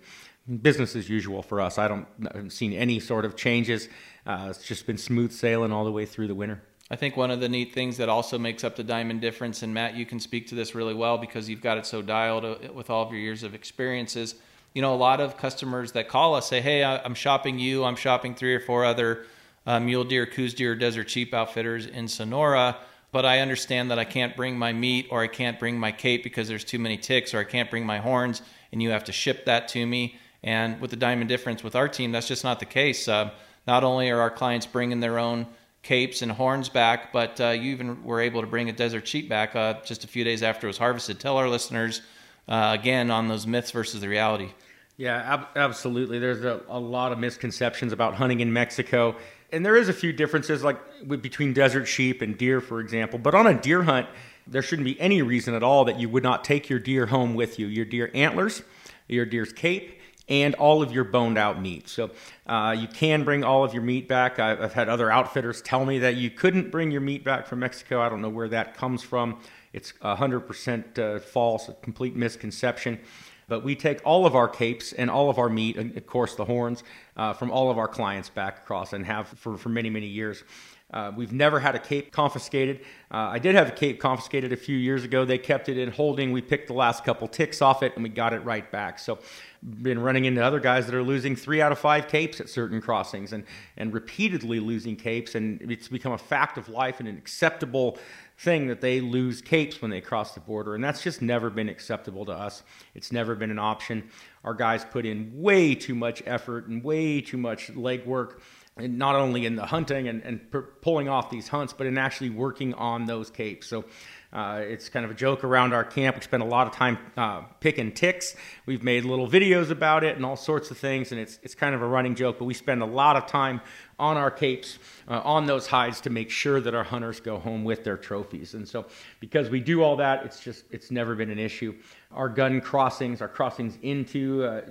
business 0.60 0.96
as 0.96 1.08
usual 1.08 1.42
for 1.42 1.60
us. 1.60 1.78
I 1.78 1.86
don't 1.86 2.08
I 2.22 2.34
haven't 2.34 2.50
seen 2.50 2.72
any 2.72 2.98
sort 2.98 3.24
of 3.24 3.36
changes. 3.36 3.88
Uh, 4.26 4.48
it's 4.50 4.64
just 4.64 4.84
been 4.84 4.98
smooth 4.98 5.30
sailing 5.30 5.70
all 5.70 5.84
the 5.84 5.92
way 5.92 6.06
through 6.06 6.26
the 6.26 6.34
winter. 6.34 6.60
I 6.90 6.96
think 6.96 7.16
one 7.16 7.30
of 7.30 7.40
the 7.40 7.48
neat 7.48 7.72
things 7.72 7.96
that 7.96 8.08
also 8.08 8.38
makes 8.38 8.64
up 8.64 8.76
the 8.76 8.84
diamond 8.84 9.20
difference, 9.20 9.62
and 9.62 9.72
Matt, 9.72 9.94
you 9.94 10.04
can 10.04 10.20
speak 10.20 10.48
to 10.48 10.54
this 10.54 10.74
really 10.74 10.94
well 10.94 11.16
because 11.16 11.48
you've 11.48 11.62
got 11.62 11.78
it 11.78 11.86
so 11.86 12.02
dialed 12.02 12.44
uh, 12.44 12.56
with 12.74 12.90
all 12.90 13.02
of 13.02 13.12
your 13.12 13.20
years 13.20 13.42
of 13.42 13.54
experiences. 13.54 14.34
You 14.74 14.82
know, 14.82 14.94
a 14.94 14.96
lot 14.96 15.20
of 15.20 15.36
customers 15.36 15.92
that 15.92 16.08
call 16.08 16.34
us 16.34 16.48
say, 16.48 16.60
"Hey, 16.60 16.84
I'm 16.84 17.14
shopping 17.14 17.58
you. 17.58 17.84
I'm 17.84 17.96
shopping 17.96 18.34
three 18.34 18.54
or 18.54 18.60
four 18.60 18.84
other 18.84 19.26
uh, 19.66 19.80
mule 19.80 20.04
deer, 20.04 20.26
Coues 20.26 20.54
deer, 20.54 20.74
desert 20.74 21.08
sheep 21.08 21.32
outfitters 21.32 21.86
in 21.86 22.08
Sonora." 22.08 22.76
But 23.12 23.26
I 23.26 23.40
understand 23.40 23.90
that 23.90 23.98
I 23.98 24.04
can't 24.04 24.34
bring 24.34 24.58
my 24.58 24.72
meat 24.72 25.08
or 25.10 25.22
I 25.22 25.26
can't 25.26 25.58
bring 25.58 25.78
my 25.78 25.92
cape 25.92 26.22
because 26.22 26.48
there's 26.48 26.64
too 26.64 26.78
many 26.78 26.96
ticks, 26.96 27.34
or 27.34 27.38
I 27.38 27.44
can't 27.44 27.70
bring 27.70 27.84
my 27.84 27.98
horns, 27.98 28.40
and 28.72 28.82
you 28.82 28.90
have 28.90 29.04
to 29.04 29.12
ship 29.12 29.44
that 29.44 29.68
to 29.68 29.86
me. 29.86 30.18
And 30.42 30.80
with 30.80 30.90
the 30.90 30.96
diamond 30.96 31.28
difference 31.28 31.62
with 31.62 31.76
our 31.76 31.88
team, 31.88 32.12
that's 32.12 32.26
just 32.26 32.42
not 32.42 32.58
the 32.58 32.66
case. 32.66 33.06
Uh, 33.06 33.30
not 33.66 33.84
only 33.84 34.10
are 34.10 34.20
our 34.20 34.30
clients 34.30 34.66
bringing 34.66 35.00
their 35.00 35.18
own 35.18 35.46
capes 35.82 36.22
and 36.22 36.30
horns 36.30 36.68
back, 36.68 37.12
but 37.12 37.40
uh, 37.40 37.48
you 37.48 37.72
even 37.72 38.02
were 38.04 38.20
able 38.20 38.40
to 38.40 38.46
bring 38.46 38.68
a 38.68 38.72
desert 38.72 39.06
sheep 39.06 39.28
back 39.28 39.56
uh, 39.56 39.74
just 39.84 40.04
a 40.04 40.06
few 40.06 40.22
days 40.24 40.42
after 40.42 40.66
it 40.66 40.70
was 40.70 40.78
harvested. 40.78 41.18
Tell 41.18 41.36
our 41.36 41.48
listeners 41.48 42.02
uh, 42.48 42.76
again 42.78 43.10
on 43.10 43.28
those 43.28 43.46
myths 43.46 43.72
versus 43.72 44.00
the 44.00 44.08
reality. 44.08 44.50
Yeah, 44.96 45.16
ab- 45.16 45.48
absolutely. 45.56 46.18
There's 46.18 46.44
a, 46.44 46.62
a, 46.68 46.78
lot 46.78 47.12
of 47.12 47.18
misconceptions 47.18 47.92
about 47.92 48.14
hunting 48.14 48.40
in 48.40 48.52
Mexico, 48.52 49.16
and 49.50 49.66
there 49.66 49.76
is 49.76 49.88
a 49.88 49.92
few 49.92 50.12
differences, 50.12 50.62
like 50.62 50.78
between 51.08 51.52
desert 51.52 51.86
sheep 51.86 52.22
and 52.22 52.38
deer, 52.38 52.60
for 52.60 52.80
example. 52.80 53.18
But 53.18 53.34
on 53.34 53.46
a 53.46 53.60
deer 53.60 53.82
hunt, 53.82 54.06
there 54.46 54.62
shouldn't 54.62 54.84
be 54.84 55.00
any 55.00 55.22
reason 55.22 55.54
at 55.54 55.62
all 55.62 55.84
that 55.86 55.98
you 55.98 56.08
would 56.08 56.22
not 56.22 56.44
take 56.44 56.68
your 56.68 56.78
deer 56.78 57.06
home 57.06 57.34
with 57.34 57.58
you. 57.58 57.66
Your 57.66 57.84
deer 57.84 58.10
antlers, 58.14 58.62
your 59.08 59.24
deer's 59.24 59.52
cape, 59.52 59.98
and 60.32 60.54
all 60.54 60.82
of 60.82 60.90
your 60.90 61.04
boned 61.04 61.36
out 61.36 61.60
meat. 61.60 61.90
So 61.90 62.10
uh, 62.46 62.74
you 62.76 62.88
can 62.88 63.22
bring 63.22 63.44
all 63.44 63.64
of 63.64 63.74
your 63.74 63.82
meat 63.82 64.08
back. 64.08 64.38
I've, 64.38 64.62
I've, 64.62 64.72
had 64.72 64.88
other 64.88 65.10
outfitters 65.10 65.60
tell 65.60 65.84
me 65.84 65.98
that 65.98 66.16
you 66.16 66.30
couldn't 66.30 66.70
bring 66.70 66.90
your 66.90 67.02
meat 67.02 67.22
back 67.22 67.46
from 67.46 67.58
Mexico. 67.58 68.00
I 68.00 68.08
don't 68.08 68.22
know 68.22 68.30
where 68.30 68.48
that 68.48 68.74
comes 68.74 69.02
from. 69.02 69.40
It's 69.74 69.92
100% 70.02 70.98
uh, 70.98 71.20
false, 71.20 71.68
a 71.68 71.74
complete 71.74 72.16
misconception. 72.16 72.98
But 73.46 73.62
we 73.62 73.76
take 73.76 74.00
all 74.06 74.24
of 74.24 74.34
our 74.34 74.48
capes 74.48 74.94
and 74.94 75.10
all 75.10 75.28
of 75.28 75.38
our 75.38 75.50
meat, 75.50 75.76
and 75.76 75.94
of 75.98 76.06
course 76.06 76.34
the 76.34 76.46
horns, 76.46 76.82
uh, 77.18 77.34
from 77.34 77.50
all 77.50 77.70
of 77.70 77.76
our 77.76 77.88
clients 77.88 78.30
back 78.30 78.58
across 78.58 78.94
and 78.94 79.04
have 79.04 79.28
for, 79.28 79.58
for 79.58 79.68
many, 79.68 79.90
many 79.90 80.06
years. 80.06 80.44
Uh, 80.92 81.10
we've 81.16 81.32
never 81.32 81.58
had 81.58 81.74
a 81.74 81.78
cape 81.78 82.12
confiscated. 82.12 82.80
Uh, 83.10 83.30
I 83.32 83.38
did 83.38 83.54
have 83.54 83.68
a 83.68 83.72
cape 83.72 83.98
confiscated 83.98 84.52
a 84.52 84.56
few 84.56 84.76
years 84.76 85.04
ago. 85.04 85.24
They 85.24 85.38
kept 85.38 85.68
it 85.68 85.78
in 85.78 85.90
holding. 85.90 86.32
We 86.32 86.42
picked 86.42 86.66
the 86.68 86.74
last 86.74 87.02
couple 87.04 87.28
ticks 87.28 87.62
off 87.62 87.82
it 87.82 87.94
and 87.94 88.02
we 88.02 88.10
got 88.10 88.34
it 88.34 88.44
right 88.44 88.70
back. 88.70 88.98
So, 88.98 89.18
been 89.62 90.00
running 90.00 90.24
into 90.24 90.44
other 90.44 90.58
guys 90.58 90.86
that 90.86 90.94
are 90.94 91.02
losing 91.02 91.36
three 91.36 91.60
out 91.60 91.70
of 91.70 91.78
five 91.78 92.08
capes 92.08 92.40
at 92.40 92.48
certain 92.48 92.80
crossings 92.80 93.32
and, 93.32 93.44
and 93.76 93.94
repeatedly 93.94 94.58
losing 94.58 94.96
capes. 94.96 95.34
And 95.36 95.62
it's 95.70 95.88
become 95.88 96.12
a 96.12 96.18
fact 96.18 96.58
of 96.58 96.68
life 96.68 96.98
and 96.98 97.08
an 97.08 97.16
acceptable 97.16 97.98
thing 98.38 98.66
that 98.66 98.80
they 98.80 99.00
lose 99.00 99.40
capes 99.40 99.80
when 99.80 99.90
they 99.90 100.00
cross 100.00 100.34
the 100.34 100.40
border. 100.40 100.74
And 100.74 100.82
that's 100.82 101.02
just 101.02 101.22
never 101.22 101.48
been 101.48 101.68
acceptable 101.68 102.24
to 102.26 102.32
us. 102.32 102.64
It's 102.94 103.12
never 103.12 103.36
been 103.36 103.52
an 103.52 103.58
option. 103.58 104.10
Our 104.42 104.54
guys 104.54 104.84
put 104.84 105.06
in 105.06 105.30
way 105.40 105.76
too 105.76 105.94
much 105.94 106.22
effort 106.26 106.66
and 106.66 106.82
way 106.82 107.20
too 107.20 107.38
much 107.38 107.72
legwork 107.72 108.40
and 108.76 108.98
not 108.98 109.14
only 109.14 109.46
in 109.46 109.54
the 109.54 109.66
hunting 109.66 110.08
and, 110.08 110.22
and 110.22 110.40
pulling 110.80 111.08
off 111.08 111.30
these 111.30 111.46
hunts, 111.48 111.72
but 111.72 111.86
in 111.86 111.98
actually 111.98 112.30
working 112.30 112.74
on 112.74 113.04
those 113.04 113.30
capes. 113.30 113.66
So 113.68 113.84
uh, 114.32 114.60
it's 114.62 114.88
kind 114.88 115.04
of 115.04 115.10
a 115.10 115.14
joke 115.14 115.44
around 115.44 115.74
our 115.74 115.84
camp. 115.84 116.16
We 116.16 116.22
spend 116.22 116.42
a 116.42 116.46
lot 116.46 116.66
of 116.66 116.72
time 116.72 116.98
uh, 117.16 117.42
picking 117.60 117.92
ticks. 117.92 118.34
We've 118.64 118.82
made 118.82 119.04
little 119.04 119.28
videos 119.28 119.70
about 119.70 120.04
it 120.04 120.16
and 120.16 120.24
all 120.24 120.36
sorts 120.36 120.70
of 120.70 120.78
things, 120.78 121.12
and 121.12 121.20
it's, 121.20 121.38
it's 121.42 121.54
kind 121.54 121.74
of 121.74 121.82
a 121.82 121.86
running 121.86 122.14
joke, 122.14 122.38
but 122.38 122.46
we 122.46 122.54
spend 122.54 122.82
a 122.82 122.86
lot 122.86 123.16
of 123.16 123.26
time 123.26 123.60
on 123.98 124.16
our 124.16 124.30
capes, 124.30 124.78
uh, 125.06 125.20
on 125.22 125.46
those 125.46 125.66
hides 125.66 126.00
to 126.00 126.10
make 126.10 126.30
sure 126.30 126.60
that 126.60 126.74
our 126.74 126.82
hunters 126.82 127.20
go 127.20 127.38
home 127.38 127.62
with 127.62 127.84
their 127.84 127.98
trophies. 127.98 128.54
And 128.54 128.66
so 128.66 128.86
because 129.20 129.50
we 129.50 129.60
do 129.60 129.82
all 129.82 129.96
that, 129.96 130.24
it's 130.24 130.40
just, 130.40 130.64
it's 130.70 130.90
never 130.90 131.14
been 131.14 131.30
an 131.30 131.38
issue. 131.38 131.74
Our 132.10 132.28
gun 132.28 132.60
crossings, 132.60 133.20
our 133.20 133.28
crossings 133.28 133.78
into, 133.82 134.44
uh, 134.44 134.62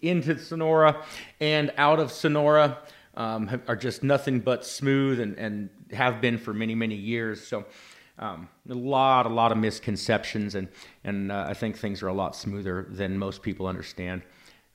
into 0.00 0.38
Sonora 0.38 1.04
and 1.40 1.72
out 1.76 2.00
of 2.00 2.10
Sonora, 2.10 2.78
um, 3.14 3.60
are 3.68 3.76
just 3.76 4.02
nothing 4.02 4.40
but 4.40 4.64
smooth 4.64 5.20
and, 5.20 5.36
and 5.36 5.68
have 5.92 6.20
been 6.20 6.38
for 6.38 6.54
many, 6.54 6.74
many 6.74 6.94
years. 6.94 7.46
So 7.46 7.66
um, 8.20 8.48
a 8.68 8.74
lot, 8.74 9.26
a 9.26 9.30
lot 9.30 9.50
of 9.50 9.58
misconceptions, 9.58 10.54
and, 10.54 10.68
and 11.04 11.32
uh, 11.32 11.46
I 11.48 11.54
think 11.54 11.78
things 11.78 12.02
are 12.02 12.08
a 12.08 12.12
lot 12.12 12.36
smoother 12.36 12.86
than 12.90 13.18
most 13.18 13.42
people 13.42 13.66
understand. 13.66 14.22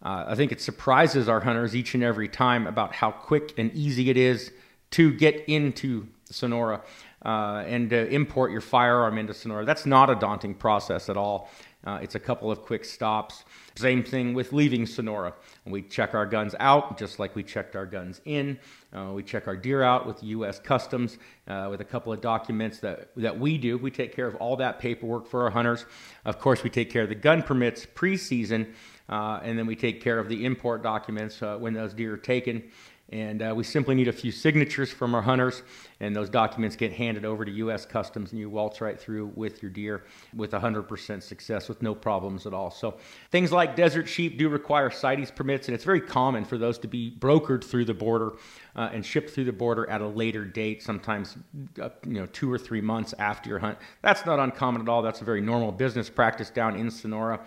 Uh, 0.02 0.26
I 0.28 0.36
think 0.36 0.52
it 0.52 0.60
surprises 0.60 1.30
our 1.30 1.39
hunters 1.39 1.76
each 1.76 1.93
and 1.93 2.04
every 2.04 2.28
time 2.28 2.68
about 2.68 2.93
how 2.93 3.12
quick 3.12 3.54
and 3.58 3.72
easy 3.74 4.10
it 4.10 4.18
is 4.18 4.52
to 4.91 5.14
get 5.14 5.46
into 5.48 6.08
Sonora 6.26 6.82
uh, 7.24 7.64
and 7.68 7.91
import 7.93 8.52
your 8.52 8.62
firearm 8.62 9.18
into 9.18 9.34
Sonora. 9.34 9.64
That's 9.64 9.86
not 9.86 10.10
a 10.10 10.16
daunting 10.16 10.56
process 10.56 11.08
at 11.08 11.18
all. 11.18 11.50
Uh, 11.86 11.99
it's 12.01 12.15
a 12.15 12.19
couple 12.19 12.49
of 12.49 12.61
quick 12.61 12.83
stops. 12.83 13.43
Same 13.75 14.03
thing 14.03 14.33
with 14.33 14.53
leaving 14.53 14.86
Sonora. 14.86 15.33
We 15.65 15.81
check 15.81 16.15
our 16.15 16.25
guns 16.25 16.55
out 16.59 16.97
just 16.97 17.19
like 17.19 17.36
we 17.36 17.43
checked 17.43 17.75
our 17.75 17.86
guns 17.86 18.21
in. 18.25 18.57
Uh, 18.93 19.11
we 19.13 19.21
check 19.23 19.47
our 19.47 19.55
deer 19.55 19.83
out 19.83 20.07
with 20.07 20.23
U.S. 20.23 20.59
Customs 20.59 21.17
uh, 21.47 21.67
with 21.69 21.81
a 21.81 21.86
couple 21.86 22.11
of 22.13 22.21
documents 22.21 22.79
that, 22.79 23.09
that 23.17 23.38
we 23.38 23.57
do. 23.57 23.77
We 23.77 23.91
take 23.91 24.15
care 24.15 24.27
of 24.27 24.36
all 24.36 24.55
that 24.57 24.79
paperwork 24.79 25.27
for 25.27 25.43
our 25.43 25.49
hunters. 25.49 25.86
Of 26.23 26.39
course, 26.39 26.63
we 26.63 26.69
take 26.69 26.89
care 26.89 27.03
of 27.03 27.09
the 27.09 27.15
gun 27.15 27.43
permits 27.43 27.86
pre 27.86 28.17
season, 28.17 28.73
uh, 29.09 29.41
and 29.43 29.59
then 29.59 29.67
we 29.67 29.75
take 29.75 30.01
care 30.01 30.17
of 30.17 30.29
the 30.29 30.45
import 30.45 30.81
documents 30.81 31.41
uh, 31.43 31.57
when 31.57 31.73
those 31.73 31.93
deer 31.93 32.13
are 32.13 32.17
taken. 32.17 32.63
And 33.10 33.43
uh, 33.43 33.53
we 33.56 33.64
simply 33.64 33.93
need 33.93 34.08
a 34.08 34.14
few 34.14 34.32
signatures 34.32 34.91
from 34.91 35.14
our 35.14 35.22
hunters, 35.22 35.62
and 35.99 36.16
those 36.16 36.28
documents 36.28 36.76
get 36.76 36.91
handed 36.91 37.24
over 37.24 37.45
to 37.45 37.51
U.S. 37.51 37.86
Customs, 37.86 38.32
and 38.32 38.39
you 38.39 38.49
waltz 38.49 38.82
right 38.82 38.99
through 38.99 39.32
with 39.36 39.62
your 39.62 39.70
deer 39.70 40.06
with 40.36 40.51
100% 40.51 41.22
success 41.22 41.70
with 41.70 41.84
no 41.84 41.93
problems 41.93 42.47
at 42.47 42.53
all. 42.53 42.72
So, 42.72 42.95
things 43.30 43.51
like 43.51 43.76
desert 43.76 44.10
sheep 44.10 44.39
do 44.39 44.49
require 44.49 44.89
CITES 44.89 45.30
permits, 45.30 45.68
and 45.68 45.76
it's 45.76 45.84
very 45.84 46.01
common 46.01 46.45
for 46.45 46.58
those 46.58 46.80
to 46.80 46.88
be 46.88 47.16
brokered 47.20 47.64
through 47.64 47.86
the 47.86 47.93
border 47.93 48.34
uh, 48.76 48.89
and 48.91 49.06
shipped 49.06 49.30
through 49.30 49.45
the 49.45 49.53
border 49.53 49.88
at 49.88 50.01
a 50.01 50.08
later 50.08 50.43
date, 50.43 50.82
sometimes 50.82 51.38
uh, 51.80 51.89
you 52.08 52.14
know 52.14 52.26
two 52.28 52.51
or 52.51 52.58
three 52.58 52.82
months 52.82 53.14
after 53.20 53.49
your 53.49 53.60
hunt. 53.60 53.78
That's 54.01 54.26
not 54.26 54.39
uncommon 54.39 54.82
at 54.82 54.89
all. 54.89 55.03
That's 55.03 55.22
a 55.22 55.26
very 55.26 55.41
normal 55.41 55.72
business 55.72 56.10
practice 56.10 56.49
down 56.49 56.76
in 56.76 56.89
Sonora. 56.89 57.39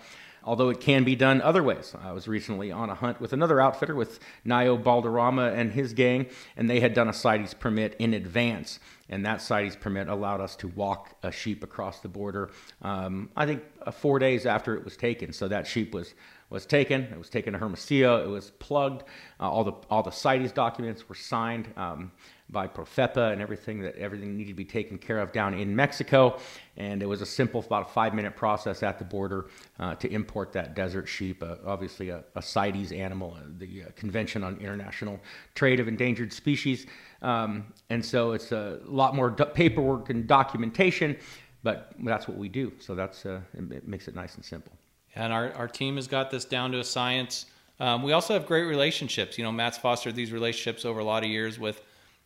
Although 0.43 0.69
it 0.69 0.79
can 0.79 1.03
be 1.03 1.15
done 1.15 1.41
other 1.41 1.63
ways. 1.63 1.95
I 2.01 2.11
was 2.11 2.27
recently 2.27 2.71
on 2.71 2.89
a 2.89 2.95
hunt 2.95 3.19
with 3.19 3.33
another 3.33 3.59
outfitter, 3.59 3.95
with 3.95 4.19
Nayo 4.45 4.81
Balderrama 4.81 5.53
and 5.53 5.71
his 5.71 5.93
gang, 5.93 6.27
and 6.55 6.69
they 6.69 6.79
had 6.79 6.93
done 6.93 7.09
a 7.09 7.13
CITES 7.13 7.53
permit 7.53 7.95
in 7.99 8.13
advance. 8.13 8.79
And 9.09 9.25
that 9.25 9.41
CITES 9.41 9.75
permit 9.75 10.07
allowed 10.07 10.41
us 10.41 10.55
to 10.57 10.67
walk 10.67 11.15
a 11.23 11.31
sheep 11.31 11.63
across 11.63 11.99
the 11.99 12.07
border, 12.07 12.51
um, 12.81 13.29
I 13.35 13.45
think 13.45 13.63
uh, 13.81 13.91
four 13.91 14.19
days 14.19 14.45
after 14.45 14.75
it 14.75 14.83
was 14.85 14.95
taken. 14.95 15.33
So 15.33 15.47
that 15.47 15.65
sheep 15.65 15.93
was 15.93 16.13
was 16.49 16.65
taken. 16.65 17.03
It 17.03 17.17
was 17.17 17.29
taken 17.29 17.53
to 17.53 17.59
Hermosillo. 17.59 18.23
It 18.23 18.27
was 18.27 18.51
plugged. 18.51 19.03
Uh, 19.39 19.49
all 19.49 19.63
the 19.63 19.73
all 19.89 20.03
the 20.03 20.11
CITES 20.11 20.51
documents 20.51 21.07
were 21.07 21.15
signed 21.15 21.71
um, 21.77 22.11
by 22.51 22.67
Profepa 22.67 23.31
and 23.31 23.41
everything 23.41 23.81
that 23.81 23.95
everything 23.95 24.35
needed 24.37 24.49
to 24.49 24.55
be 24.55 24.65
taken 24.65 24.97
care 24.97 25.19
of 25.19 25.31
down 25.31 25.53
in 25.53 25.75
Mexico. 25.75 26.39
And 26.77 27.01
it 27.01 27.05
was 27.05 27.21
a 27.21 27.25
simple, 27.25 27.61
about 27.61 27.89
a 27.89 27.93
five 27.93 28.13
minute 28.13 28.35
process 28.35 28.83
at 28.83 28.99
the 28.99 29.05
border 29.05 29.47
uh, 29.79 29.95
to 29.95 30.11
import 30.11 30.51
that 30.53 30.75
desert 30.75 31.07
sheep. 31.07 31.43
Uh, 31.43 31.55
obviously, 31.65 32.09
a, 32.09 32.23
a, 32.35 32.41
CITES 32.41 32.91
animal, 32.91 33.37
uh, 33.37 33.43
the 33.57 33.83
uh, 33.83 33.85
Convention 33.95 34.43
on 34.43 34.57
International 34.57 35.19
Trade 35.55 35.79
of 35.79 35.87
Endangered 35.87 36.33
Species. 36.33 36.87
Um, 37.21 37.73
and 37.89 38.03
so 38.03 38.31
it's 38.31 38.51
a 38.51 38.79
lot 38.85 39.15
more 39.15 39.29
do- 39.29 39.45
paperwork 39.45 40.09
and 40.09 40.27
documentation, 40.27 41.17
but 41.63 41.93
that's 42.03 42.27
what 42.27 42.37
we 42.37 42.49
do. 42.49 42.71
So 42.79 42.95
that's 42.95 43.25
uh, 43.25 43.41
it, 43.53 43.71
it 43.71 43.87
makes 43.87 44.07
it 44.07 44.15
nice 44.15 44.35
and 44.35 44.43
simple 44.43 44.73
and 45.15 45.33
our, 45.33 45.51
our 45.53 45.67
team 45.67 45.95
has 45.95 46.07
got 46.07 46.31
this 46.31 46.45
down 46.45 46.71
to 46.71 46.79
a 46.79 46.83
science. 46.83 47.45
Um, 47.79 48.03
we 48.03 48.11
also 48.11 48.33
have 48.33 48.45
great 48.45 48.63
relationships. 48.63 49.37
You 49.37 49.43
know, 49.43 49.51
Matt's 49.51 49.77
fostered 49.77 50.15
these 50.15 50.31
relationships 50.31 50.85
over 50.85 50.99
a 50.99 51.03
lot 51.03 51.23
of 51.23 51.29
years 51.29 51.59
with 51.59 51.81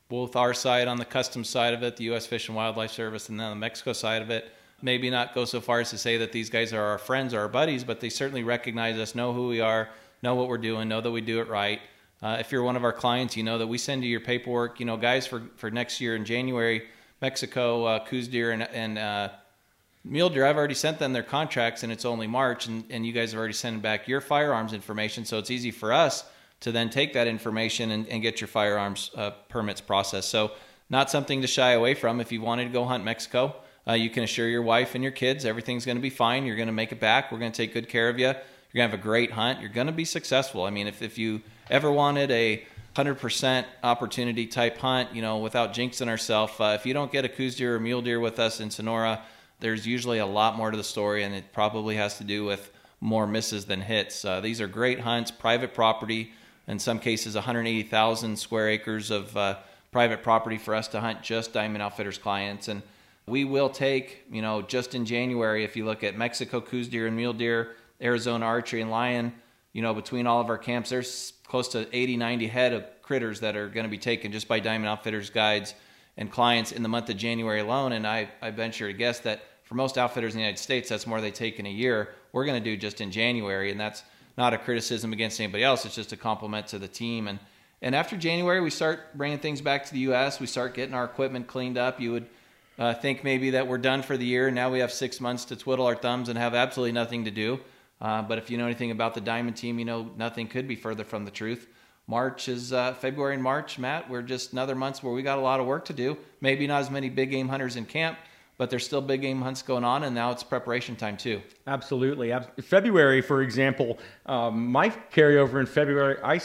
both 0.10 0.36
our 0.36 0.54
side 0.54 0.88
on 0.88 0.98
the 0.98 1.06
customs 1.06 1.50
side 1.50 1.74
of 1.74 1.84
it, 1.84 1.98
the 1.98 2.06
U.S. 2.06 2.26
Fish 2.26 2.48
and 2.48 2.56
Wildlife 2.56 2.92
Service, 2.92 3.30
and 3.30 3.40
then 3.40 3.50
the 3.50 3.56
Mexico 3.56 3.94
side 3.94 4.22
of 4.22 4.30
it. 4.30 4.52
Maybe 4.82 5.10
not 5.10 5.34
go 5.34 5.46
so 5.46 5.62
far 5.62 5.80
as 5.80 5.90
to 5.92 5.98
say 5.98 6.18
that 6.18 6.32
these 6.32 6.50
guys 6.50 6.74
are 6.74 6.84
our 6.84 6.98
friends 6.98 7.34
or 7.34 7.40
our 7.40 7.48
buddies, 7.48 7.84
but 7.84 8.02
they 8.02 8.10
certainly 8.10 8.44
recognize 8.44 8.98
us, 8.98 9.16
know 9.16 9.32
who 9.32 9.48
we 9.48 9.62
are, 9.62 9.90
know 10.22 10.36
what 10.36 10.50
we're 10.50 10.58
doing, 10.58 10.90
know 10.90 11.00
that 11.00 11.12
we 11.12 11.22
do 11.22 11.40
it 11.40 11.48
right. 11.48 11.80
Uh, 12.22 12.38
if 12.40 12.52
you're 12.52 12.64
one 12.64 12.76
of 12.76 12.84
our 12.84 12.94
clients, 12.94 13.36
you 13.38 13.44
know 13.44 13.58
that 13.58 13.68
we 13.68 13.78
send 13.78 14.04
you 14.04 14.10
your 14.10 14.20
paperwork. 14.20 14.80
You 14.80 14.86
know, 14.86 14.98
guys, 14.98 15.26
for, 15.26 15.44
for 15.56 15.72
next 15.72 16.02
year 16.02 16.16
in 16.16 16.26
January, 16.26 16.88
Mexico, 17.22 17.86
uh, 17.86 18.06
Coues 18.06 18.28
deer, 18.28 18.52
and, 18.52 18.64
and 18.64 18.98
uh, 18.98 19.30
Mule 20.04 20.30
Deer, 20.30 20.46
I've 20.46 20.58
already 20.58 20.74
sent 20.74 21.00
them 21.00 21.14
their 21.14 21.24
contracts 21.24 21.84
and 21.84 21.92
it's 21.92 22.04
only 22.04 22.28
March, 22.28 22.68
and, 22.68 22.84
and 22.90 23.06
you 23.06 23.14
guys 23.14 23.32
have 23.32 23.40
already 23.40 23.54
sent 23.54 23.82
back 23.82 24.08
your 24.08 24.20
firearms 24.20 24.74
information. 24.74 25.24
So 25.24 25.38
it's 25.38 25.50
easy 25.50 25.72
for 25.72 25.94
us 25.94 26.26
to 26.64 26.72
then 26.72 26.90
take 26.90 27.14
that 27.14 27.28
information 27.28 27.92
and, 27.92 28.08
and 28.08 28.22
get 28.22 28.42
your 28.42 28.48
firearms 28.48 29.12
uh, 29.16 29.32
permits 29.50 29.82
processed. 29.82 30.30
So, 30.30 30.52
not 30.90 31.10
something 31.10 31.42
to 31.42 31.48
shy 31.48 31.72
away 31.72 31.94
from. 31.94 32.20
If 32.20 32.32
you 32.32 32.42
wanted 32.42 32.66
to 32.66 32.70
go 32.70 32.86
hunt 32.86 33.04
Mexico, 33.04 33.56
uh, 33.88 33.94
you 33.94 34.10
can 34.10 34.24
assure 34.24 34.48
your 34.48 34.62
wife 34.62 34.96
and 34.96 35.04
your 35.04 35.12
kids 35.12 35.46
everything's 35.46 35.86
going 35.86 35.98
to 35.98 36.02
be 36.02 36.10
fine. 36.10 36.46
You're 36.46 36.56
going 36.56 36.68
to 36.68 36.74
make 36.74 36.92
it 36.92 37.00
back. 37.00 37.32
We're 37.32 37.40
going 37.40 37.52
to 37.52 37.58
take 37.58 37.74
good 37.74 37.90
care 37.90 38.10
of 38.10 38.20
you. 38.20 38.28
You're 38.28 38.36
going 38.88 38.90
to 38.90 38.92
have 38.92 39.00
a 39.00 39.04
great 39.04 39.32
hunt. 39.32 39.60
You're 39.60 39.70
going 39.70 39.88
to 39.88 39.94
be 39.94 40.06
successful. 40.06 40.64
I 40.64 40.70
mean, 40.70 40.88
if, 40.88 41.02
if 41.02 41.18
you 41.18 41.42
ever 41.70 41.92
wanted 41.92 42.32
a 42.32 42.66
100% 42.96 43.66
opportunity 43.84 44.48
type 44.48 44.78
hunt, 44.78 45.14
you 45.14 45.22
know, 45.22 45.38
without 45.38 45.74
jinxing 45.74 46.08
ourselves, 46.08 46.54
uh, 46.60 46.78
if 46.80 46.86
you 46.86 46.94
don't 46.94 47.12
get 47.12 47.26
a 47.26 47.30
Coues 47.30 47.56
deer 47.56 47.76
or 47.76 47.80
mule 47.80 48.02
deer 48.02 48.20
with 48.20 48.40
us 48.40 48.60
in 48.60 48.70
Sonora, 48.72 49.22
there's 49.60 49.86
usually 49.86 50.20
a 50.20 50.26
lot 50.26 50.58
more 50.58 50.72
to 50.72 50.78
the 50.78 50.84
story, 50.84 51.24
and 51.24 51.34
it 51.34 51.52
probably 51.54 51.96
has 51.96 52.18
to 52.18 52.24
do 52.24 52.46
with 52.46 52.72
more 53.00 53.28
misses 53.28 53.66
than 53.66 53.82
hits. 53.82 54.24
Uh, 54.24 54.40
these 54.42 54.62
are 54.62 54.68
great 54.68 55.00
hunts, 55.00 55.30
private 55.30 55.74
property, 55.74 56.32
in 56.68 56.80
some 56.80 57.00
cases 57.00 57.36
180,000 57.36 58.38
square 58.38 58.70
acres 58.70 59.12
of 59.12 59.36
uh, 59.36 59.58
private 59.92 60.24
property 60.24 60.58
for 60.58 60.76
us 60.76 60.88
to 60.90 61.00
hunt 61.00 61.22
just 61.22 61.54
Diamond 61.54 61.82
Outfitters 61.82 62.18
clients. 62.18 62.68
And 62.68 62.82
we 63.28 63.46
will 63.46 63.70
take, 63.70 64.26
you 64.32 64.42
know, 64.42 64.62
just 64.62 64.96
in 64.96 65.06
January, 65.06 65.64
if 65.64 65.76
you 65.76 65.86
look 65.86 66.04
at 66.04 66.18
Mexico 66.18 66.60
Coues 66.62 66.88
deer 66.88 67.08
and 67.08 67.16
mule 67.16 67.34
deer, 67.34 67.76
Arizona 68.02 68.46
archery 68.46 68.82
and 68.82 68.92
lion, 68.92 69.34
you 69.72 69.82
know, 69.82 69.94
between 69.94 70.28
all 70.28 70.42
of 70.42 70.50
our 70.50 70.58
camps, 70.58 70.90
there's 70.90 71.34
close 71.48 71.68
to 71.70 71.88
80, 71.96 72.18
90 72.18 72.48
head 72.48 72.74
of 72.74 72.86
critters 73.02 73.40
that 73.42 73.56
are 73.56 73.70
going 73.70 73.86
to 73.86 73.90
be 73.90 73.98
taken 73.98 74.32
just 74.32 74.48
by 74.48 74.60
Diamond 74.60 74.90
Outfitters 74.90 75.30
guides 75.30 75.74
and 76.18 76.32
clients 76.32 76.72
in 76.72 76.84
the 76.84 76.90
month 76.90 77.10
of 77.10 77.18
January 77.18 77.60
alone. 77.60 77.94
And 77.94 78.06
I, 78.06 78.30
I 78.42 78.52
venture 78.52 78.88
to 78.88 78.94
guess 78.94 79.20
that 79.22 79.44
for 79.64 79.76
most 79.76 79.98
outfitters 79.98 80.34
in 80.34 80.38
the 80.38 80.44
United 80.44 80.60
States, 80.60 80.90
that's 80.90 81.08
more 81.08 81.22
they 81.22 81.32
take 81.32 81.60
in 81.60 81.66
a 81.66 81.72
year. 81.72 82.10
We're 82.32 82.46
going 82.46 82.62
to 82.62 82.70
do 82.70 82.78
just 82.78 83.02
in 83.02 83.12
January, 83.12 83.72
and 83.72 83.80
that's 83.80 84.04
not 84.38 84.54
a 84.54 84.58
criticism 84.58 85.14
against 85.14 85.40
anybody 85.40 85.64
else. 85.64 85.86
It's 85.86 85.96
just 85.96 86.12
a 86.12 86.18
compliment 86.18 86.68
to 86.68 86.80
the 86.80 86.88
team. 86.88 87.28
And 87.28 87.40
and 87.84 87.94
after 87.96 88.16
January, 88.16 88.62
we 88.62 88.70
start 88.70 89.14
bringing 89.14 89.40
things 89.40 89.60
back 89.60 89.86
to 89.86 89.94
the 89.94 90.00
U.S. 90.00 90.40
We 90.40 90.48
start 90.48 90.74
getting 90.74 90.96
our 90.96 91.04
equipment 91.04 91.48
cleaned 91.48 91.78
up. 91.78 92.00
You 92.00 92.14
would 92.14 92.26
uh, 92.80 92.94
think 92.94 93.26
maybe 93.26 93.52
that 93.52 93.68
we're 93.68 93.78
done 93.78 94.02
for 94.02 94.16
the 94.16 94.26
year. 94.26 94.50
Now 94.50 94.72
we 94.72 94.80
have 94.80 94.92
six 94.92 95.20
months 95.20 95.44
to 95.46 95.58
twiddle 95.58 95.86
our 95.86 95.96
thumbs 95.96 96.30
and 96.30 96.40
have 96.40 96.56
absolutely 96.56 96.94
nothing 96.94 97.26
to 97.26 97.32
do. 97.32 97.60
Uh, 98.00 98.22
but 98.22 98.38
if 98.38 98.50
you 98.50 98.58
know 98.58 98.66
anything 98.66 98.92
about 98.92 99.14
the 99.14 99.22
Diamond 99.22 99.58
team, 99.58 99.80
you 99.80 99.86
know 99.86 100.10
nothing 100.18 100.48
could 100.48 100.66
be 100.66 100.78
further 100.78 101.04
from 101.04 101.26
the 101.26 101.32
truth. 101.32 101.68
March 102.08 102.48
is 102.48 102.72
uh, 102.72 102.94
February 102.94 103.34
and 103.34 103.44
March, 103.44 103.78
Matt. 103.78 104.10
We're 104.10 104.22
just 104.22 104.54
another 104.54 104.76
months 104.76 105.04
where 105.04 105.14
we 105.14 105.22
got 105.22 105.38
a 105.38 105.42
lot 105.42 105.60
of 105.60 105.66
work 105.66 105.86
to 105.86 105.94
do. 105.94 106.18
Maybe 106.40 106.68
not 106.68 106.82
as 106.82 106.90
many 106.90 107.10
big 107.10 107.32
game 107.32 107.50
hunters 107.50 107.76
in 107.76 107.86
camp, 107.86 108.18
but 108.64 108.70
there's 108.70 108.86
still 108.86 109.02
big 109.02 109.20
game 109.20 109.42
hunts 109.42 109.62
going 109.62 109.84
on, 109.84 110.06
and 110.06 110.16
now 110.16 110.32
it's 110.32 110.42
preparation 110.42 110.96
time 110.96 111.18
too. 111.18 111.42
Absolutely. 111.68 112.34
February, 112.62 113.22
for 113.22 113.42
example, 113.42 114.00
um, 114.26 114.68
my 114.68 114.88
carryover 114.88 115.60
in 115.60 115.66
February, 115.66 116.18
I 116.24 116.40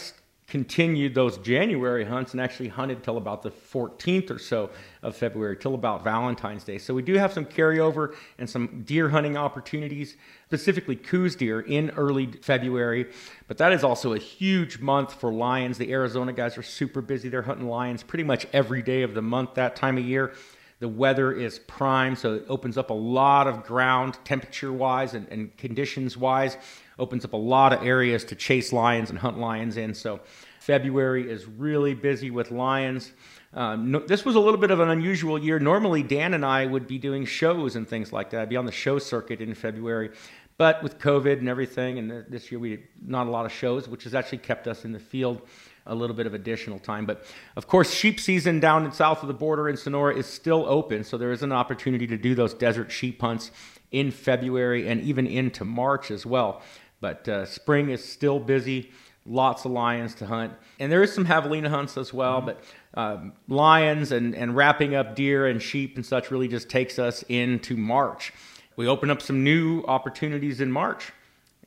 continued 0.49 1.15
those 1.15 1.39
January 1.39 2.05
hunts 2.05 2.33
and 2.33 2.41
actually 2.41 2.67
hunted 2.71 3.05
till 3.05 3.19
about 3.19 3.43
the 3.43 3.53
14th 3.53 4.33
or 4.33 4.39
so 4.41 4.69
of 5.05 5.15
February, 5.15 5.57
till 5.57 5.77
about 5.77 6.03
Valentine's 6.03 6.65
Day. 6.65 6.79
So 6.79 6.93
we 6.93 7.03
do 7.03 7.15
have 7.15 7.33
some 7.33 7.45
carryover 7.45 8.17
and 8.37 8.51
some 8.51 8.83
deer 8.83 9.09
hunting 9.09 9.37
opportunities, 9.37 10.17
specifically 10.47 10.97
Coues 10.97 11.37
deer 11.37 11.61
in 11.61 11.91
early 11.91 12.33
February. 12.43 13.13
But 13.47 13.59
that 13.59 13.71
is 13.71 13.85
also 13.85 14.15
a 14.15 14.19
huge 14.19 14.81
month 14.81 15.13
for 15.13 15.33
lions. 15.33 15.79
The 15.79 15.93
Arizona 15.93 16.33
guys 16.33 16.59
are 16.59 16.65
super 16.65 17.01
busy. 17.01 17.29
They're 17.29 17.43
hunting 17.43 17.69
lions 17.69 18.03
pretty 18.03 18.25
much 18.25 18.45
every 18.53 18.83
day 18.83 19.03
of 19.03 19.15
the 19.15 19.23
month 19.23 19.55
that 19.55 19.77
time 19.77 19.99
of 19.99 20.05
year. 20.05 20.33
The 20.81 20.89
weather 20.89 21.33
is 21.33 21.59
prime, 21.59 22.15
so 22.15 22.35
it 22.35 22.45
opens 22.49 22.79
up 22.79 22.91
a 22.91 22.95
lot 22.95 23.49
of 23.49 23.65
ground 23.65 24.17
temperature 24.25 24.73
wise 24.73 25.15
and, 25.15 25.27
and 25.29 25.57
conditions 25.57 26.17
wise. 26.17 26.57
Opens 26.99 27.25
up 27.25 27.33
a 27.33 27.39
lot 27.39 27.73
of 27.73 27.83
areas 27.83 28.25
to 28.27 28.37
chase 28.37 28.73
lions 28.73 29.11
and 29.11 29.19
hunt 29.19 29.39
lions 29.39 29.77
in. 29.77 29.93
So 29.93 30.21
February 30.61 31.29
is 31.29 31.47
really 31.47 31.95
busy 31.95 32.31
with 32.31 32.51
lions. 32.53 33.13
Uh, 33.53 33.75
no, 33.77 33.99
this 34.01 34.25
was 34.25 34.37
a 34.37 34.41
little 34.41 34.61
bit 34.61 34.71
of 34.71 34.79
an 34.79 34.91
unusual 34.91 35.39
year. 35.39 35.59
Normally, 35.59 36.03
Dan 36.03 36.35
and 36.35 36.45
I 36.45 36.67
would 36.67 36.87
be 36.87 36.99
doing 36.99 37.25
shows 37.25 37.75
and 37.75 37.89
things 37.89 38.13
like 38.13 38.31
that. 38.31 38.43
I'd 38.43 38.49
be 38.49 38.57
on 38.57 38.67
the 38.67 38.73
show 38.73 38.99
circuit 38.99 39.41
in 39.41 39.55
February. 39.55 40.11
But 40.59 40.83
with 40.83 40.99
COVID 40.99 41.39
and 41.39 41.49
everything, 41.49 41.99
and 41.99 42.25
this 42.29 42.51
year 42.51 42.59
we 42.59 42.73
had 42.73 42.83
not 43.01 43.27
a 43.29 43.31
lot 43.31 43.47
of 43.47 43.53
shows, 43.53 43.89
which 43.89 44.05
has 44.05 44.15
actually 44.15 44.39
kept 44.39 44.67
us 44.67 44.85
in 44.85 44.93
the 44.93 44.99
field 44.99 45.43
a 45.89 45.95
little 45.95 46.15
bit 46.15 46.27
of 46.27 46.35
additional 46.35 46.79
time. 46.79 47.07
But 47.07 47.25
of 47.57 47.67
course, 47.67 47.93
sheep 47.93 48.21
season 48.21 48.61
down 48.61 48.85
in 48.85 48.93
south 48.93 49.23
of 49.23 49.29
the 49.29 49.35
border 49.35 49.69
in 49.69 49.77
Sonora 49.77 50.15
is 50.15 50.27
still 50.27 50.65
open, 50.69 51.03
so 51.03 51.19
there 51.19 51.33
is 51.33 51.43
an 51.43 51.53
opportunity 51.53 52.07
to 52.07 52.17
do 52.17 52.35
those 52.35 52.55
desert 52.55 52.93
sheep 52.93 53.21
hunts 53.21 53.51
in 53.91 54.11
February 54.11 54.87
and 54.89 55.01
even 55.01 55.27
into 55.27 55.65
March 55.65 56.11
as 56.11 56.25
well. 56.25 56.63
But 57.01 57.29
uh, 57.29 57.47
spring 57.47 57.91
is 57.91 58.05
still 58.05 58.39
busy, 58.39 58.91
lots 59.25 59.65
of 59.65 59.71
lions 59.71 60.15
to 60.17 60.27
hunt, 60.27 60.53
and 60.79 60.91
there 60.91 61.03
is 61.03 61.13
some 61.13 61.25
javelina 61.25 61.69
hunts 61.69 61.97
as 61.97 62.13
well. 62.13 62.41
But 62.41 62.63
um, 62.95 63.33
lions 63.49 64.13
and, 64.13 64.35
and 64.35 64.57
wrapping 64.57 64.95
up 64.95 65.15
deer 65.15 65.47
and 65.47 65.63
sheep 65.63 65.97
and 65.97 66.05
such 66.05 66.31
really 66.31 66.49
just 66.49 66.69
takes 66.69 66.99
us 66.99 67.25
into 67.29 67.77
March. 67.77 68.33
We 68.77 68.87
open 68.87 69.11
up 69.11 69.23
some 69.23 69.43
new 69.43 69.83
opportunities 69.85 70.61
in 70.61 70.71
March. 70.71 71.13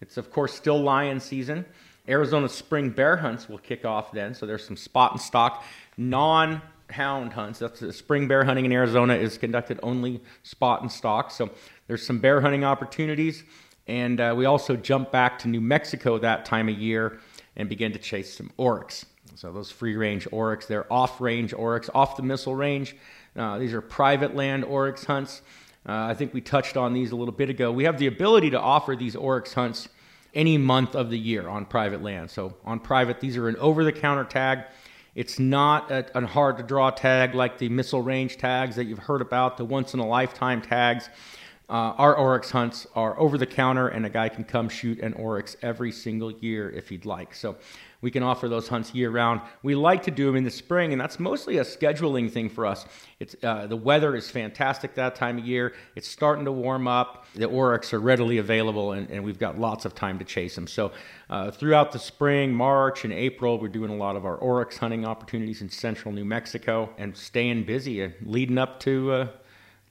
It's 0.02 0.18
of 0.18 0.32
course 0.32 0.54
still 0.54 0.82
lion 0.82 1.20
season. 1.20 1.66
Arizona 2.12 2.50
spring 2.50 2.90
bear 2.90 3.18
hunts 3.18 3.48
will 3.48 3.58
kick 3.58 3.86
off 3.86 4.12
then. 4.12 4.36
So 4.36 4.46
there's 4.46 4.66
some 4.66 4.78
spot 4.78 5.14
and 5.14 5.22
stock 5.22 5.64
non 5.98 6.62
hound 6.90 7.34
hunts. 7.34 7.60
That's 7.60 7.80
the 7.80 7.94
spring 7.94 8.28
bear 8.28 8.44
hunting 8.44 8.66
in 8.66 8.72
Arizona 8.72 9.16
is 9.16 9.38
conducted 9.38 9.80
only 9.82 10.22
spot 10.44 10.82
and 10.82 10.92
stock. 10.92 11.32
So 11.32 11.50
there's 11.88 12.06
some 12.06 12.20
bear 12.20 12.42
hunting 12.42 12.64
opportunities. 12.64 13.44
And 13.88 14.20
uh, 14.20 14.34
we 14.38 14.46
also 14.46 14.76
jump 14.76 15.12
back 15.12 15.40
to 15.40 15.48
New 15.48 15.62
Mexico 15.62 16.18
that 16.20 16.46
time 16.46 16.70
of 16.70 16.78
year 16.78 17.20
and 17.56 17.68
begin 17.68 17.92
to 17.94 18.00
chase 18.00 18.38
some 18.38 18.52
oryx. 18.58 19.06
So 19.36 19.52
those 19.52 19.72
free 19.72 19.96
range 19.96 20.28
oryx, 20.32 20.66
they're 20.66 20.92
off 20.92 21.20
range 21.20 21.54
oryx, 21.54 21.90
off 21.96 22.18
the 22.18 22.24
missile 22.24 22.56
range. 22.56 22.96
Uh, 23.36 23.58
these 23.58 23.74
are 23.74 23.82
private 23.82 24.36
land 24.36 24.66
oryx 24.66 25.06
hunts. 25.06 25.42
Uh, 25.88 25.94
I 25.94 26.14
think 26.14 26.34
we 26.34 26.42
touched 26.42 26.78
on 26.78 26.94
these 26.94 27.12
a 27.12 27.16
little 27.16 27.34
bit 27.34 27.50
ago. 27.50 27.72
We 27.72 27.86
have 27.86 27.98
the 27.98 28.08
ability 28.08 28.52
to 28.52 28.60
offer 28.60 28.96
these 28.96 29.16
oryx 29.16 29.54
hunts 29.54 29.90
any 30.34 30.58
month 30.58 30.96
of 30.96 31.10
the 31.10 31.18
year 31.18 31.48
on 31.48 31.66
private 31.66 32.02
land. 32.02 32.30
So 32.32 32.56
on 32.64 32.80
private, 32.80 33.20
these 33.20 33.38
are 33.38 33.48
an 33.48 33.58
over-the-counter 33.58 34.26
tag. 34.26 34.60
It's 35.14 35.40
not 35.40 35.92
a, 35.92 36.06
a 36.18 36.26
hard 36.26 36.58
to 36.58 36.64
draw 36.64 36.90
tag 36.90 37.36
like 37.36 37.58
the 37.58 37.68
missile 37.70 38.02
range 38.02 38.38
tags 38.38 38.76
that 38.78 38.86
you've 38.86 39.00
heard 39.00 39.22
about, 39.22 39.58
the 39.58 39.66
once 39.66 39.94
in 39.94 40.00
a 40.00 40.08
lifetime 40.08 40.62
tags. 40.62 41.10
Uh, 41.70 41.94
our 41.98 42.16
oryx 42.16 42.52
hunts 42.52 42.88
are 42.96 43.18
over 43.20 43.38
the 43.38 43.46
counter, 43.46 43.88
and 43.88 44.06
a 44.06 44.10
guy 44.10 44.30
can 44.30 44.44
come 44.44 44.68
shoot 44.68 45.00
an 45.00 45.14
oryx 45.14 45.56
every 45.62 45.92
single 45.92 46.32
year 46.32 46.70
if 46.70 46.90
he'd 46.90 47.06
like. 47.06 47.34
So 47.34 47.58
we 48.02 48.12
can 48.12 48.24
offer 48.24 48.50
those 48.50 48.68
hunts 48.68 48.94
year 48.94 49.12
round. 49.12 49.42
We 49.64 49.76
like 49.76 50.04
to 50.04 50.12
do 50.12 50.26
them 50.26 50.36
in 50.36 50.44
the 50.44 50.52
spring, 50.52 50.92
and 50.92 51.00
that's 51.00 51.20
mostly 51.20 51.60
a 51.60 51.64
scheduling 51.64 52.32
thing 52.32 52.50
for 52.50 52.66
us. 52.66 52.86
It's 53.20 53.36
uh, 53.44 53.68
the 53.68 53.78
weather 53.78 54.16
is 54.16 54.30
fantastic 54.30 54.96
that 54.96 55.16
time 55.16 55.38
of 55.38 55.46
year. 55.46 55.74
It's 55.96 56.08
starting 56.08 56.46
to 56.46 56.52
warm 56.52 56.88
up. 56.88 57.26
The 57.36 57.46
oryx 57.46 57.94
are 57.94 58.00
readily 58.00 58.40
available, 58.40 58.94
and, 58.94 59.10
and 59.10 59.24
we've 59.24 59.40
got 59.40 59.60
lots 59.60 59.86
of 59.86 59.94
time 59.94 60.18
to 60.20 60.26
chase 60.26 60.56
them. 60.56 60.68
So 60.68 60.92
uh, 61.30 61.52
throughout 61.52 61.92
the 61.92 62.00
spring, 62.00 62.54
March, 62.54 63.04
and 63.04 63.14
April, 63.14 63.60
we're 63.60 63.68
doing 63.68 63.92
a 63.92 63.96
lot 63.96 64.16
of 64.16 64.26
our 64.26 64.36
oryx 64.38 64.78
hunting 64.78 65.06
opportunities 65.06 65.62
in 65.62 65.70
central 65.70 66.14
New 66.14 66.26
Mexico 66.26 66.90
and 66.98 67.16
staying 67.16 67.66
busy 67.66 68.02
and 68.02 68.14
leading 68.24 68.58
up 68.58 68.80
to. 68.82 69.12
Uh, 69.12 69.28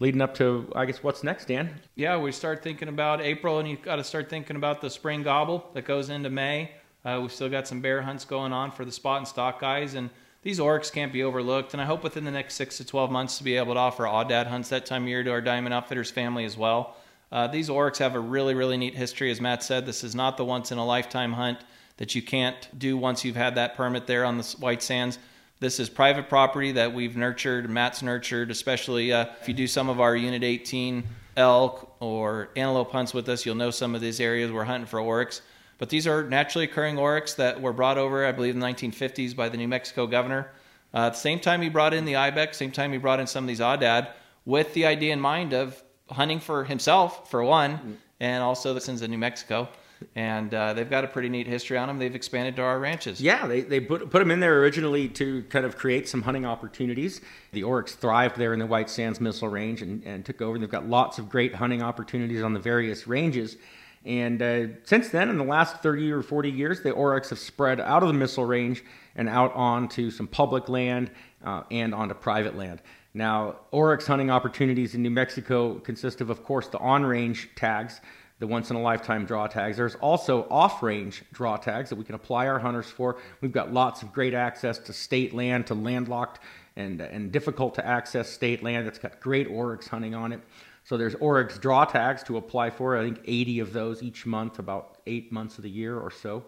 leading 0.00 0.22
up 0.22 0.34
to 0.34 0.72
I 0.74 0.86
guess 0.86 1.02
what's 1.02 1.22
next, 1.22 1.48
Dan? 1.48 1.78
Yeah, 1.94 2.16
we 2.16 2.32
start 2.32 2.62
thinking 2.62 2.88
about 2.88 3.20
April, 3.20 3.58
and 3.58 3.68
you've 3.68 3.82
got 3.82 3.96
to 3.96 4.04
start 4.04 4.28
thinking 4.30 4.56
about 4.56 4.80
the 4.80 4.90
spring 4.90 5.22
gobble 5.22 5.70
that 5.74 5.84
goes 5.84 6.08
into 6.08 6.30
May. 6.30 6.72
Uh, 7.04 7.18
we've 7.20 7.32
still 7.32 7.48
got 7.48 7.66
some 7.66 7.80
bear 7.80 8.02
hunts 8.02 8.24
going 8.24 8.52
on 8.52 8.70
for 8.70 8.84
the 8.84 8.92
spot 8.92 9.18
and 9.18 9.28
stock 9.28 9.60
guys, 9.60 9.94
and 9.94 10.10
these 10.42 10.60
oryx 10.60 10.90
can't 10.90 11.12
be 11.12 11.22
overlooked. 11.22 11.72
And 11.72 11.80
I 11.80 11.84
hope 11.84 12.02
within 12.02 12.24
the 12.24 12.30
next 12.30 12.54
six 12.54 12.76
to 12.78 12.84
12 12.84 13.10
months 13.10 13.38
to 13.38 13.44
be 13.44 13.56
able 13.56 13.74
to 13.74 13.80
offer 13.80 14.04
aoudad 14.04 14.46
hunts 14.46 14.68
that 14.70 14.86
time 14.86 15.02
of 15.04 15.08
year 15.08 15.22
to 15.22 15.30
our 15.30 15.40
Diamond 15.40 15.74
Outfitters 15.74 16.10
family 16.10 16.44
as 16.44 16.56
well. 16.56 16.96
Uh, 17.32 17.46
these 17.46 17.70
oryx 17.70 17.98
have 17.98 18.14
a 18.14 18.20
really, 18.20 18.54
really 18.54 18.76
neat 18.76 18.94
history. 18.94 19.30
As 19.30 19.40
Matt 19.40 19.62
said, 19.62 19.86
this 19.86 20.02
is 20.02 20.14
not 20.14 20.36
the 20.36 20.44
once 20.44 20.72
in 20.72 20.78
a 20.78 20.84
lifetime 20.84 21.32
hunt 21.32 21.58
that 21.98 22.14
you 22.14 22.22
can't 22.22 22.68
do 22.78 22.96
once 22.96 23.24
you've 23.24 23.36
had 23.36 23.54
that 23.54 23.76
permit 23.76 24.06
there 24.06 24.24
on 24.24 24.38
the 24.38 24.56
White 24.58 24.82
Sands. 24.82 25.18
This 25.60 25.78
is 25.78 25.90
private 25.90 26.28
property 26.28 26.72
that 26.72 26.94
we've 26.94 27.16
nurtured, 27.16 27.68
Matt's 27.68 28.02
nurtured, 28.02 28.50
especially 28.50 29.12
uh, 29.12 29.26
if 29.40 29.46
you 29.46 29.52
do 29.54 29.66
some 29.66 29.90
of 29.90 30.00
our 30.00 30.16
Unit 30.16 30.42
18 30.42 31.04
elk 31.36 31.94
or 32.00 32.48
antelope 32.56 32.90
hunts 32.90 33.12
with 33.12 33.28
us, 33.28 33.44
you'll 33.44 33.54
know 33.54 33.70
some 33.70 33.94
of 33.94 34.00
these 34.00 34.20
areas 34.20 34.50
we're 34.50 34.64
hunting 34.64 34.86
for 34.86 34.98
oryx. 34.98 35.42
But 35.80 35.88
these 35.88 36.06
are 36.06 36.22
naturally 36.22 36.66
occurring 36.66 36.98
oryx 36.98 37.32
that 37.34 37.60
were 37.60 37.72
brought 37.72 37.96
over, 37.96 38.26
I 38.26 38.32
believe, 38.32 38.54
in 38.54 38.60
the 38.60 38.66
1950s 38.66 39.34
by 39.34 39.48
the 39.48 39.56
New 39.56 39.66
Mexico 39.66 40.06
governor. 40.06 40.52
Uh, 40.92 41.08
the 41.08 41.16
same 41.16 41.40
time, 41.40 41.62
he 41.62 41.70
brought 41.70 41.94
in 41.94 42.04
the 42.04 42.16
ibex, 42.16 42.58
same 42.58 42.70
time 42.70 42.92
he 42.92 42.98
brought 42.98 43.18
in 43.18 43.26
some 43.26 43.44
of 43.44 43.48
these 43.48 43.60
aoudad, 43.60 44.10
with 44.44 44.74
the 44.74 44.84
idea 44.84 45.10
in 45.10 45.20
mind 45.20 45.54
of 45.54 45.82
hunting 46.10 46.38
for 46.38 46.64
himself, 46.64 47.30
for 47.30 47.42
one, 47.42 47.96
and 48.20 48.42
also 48.42 48.74
the 48.74 48.80
citizens 48.80 49.00
of 49.00 49.08
New 49.08 49.16
Mexico. 49.16 49.70
And 50.14 50.52
uh, 50.52 50.74
they've 50.74 50.88
got 50.88 51.04
a 51.04 51.08
pretty 51.08 51.30
neat 51.30 51.46
history 51.46 51.78
on 51.78 51.88
them. 51.88 51.98
They've 51.98 52.14
expanded 52.14 52.56
to 52.56 52.62
our 52.62 52.78
ranches. 52.78 53.18
Yeah, 53.18 53.46
they, 53.46 53.62
they 53.62 53.80
put, 53.80 54.10
put 54.10 54.18
them 54.18 54.30
in 54.30 54.40
there 54.40 54.60
originally 54.60 55.08
to 55.08 55.44
kind 55.44 55.64
of 55.64 55.78
create 55.78 56.08
some 56.08 56.20
hunting 56.20 56.44
opportunities. 56.44 57.22
The 57.52 57.62
oryx 57.62 57.94
thrived 57.94 58.36
there 58.36 58.52
in 58.52 58.58
the 58.58 58.66
White 58.66 58.90
Sands 58.90 59.18
Missile 59.18 59.48
Range 59.48 59.80
and, 59.80 60.02
and 60.04 60.26
took 60.26 60.42
over. 60.42 60.58
They've 60.58 60.68
got 60.68 60.86
lots 60.86 61.18
of 61.18 61.30
great 61.30 61.54
hunting 61.54 61.80
opportunities 61.80 62.42
on 62.42 62.52
the 62.52 62.60
various 62.60 63.06
ranges. 63.06 63.56
And 64.04 64.40
uh, 64.40 64.66
since 64.84 65.10
then, 65.10 65.28
in 65.28 65.36
the 65.36 65.44
last 65.44 65.82
30 65.82 66.10
or 66.10 66.22
40 66.22 66.50
years, 66.50 66.80
the 66.80 66.90
oryx 66.90 67.30
have 67.30 67.38
spread 67.38 67.80
out 67.80 68.02
of 68.02 68.08
the 68.08 68.14
missile 68.14 68.44
range 68.44 68.82
and 69.14 69.28
out 69.28 69.54
onto 69.54 70.10
some 70.10 70.26
public 70.26 70.68
land 70.68 71.10
uh, 71.44 71.64
and 71.70 71.94
onto 71.94 72.14
private 72.14 72.56
land. 72.56 72.80
Now, 73.12 73.56
oryx 73.72 74.06
hunting 74.06 74.30
opportunities 74.30 74.94
in 74.94 75.02
New 75.02 75.10
Mexico 75.10 75.74
consist 75.80 76.20
of, 76.20 76.30
of 76.30 76.44
course, 76.44 76.68
the 76.68 76.78
on 76.78 77.04
range 77.04 77.50
tags, 77.56 78.00
the 78.38 78.46
once 78.46 78.70
in 78.70 78.76
a 78.76 78.80
lifetime 78.80 79.26
draw 79.26 79.46
tags. 79.46 79.76
There's 79.76 79.96
also 79.96 80.46
off 80.48 80.82
range 80.82 81.22
draw 81.32 81.56
tags 81.56 81.90
that 81.90 81.96
we 81.96 82.04
can 82.04 82.14
apply 82.14 82.46
our 82.46 82.58
hunters 82.58 82.86
for. 82.86 83.18
We've 83.42 83.52
got 83.52 83.72
lots 83.72 84.02
of 84.02 84.12
great 84.12 84.32
access 84.32 84.78
to 84.78 84.92
state 84.94 85.34
land, 85.34 85.66
to 85.66 85.74
landlocked 85.74 86.38
and, 86.76 87.00
and 87.00 87.30
difficult 87.30 87.74
to 87.74 87.86
access 87.86 88.30
state 88.30 88.62
land 88.62 88.86
that's 88.86 88.98
got 88.98 89.20
great 89.20 89.48
oryx 89.48 89.88
hunting 89.88 90.14
on 90.14 90.32
it. 90.32 90.40
So 90.84 90.96
there's 90.96 91.14
Oryx 91.16 91.58
draw 91.58 91.84
tags 91.84 92.22
to 92.24 92.36
apply 92.36 92.70
for. 92.70 92.96
I 92.96 93.04
think 93.04 93.20
80 93.24 93.60
of 93.60 93.72
those 93.72 94.02
each 94.02 94.26
month, 94.26 94.58
about 94.58 94.98
eight 95.06 95.30
months 95.30 95.58
of 95.58 95.62
the 95.62 95.70
year 95.70 95.98
or 95.98 96.10
so, 96.10 96.44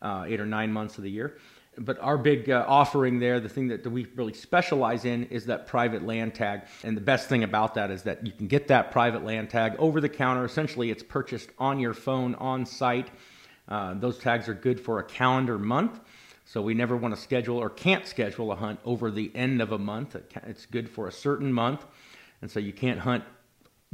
uh, 0.00 0.24
eight 0.26 0.40
or 0.40 0.46
nine 0.46 0.72
months 0.72 0.98
of 0.98 1.04
the 1.04 1.10
year. 1.10 1.38
But 1.78 1.98
our 2.00 2.18
big 2.18 2.50
uh, 2.50 2.66
offering 2.68 3.18
there, 3.18 3.40
the 3.40 3.48
thing 3.48 3.68
that 3.68 3.86
we 3.86 4.06
really 4.14 4.34
specialize 4.34 5.06
in, 5.06 5.24
is 5.24 5.46
that 5.46 5.66
private 5.66 6.04
land 6.04 6.34
tag. 6.34 6.62
And 6.84 6.94
the 6.94 7.00
best 7.00 7.28
thing 7.28 7.44
about 7.44 7.74
that 7.74 7.90
is 7.90 8.02
that 8.02 8.26
you 8.26 8.32
can 8.32 8.46
get 8.46 8.68
that 8.68 8.90
private 8.90 9.24
land 9.24 9.48
tag 9.48 9.74
over 9.78 10.00
the 10.00 10.08
counter. 10.08 10.44
Essentially, 10.44 10.90
it's 10.90 11.02
purchased 11.02 11.48
on 11.58 11.80
your 11.80 11.94
phone 11.94 12.34
on 12.34 12.66
site. 12.66 13.10
Uh, 13.68 13.94
those 13.94 14.18
tags 14.18 14.48
are 14.48 14.54
good 14.54 14.78
for 14.78 14.98
a 14.98 15.04
calendar 15.04 15.58
month. 15.58 16.00
So 16.44 16.60
we 16.60 16.74
never 16.74 16.94
want 16.94 17.14
to 17.14 17.20
schedule 17.20 17.56
or 17.56 17.70
can't 17.70 18.06
schedule 18.06 18.52
a 18.52 18.56
hunt 18.56 18.78
over 18.84 19.10
the 19.10 19.30
end 19.34 19.62
of 19.62 19.72
a 19.72 19.78
month. 19.78 20.14
It's 20.46 20.66
good 20.66 20.90
for 20.90 21.08
a 21.08 21.12
certain 21.12 21.50
month. 21.50 21.86
And 22.42 22.50
so 22.50 22.60
you 22.60 22.74
can't 22.74 22.98
hunt 22.98 23.24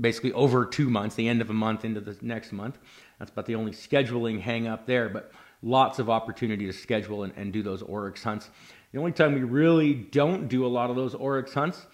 basically 0.01 0.33
over 0.33 0.65
two 0.65 0.89
months, 0.91 1.15
the 1.17 1.29
end 1.29 1.41
of 1.41 1.51
a 1.51 1.55
month 1.55 1.85
into 1.85 2.01
the 2.01 2.17
next 2.23 2.53
month. 2.53 2.79
That's 3.19 3.31
about 3.31 3.47
the 3.47 3.55
only 3.55 3.73
scheduling 3.73 4.41
hang 4.41 4.67
up 4.67 4.87
there, 4.87 5.09
but 5.09 5.33
lots 5.63 5.99
of 5.99 6.09
opportunity 6.09 6.67
to 6.67 6.73
schedule 6.73 7.25
and, 7.25 7.33
and 7.37 7.53
do 7.53 7.63
those 7.63 7.83
oryx 7.83 8.23
hunts. 8.23 8.51
The 8.93 8.99
only 8.99 9.13
time 9.13 9.35
we 9.35 9.43
really 9.43 9.95
don't 9.95 10.49
do 10.49 10.65
a 10.65 10.69
lot 10.69 10.91
of 10.91 10.97
those 10.97 11.15
oryx 11.15 11.53
hunts 11.53 11.87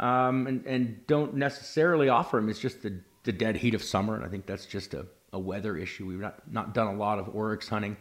um, 0.00 0.46
and, 0.46 0.66
and, 0.66 1.06
don't 1.06 1.34
necessarily 1.34 2.08
offer 2.08 2.38
them 2.38 2.48
is 2.48 2.58
just 2.58 2.82
the, 2.82 2.98
the 3.24 3.32
dead 3.32 3.56
heat 3.56 3.74
of 3.74 3.82
summer, 3.82 4.14
and 4.14 4.24
I 4.24 4.28
think 4.28 4.46
that's 4.46 4.64
just 4.64 4.94
a, 4.94 5.06
a 5.34 5.38
weather 5.38 5.76
issue. 5.76 6.06
We've 6.06 6.18
not, 6.18 6.40
not 6.50 6.72
done 6.72 6.86
a 6.86 6.94
lot 6.94 7.18
of 7.18 7.34
oryx 7.34 7.68
hunting 7.68 7.98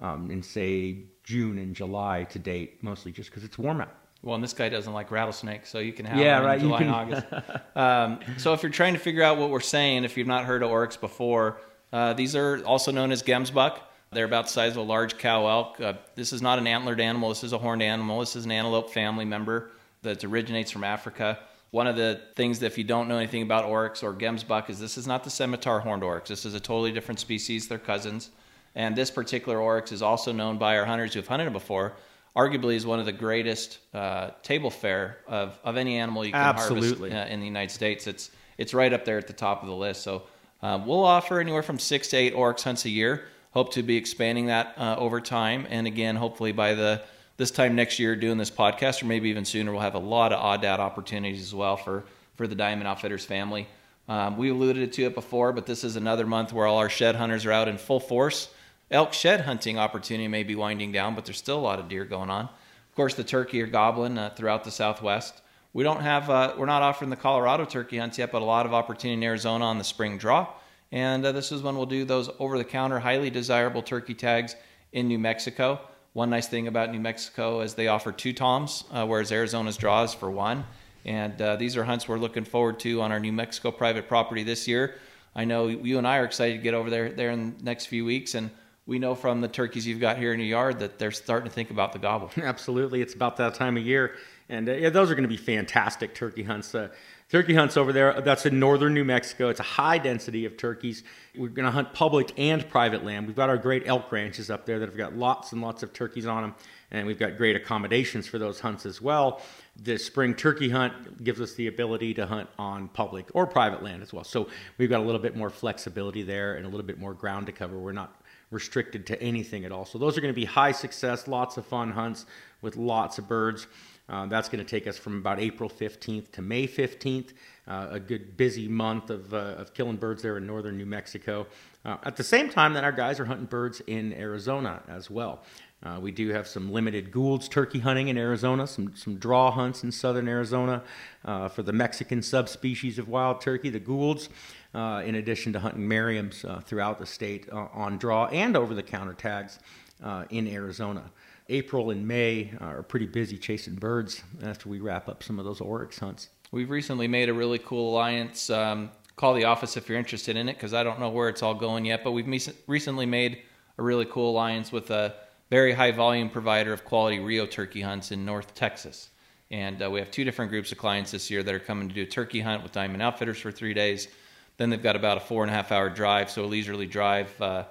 um, 0.00 0.30
in, 0.30 0.42
say, 0.42 1.04
June 1.24 1.58
and 1.58 1.74
July 1.74 2.24
to 2.30 2.38
date, 2.38 2.82
mostly 2.82 3.12
just 3.12 3.30
because 3.30 3.44
it's 3.44 3.58
warm 3.58 3.82
out. 3.82 3.94
Well, 4.22 4.34
and 4.34 4.42
this 4.42 4.54
guy 4.54 4.68
doesn't 4.68 4.92
like 4.92 5.10
rattlesnakes, 5.10 5.68
so 5.68 5.78
you 5.78 5.92
can 5.92 6.06
have 6.06 6.18
yeah, 6.18 6.40
right. 6.40 6.54
in 6.54 6.60
July 6.60 6.78
can... 6.78 6.86
and 6.88 6.96
August. 6.96 7.26
um, 7.76 8.18
so 8.38 8.52
if 8.52 8.62
you're 8.62 8.72
trying 8.72 8.94
to 8.94 9.00
figure 9.00 9.22
out 9.22 9.38
what 9.38 9.50
we're 9.50 9.60
saying, 9.60 10.04
if 10.04 10.16
you've 10.16 10.26
not 10.26 10.44
heard 10.44 10.62
of 10.62 10.70
oryx 10.70 10.96
before, 10.96 11.58
uh, 11.92 12.12
these 12.14 12.34
are 12.34 12.62
also 12.64 12.90
known 12.90 13.12
as 13.12 13.22
gemsbuck. 13.22 13.78
They're 14.12 14.24
about 14.24 14.46
the 14.46 14.52
size 14.52 14.72
of 14.72 14.78
a 14.78 14.82
large 14.82 15.18
cow 15.18 15.46
elk. 15.46 15.80
Uh, 15.80 15.94
this 16.14 16.32
is 16.32 16.40
not 16.40 16.58
an 16.58 16.66
antlered 16.66 17.00
animal. 17.00 17.28
This 17.28 17.44
is 17.44 17.52
a 17.52 17.58
horned 17.58 17.82
animal. 17.82 18.20
This 18.20 18.36
is 18.36 18.44
an 18.44 18.52
antelope 18.52 18.90
family 18.90 19.24
member 19.24 19.70
that 20.02 20.24
originates 20.24 20.70
from 20.70 20.84
Africa. 20.84 21.38
One 21.70 21.86
of 21.86 21.96
the 21.96 22.20
things 22.34 22.60
that 22.60 22.66
if 22.66 22.78
you 22.78 22.84
don't 22.84 23.08
know 23.08 23.18
anything 23.18 23.42
about 23.42 23.64
oryx 23.64 24.02
or 24.02 24.14
gemsbuck 24.14 24.70
is 24.70 24.78
this 24.78 24.96
is 24.96 25.06
not 25.06 25.24
the 25.24 25.30
scimitar 25.30 25.80
horned 25.80 26.02
oryx. 26.02 26.28
This 26.28 26.44
is 26.44 26.54
a 26.54 26.60
totally 26.60 26.92
different 26.92 27.20
species. 27.20 27.68
They're 27.68 27.78
cousins. 27.78 28.30
And 28.74 28.94
this 28.94 29.10
particular 29.10 29.60
oryx 29.60 29.92
is 29.92 30.02
also 30.02 30.32
known 30.32 30.58
by 30.58 30.78
our 30.78 30.84
hunters 30.84 31.14
who've 31.14 31.26
hunted 31.26 31.48
it 31.48 31.52
before 31.52 31.94
arguably 32.36 32.74
is 32.74 32.84
one 32.84 33.00
of 33.00 33.06
the 33.06 33.12
greatest 33.12 33.78
uh, 33.94 34.30
table 34.42 34.70
fare 34.70 35.16
of, 35.26 35.58
of 35.64 35.76
any 35.76 35.96
animal 35.96 36.24
you 36.24 36.32
can 36.32 36.40
Absolutely. 36.40 37.10
harvest 37.10 37.30
uh, 37.30 37.32
in 37.32 37.40
the 37.40 37.46
United 37.46 37.72
States. 37.72 38.06
It's 38.06 38.30
it's 38.58 38.72
right 38.72 38.92
up 38.92 39.04
there 39.04 39.18
at 39.18 39.26
the 39.26 39.32
top 39.32 39.62
of 39.62 39.68
the 39.68 39.74
list. 39.74 40.02
So 40.02 40.24
uh, 40.62 40.80
we'll 40.84 41.04
offer 41.04 41.40
anywhere 41.40 41.62
from 41.62 41.78
six 41.78 42.08
to 42.08 42.16
eight 42.16 42.32
oryx 42.32 42.62
hunts 42.62 42.84
a 42.84 42.90
year. 42.90 43.24
Hope 43.52 43.72
to 43.72 43.82
be 43.82 43.96
expanding 43.96 44.46
that 44.46 44.74
uh, 44.76 44.96
over 44.98 45.20
time, 45.20 45.66
and 45.70 45.86
again, 45.86 46.16
hopefully 46.16 46.52
by 46.52 46.74
the 46.74 47.02
this 47.38 47.50
time 47.50 47.74
next 47.74 47.98
year, 47.98 48.16
doing 48.16 48.38
this 48.38 48.50
podcast, 48.50 49.02
or 49.02 49.06
maybe 49.06 49.28
even 49.28 49.44
sooner, 49.44 49.72
we'll 49.72 49.80
have 49.80 49.94
a 49.94 49.98
lot 49.98 50.32
of 50.32 50.40
aoudad 50.40 50.78
opportunities 50.78 51.40
as 51.40 51.54
well 51.54 51.76
for 51.76 52.04
for 52.36 52.46
the 52.46 52.54
Diamond 52.54 52.86
Outfitters 52.86 53.24
family. 53.24 53.66
Um, 54.08 54.36
we 54.36 54.50
alluded 54.50 54.92
to 54.92 55.04
it 55.04 55.14
before, 55.14 55.52
but 55.52 55.66
this 55.66 55.82
is 55.82 55.96
another 55.96 56.26
month 56.26 56.52
where 56.52 56.66
all 56.66 56.78
our 56.78 56.88
shed 56.88 57.16
hunters 57.16 57.44
are 57.44 57.52
out 57.52 57.66
in 57.66 57.76
full 57.76 57.98
force 57.98 58.50
elk 58.90 59.12
shed 59.12 59.42
hunting 59.42 59.78
opportunity 59.78 60.28
may 60.28 60.42
be 60.42 60.54
winding 60.54 60.92
down, 60.92 61.14
but 61.14 61.24
there's 61.24 61.38
still 61.38 61.58
a 61.58 61.60
lot 61.60 61.78
of 61.78 61.88
deer 61.88 62.04
going 62.04 62.30
on. 62.30 62.44
Of 62.44 62.94
course, 62.94 63.14
the 63.14 63.24
turkey 63.24 63.60
are 63.62 63.66
gobbling 63.66 64.16
uh, 64.16 64.30
throughout 64.36 64.64
the 64.64 64.70
Southwest. 64.70 65.42
We 65.72 65.84
don't 65.84 66.00
have, 66.00 66.30
uh, 66.30 66.54
we're 66.56 66.66
not 66.66 66.82
offering 66.82 67.10
the 67.10 67.16
Colorado 67.16 67.64
turkey 67.64 67.98
hunts 67.98 68.18
yet, 68.18 68.32
but 68.32 68.40
a 68.40 68.44
lot 68.44 68.64
of 68.64 68.72
opportunity 68.72 69.18
in 69.18 69.22
Arizona 69.22 69.64
on 69.66 69.78
the 69.78 69.84
spring 69.84 70.16
draw. 70.16 70.48
And 70.92 71.24
uh, 71.26 71.32
this 71.32 71.52
is 71.52 71.62
when 71.62 71.76
we'll 71.76 71.86
do 71.86 72.04
those 72.04 72.30
over 72.38 72.56
the 72.56 72.64
counter, 72.64 72.98
highly 72.98 73.28
desirable 73.28 73.82
turkey 73.82 74.14
tags 74.14 74.56
in 74.92 75.08
New 75.08 75.18
Mexico. 75.18 75.80
One 76.14 76.30
nice 76.30 76.46
thing 76.46 76.66
about 76.66 76.90
New 76.90 77.00
Mexico 77.00 77.60
is 77.60 77.74
they 77.74 77.88
offer 77.88 78.12
two 78.12 78.32
toms, 78.32 78.84
uh, 78.90 79.04
whereas 79.04 79.30
Arizona's 79.30 79.76
draw 79.76 80.02
is 80.04 80.14
for 80.14 80.30
one. 80.30 80.64
And 81.04 81.40
uh, 81.42 81.56
these 81.56 81.76
are 81.76 81.84
hunts 81.84 82.08
we're 82.08 82.18
looking 82.18 82.44
forward 82.44 82.80
to 82.80 83.02
on 83.02 83.12
our 83.12 83.20
New 83.20 83.32
Mexico 83.32 83.70
private 83.70 84.08
property 84.08 84.42
this 84.42 84.66
year. 84.66 84.94
I 85.34 85.44
know 85.44 85.68
you 85.68 85.98
and 85.98 86.06
I 86.06 86.16
are 86.16 86.24
excited 86.24 86.56
to 86.56 86.62
get 86.62 86.72
over 86.72 86.88
there 86.88 87.10
there 87.10 87.30
in 87.30 87.58
the 87.58 87.64
next 87.64 87.86
few 87.86 88.06
weeks 88.06 88.34
and 88.34 88.50
we 88.86 89.00
know 89.00 89.14
from 89.14 89.40
the 89.40 89.48
turkeys 89.48 89.86
you've 89.86 90.00
got 90.00 90.16
here 90.16 90.32
in 90.32 90.38
your 90.38 90.48
yard 90.48 90.78
that 90.78 90.98
they're 90.98 91.10
starting 91.10 91.48
to 91.48 91.54
think 91.54 91.70
about 91.70 91.92
the 91.92 91.98
gobble. 91.98 92.30
Absolutely, 92.42 93.02
it's 93.02 93.14
about 93.14 93.36
that 93.38 93.54
time 93.54 93.76
of 93.76 93.84
year, 93.84 94.14
and 94.48 94.68
uh, 94.68 94.72
yeah, 94.72 94.90
those 94.90 95.10
are 95.10 95.14
going 95.14 95.24
to 95.24 95.28
be 95.28 95.36
fantastic 95.36 96.14
turkey 96.14 96.44
hunts. 96.44 96.72
Uh, 96.72 96.88
turkey 97.28 97.54
hunts 97.54 97.76
over 97.76 97.92
there. 97.92 98.20
That's 98.20 98.46
in 98.46 98.60
northern 98.60 98.94
New 98.94 99.04
Mexico. 99.04 99.48
It's 99.48 99.58
a 99.58 99.64
high 99.64 99.98
density 99.98 100.44
of 100.44 100.56
turkeys. 100.56 101.02
We're 101.36 101.48
going 101.48 101.66
to 101.66 101.72
hunt 101.72 101.92
public 101.92 102.32
and 102.38 102.68
private 102.68 103.04
land. 103.04 103.26
We've 103.26 103.34
got 103.34 103.50
our 103.50 103.58
great 103.58 103.82
elk 103.86 104.12
ranches 104.12 104.50
up 104.50 104.66
there 104.66 104.78
that 104.78 104.88
have 104.88 104.96
got 104.96 105.16
lots 105.16 105.50
and 105.50 105.60
lots 105.60 105.82
of 105.82 105.92
turkeys 105.92 106.26
on 106.26 106.42
them, 106.42 106.54
and 106.92 107.08
we've 107.08 107.18
got 107.18 107.36
great 107.36 107.56
accommodations 107.56 108.28
for 108.28 108.38
those 108.38 108.60
hunts 108.60 108.86
as 108.86 109.02
well. 109.02 109.42
The 109.82 109.98
spring 109.98 110.32
turkey 110.32 110.70
hunt 110.70 111.24
gives 111.24 111.40
us 111.40 111.54
the 111.54 111.66
ability 111.66 112.14
to 112.14 112.26
hunt 112.26 112.48
on 112.56 112.86
public 112.86 113.26
or 113.34 113.48
private 113.48 113.82
land 113.82 114.02
as 114.04 114.12
well. 114.12 114.24
So 114.24 114.48
we've 114.78 114.88
got 114.88 115.00
a 115.00 115.04
little 115.04 115.20
bit 115.20 115.36
more 115.36 115.50
flexibility 115.50 116.22
there 116.22 116.54
and 116.54 116.64
a 116.64 116.68
little 116.68 116.86
bit 116.86 117.00
more 117.00 117.14
ground 117.14 117.46
to 117.46 117.52
cover. 117.52 117.76
We're 117.76 117.90
not 117.90 118.22
restricted 118.50 119.06
to 119.06 119.20
anything 119.22 119.64
at 119.64 119.72
all. 119.72 119.84
So 119.84 119.98
those 119.98 120.16
are 120.16 120.20
going 120.20 120.32
to 120.32 120.40
be 120.40 120.44
high 120.44 120.72
success, 120.72 121.26
lots 121.26 121.56
of 121.56 121.66
fun 121.66 121.92
hunts 121.92 122.26
with 122.62 122.76
lots 122.76 123.18
of 123.18 123.28
birds. 123.28 123.66
Uh, 124.08 124.26
that's 124.26 124.48
going 124.48 124.64
to 124.64 124.70
take 124.70 124.86
us 124.86 124.96
from 124.96 125.18
about 125.18 125.40
April 125.40 125.68
15th 125.68 126.30
to 126.32 126.42
May 126.42 126.68
15th. 126.68 127.32
uh, 127.68 127.88
a 127.90 128.00
good 128.00 128.36
busy 128.36 128.68
month 128.68 129.10
of, 129.10 129.34
uh, 129.34 129.56
of 129.58 129.74
killing 129.74 129.96
birds 129.96 130.22
there 130.22 130.36
in 130.36 130.46
northern 130.46 130.78
New 130.78 130.86
Mexico. 130.86 131.46
Uh, 131.84 131.96
at 132.04 132.16
the 132.16 132.22
same 132.22 132.48
time 132.48 132.74
that 132.74 132.84
our 132.84 132.92
guys 132.92 133.18
are 133.18 133.24
hunting 133.24 133.46
birds 133.46 133.82
in 133.86 134.12
Arizona 134.12 134.82
as 134.88 135.10
well. 135.10 135.42
Uh, 135.82 135.98
we 136.00 136.10
do 136.10 136.30
have 136.30 136.48
some 136.48 136.72
limited 136.72 137.12
Gould's 137.12 137.48
turkey 137.48 137.80
hunting 137.80 138.08
in 138.08 138.16
Arizona, 138.16 138.66
some, 138.66 138.96
some 138.96 139.16
draw 139.16 139.50
hunts 139.50 139.84
in 139.84 139.92
southern 139.92 140.26
Arizona 140.26 140.82
uh, 141.24 141.48
for 141.48 141.62
the 141.62 141.72
Mexican 141.72 142.22
subspecies 142.22 142.98
of 142.98 143.08
wild 143.08 143.40
turkey, 143.40 143.68
the 143.68 143.78
Gould's, 143.78 144.28
uh, 144.76 145.02
in 145.06 145.14
addition 145.14 145.54
to 145.54 145.58
hunting 145.58 145.88
Merriam's 145.88 146.44
uh, 146.44 146.60
throughout 146.60 146.98
the 146.98 147.06
state 147.06 147.48
uh, 147.50 147.68
on 147.72 147.96
draw 147.96 148.26
and 148.26 148.56
over 148.56 148.74
the 148.74 148.82
counter 148.82 149.14
tags 149.14 149.58
uh, 150.04 150.24
in 150.28 150.46
Arizona. 150.46 151.10
April 151.48 151.90
and 151.90 152.06
May 152.06 152.52
are 152.60 152.82
pretty 152.82 153.06
busy 153.06 153.38
chasing 153.38 153.74
birds 153.74 154.22
after 154.42 154.68
we 154.68 154.80
wrap 154.80 155.08
up 155.08 155.22
some 155.22 155.38
of 155.38 155.46
those 155.46 155.62
oryx 155.62 155.98
hunts. 155.98 156.28
We've 156.50 156.68
recently 156.68 157.08
made 157.08 157.30
a 157.30 157.34
really 157.34 157.58
cool 157.58 157.90
alliance. 157.94 158.50
Um, 158.50 158.90
call 159.16 159.32
the 159.32 159.44
office 159.44 159.78
if 159.78 159.88
you're 159.88 159.98
interested 159.98 160.36
in 160.36 160.48
it 160.48 160.54
because 160.54 160.74
I 160.74 160.82
don't 160.82 161.00
know 161.00 161.08
where 161.08 161.30
it's 161.30 161.42
all 161.42 161.54
going 161.54 161.86
yet, 161.86 162.04
but 162.04 162.12
we've 162.12 162.28
recently 162.66 163.06
made 163.06 163.42
a 163.78 163.82
really 163.82 164.04
cool 164.04 164.32
alliance 164.32 164.72
with 164.72 164.90
a 164.90 165.14
very 165.48 165.72
high 165.72 165.92
volume 165.92 166.28
provider 166.28 166.74
of 166.74 166.84
quality 166.84 167.18
Rio 167.18 167.46
turkey 167.46 167.80
hunts 167.80 168.12
in 168.12 168.26
North 168.26 168.54
Texas. 168.54 169.08
And 169.50 169.82
uh, 169.82 169.88
we 169.88 170.00
have 170.00 170.10
two 170.10 170.24
different 170.24 170.50
groups 170.50 170.70
of 170.72 170.78
clients 170.78 171.12
this 171.12 171.30
year 171.30 171.42
that 171.44 171.54
are 171.54 171.60
coming 171.60 171.88
to 171.88 171.94
do 171.94 172.02
a 172.02 172.06
turkey 172.06 172.40
hunt 172.40 172.62
with 172.62 172.72
Diamond 172.72 173.00
Outfitters 173.00 173.38
for 173.38 173.52
three 173.52 173.72
days. 173.72 174.08
Then 174.56 174.70
they've 174.70 174.82
got 174.82 174.96
about 174.96 175.18
a 175.18 175.20
four 175.20 175.42
and 175.42 175.50
a 175.50 175.54
half 175.54 175.72
hour 175.72 175.90
drive, 175.90 176.30
so 176.30 176.44
a 176.44 176.46
leisurely 176.46 176.86
drive 176.86 177.40
uh, 177.40 177.64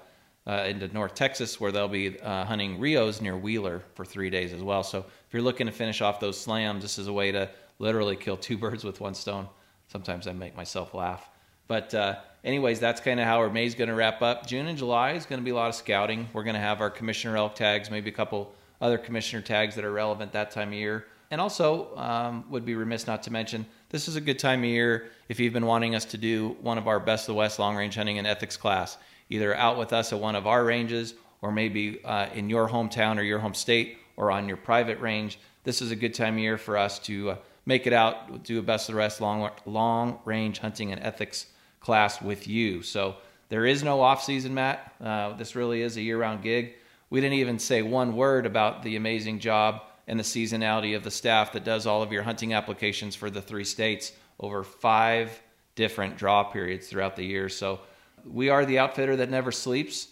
uh, 0.46 0.64
into 0.68 0.88
North 0.88 1.14
Texas 1.14 1.60
where 1.60 1.72
they'll 1.72 1.88
be 1.88 2.20
uh, 2.20 2.44
hunting 2.44 2.78
Rios 2.78 3.20
near 3.20 3.36
Wheeler 3.36 3.82
for 3.94 4.04
three 4.04 4.30
days 4.30 4.52
as 4.52 4.62
well. 4.62 4.82
So 4.82 4.98
if 4.98 5.32
you're 5.32 5.42
looking 5.42 5.66
to 5.66 5.72
finish 5.72 6.00
off 6.00 6.20
those 6.20 6.40
slams, 6.40 6.82
this 6.82 6.98
is 6.98 7.08
a 7.08 7.12
way 7.12 7.32
to 7.32 7.50
literally 7.78 8.16
kill 8.16 8.36
two 8.36 8.56
birds 8.58 8.84
with 8.84 9.00
one 9.00 9.14
stone. 9.14 9.48
Sometimes 9.88 10.26
I 10.26 10.32
make 10.32 10.56
myself 10.56 10.94
laugh. 10.94 11.28
But 11.68 11.94
uh, 11.94 12.16
anyways, 12.44 12.78
that's 12.78 13.00
kind 13.00 13.18
of 13.18 13.26
how 13.26 13.38
our 13.38 13.50
May's 13.50 13.74
going 13.74 13.88
to 13.88 13.94
wrap 13.94 14.22
up. 14.22 14.46
June 14.46 14.66
and 14.66 14.78
July 14.78 15.12
is 15.12 15.26
going 15.26 15.40
to 15.40 15.44
be 15.44 15.50
a 15.50 15.54
lot 15.54 15.68
of 15.68 15.74
scouting. 15.74 16.28
We're 16.32 16.44
going 16.44 16.54
to 16.54 16.60
have 16.60 16.80
our 16.80 16.90
commissioner 16.90 17.36
elk 17.36 17.56
tags, 17.56 17.90
maybe 17.90 18.10
a 18.10 18.14
couple 18.14 18.52
other 18.80 18.98
commissioner 18.98 19.42
tags 19.42 19.74
that 19.74 19.84
are 19.84 19.92
relevant 19.92 20.32
that 20.32 20.52
time 20.52 20.68
of 20.68 20.74
year. 20.74 21.06
And 21.30 21.40
also, 21.40 21.96
um, 21.96 22.44
would 22.50 22.64
be 22.64 22.76
remiss 22.76 23.06
not 23.06 23.24
to 23.24 23.32
mention, 23.32 23.66
this 23.96 24.08
is 24.08 24.16
a 24.16 24.20
good 24.20 24.38
time 24.38 24.58
of 24.58 24.66
year 24.66 25.06
if 25.30 25.40
you've 25.40 25.54
been 25.54 25.64
wanting 25.64 25.94
us 25.94 26.04
to 26.04 26.18
do 26.18 26.54
one 26.60 26.76
of 26.76 26.86
our 26.86 27.00
Best 27.00 27.22
of 27.22 27.28
the 27.28 27.38
West 27.38 27.58
long 27.58 27.74
range 27.74 27.94
hunting 27.94 28.18
and 28.18 28.26
ethics 28.26 28.54
class, 28.54 28.98
either 29.30 29.54
out 29.54 29.78
with 29.78 29.90
us 29.94 30.12
at 30.12 30.20
one 30.20 30.36
of 30.36 30.46
our 30.46 30.64
ranges 30.64 31.14
or 31.40 31.50
maybe 31.50 32.04
uh, 32.04 32.26
in 32.34 32.50
your 32.50 32.68
hometown 32.68 33.16
or 33.16 33.22
your 33.22 33.38
home 33.38 33.54
state 33.54 33.96
or 34.18 34.30
on 34.30 34.48
your 34.48 34.58
private 34.58 35.00
range. 35.00 35.38
This 35.64 35.80
is 35.80 35.92
a 35.92 35.96
good 35.96 36.12
time 36.12 36.34
of 36.34 36.40
year 36.40 36.58
for 36.58 36.76
us 36.76 36.98
to 37.06 37.30
uh, 37.30 37.36
make 37.64 37.86
it 37.86 37.94
out, 37.94 38.44
do 38.44 38.58
a 38.58 38.62
Best 38.62 38.90
of 38.90 38.96
the 38.96 38.98
West 38.98 39.22
long, 39.22 39.50
long 39.64 40.18
range 40.26 40.58
hunting 40.58 40.92
and 40.92 41.02
ethics 41.02 41.46
class 41.80 42.20
with 42.20 42.46
you. 42.46 42.82
So 42.82 43.16
there 43.48 43.64
is 43.64 43.82
no 43.82 44.02
off 44.02 44.22
season, 44.22 44.52
Matt. 44.52 44.92
Uh, 45.02 45.32
this 45.38 45.56
really 45.56 45.80
is 45.80 45.96
a 45.96 46.02
year 46.02 46.18
round 46.18 46.42
gig. 46.42 46.74
We 47.08 47.22
didn't 47.22 47.38
even 47.38 47.58
say 47.58 47.80
one 47.80 48.14
word 48.14 48.44
about 48.44 48.82
the 48.82 48.96
amazing 48.96 49.38
job 49.38 49.80
and 50.06 50.18
the 50.18 50.24
seasonality 50.24 50.96
of 50.96 51.02
the 51.02 51.10
staff 51.10 51.52
that 51.52 51.64
does 51.64 51.86
all 51.86 52.02
of 52.02 52.12
your 52.12 52.22
hunting 52.22 52.52
applications 52.54 53.14
for 53.14 53.30
the 53.30 53.42
three 53.42 53.64
states 53.64 54.12
over 54.38 54.62
five 54.62 55.42
different 55.74 56.16
draw 56.16 56.44
periods 56.44 56.88
throughout 56.88 57.16
the 57.16 57.24
year. 57.24 57.48
So 57.48 57.80
we 58.24 58.48
are 58.48 58.64
the 58.64 58.78
outfitter 58.78 59.16
that 59.16 59.30
never 59.30 59.52
sleeps. 59.52 60.08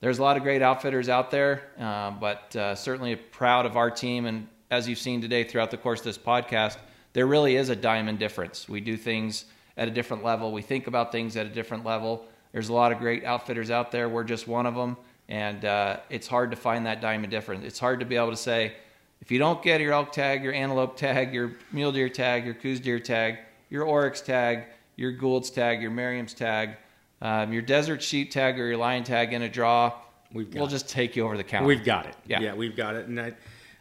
There's 0.00 0.18
a 0.18 0.22
lot 0.22 0.36
of 0.36 0.42
great 0.42 0.62
outfitters 0.62 1.08
out 1.08 1.30
there, 1.30 1.62
uh, 1.78 2.10
but 2.10 2.54
uh, 2.54 2.74
certainly 2.74 3.16
proud 3.16 3.66
of 3.66 3.76
our 3.76 3.90
team. 3.90 4.26
And 4.26 4.46
as 4.70 4.88
you've 4.88 4.98
seen 4.98 5.20
today 5.20 5.44
throughout 5.44 5.70
the 5.70 5.76
course 5.76 6.00
of 6.00 6.04
this 6.04 6.18
podcast, 6.18 6.76
there 7.12 7.26
really 7.26 7.56
is 7.56 7.70
a 7.70 7.76
diamond 7.76 8.18
difference. 8.18 8.68
We 8.68 8.80
do 8.80 8.96
things 8.96 9.46
at 9.76 9.88
a 9.88 9.90
different 9.90 10.22
level. 10.22 10.52
We 10.52 10.62
think 10.62 10.86
about 10.86 11.12
things 11.12 11.36
at 11.36 11.46
a 11.46 11.48
different 11.48 11.84
level. 11.84 12.26
There's 12.52 12.68
a 12.68 12.74
lot 12.74 12.92
of 12.92 12.98
great 12.98 13.24
outfitters 13.24 13.70
out 13.70 13.90
there. 13.90 14.08
We're 14.08 14.24
just 14.24 14.46
one 14.46 14.66
of 14.66 14.74
them. 14.74 14.96
And 15.28 15.64
uh, 15.64 15.98
it's 16.10 16.26
hard 16.26 16.50
to 16.50 16.56
find 16.56 16.86
that 16.86 17.00
diamond 17.00 17.30
difference. 17.30 17.64
It's 17.64 17.78
hard 17.78 18.00
to 18.00 18.06
be 18.06 18.16
able 18.16 18.30
to 18.30 18.36
say, 18.36 18.74
if 19.20 19.30
you 19.30 19.38
don't 19.38 19.62
get 19.62 19.80
your 19.80 19.92
elk 19.92 20.12
tag, 20.12 20.44
your 20.44 20.52
antelope 20.52 20.96
tag, 20.96 21.34
your 21.34 21.52
mule 21.72 21.92
deer 21.92 22.08
tag, 22.08 22.44
your 22.44 22.54
Coues 22.54 22.80
deer 22.80 23.00
tag, 23.00 23.38
your 23.70 23.84
oryx 23.84 24.20
tag, 24.20 24.64
your 24.96 25.12
Gould's 25.12 25.50
tag, 25.50 25.82
your 25.82 25.90
Merriam's 25.90 26.34
tag, 26.34 26.76
um, 27.20 27.52
your 27.52 27.62
desert 27.62 28.02
sheep 28.02 28.30
tag, 28.30 28.58
or 28.60 28.66
your 28.66 28.76
lion 28.76 29.04
tag 29.04 29.32
in 29.32 29.42
a 29.42 29.48
draw, 29.48 29.92
we'll 30.32 30.46
it. 30.46 30.68
just 30.68 30.88
take 30.88 31.16
you 31.16 31.24
over 31.24 31.36
the 31.36 31.44
counter. 31.44 31.66
We've 31.66 31.84
got 31.84 32.06
it. 32.06 32.14
Yeah, 32.26 32.40
yeah 32.40 32.54
we've 32.54 32.76
got 32.76 32.94
it. 32.94 33.06
And 33.06 33.20
I, 33.20 33.32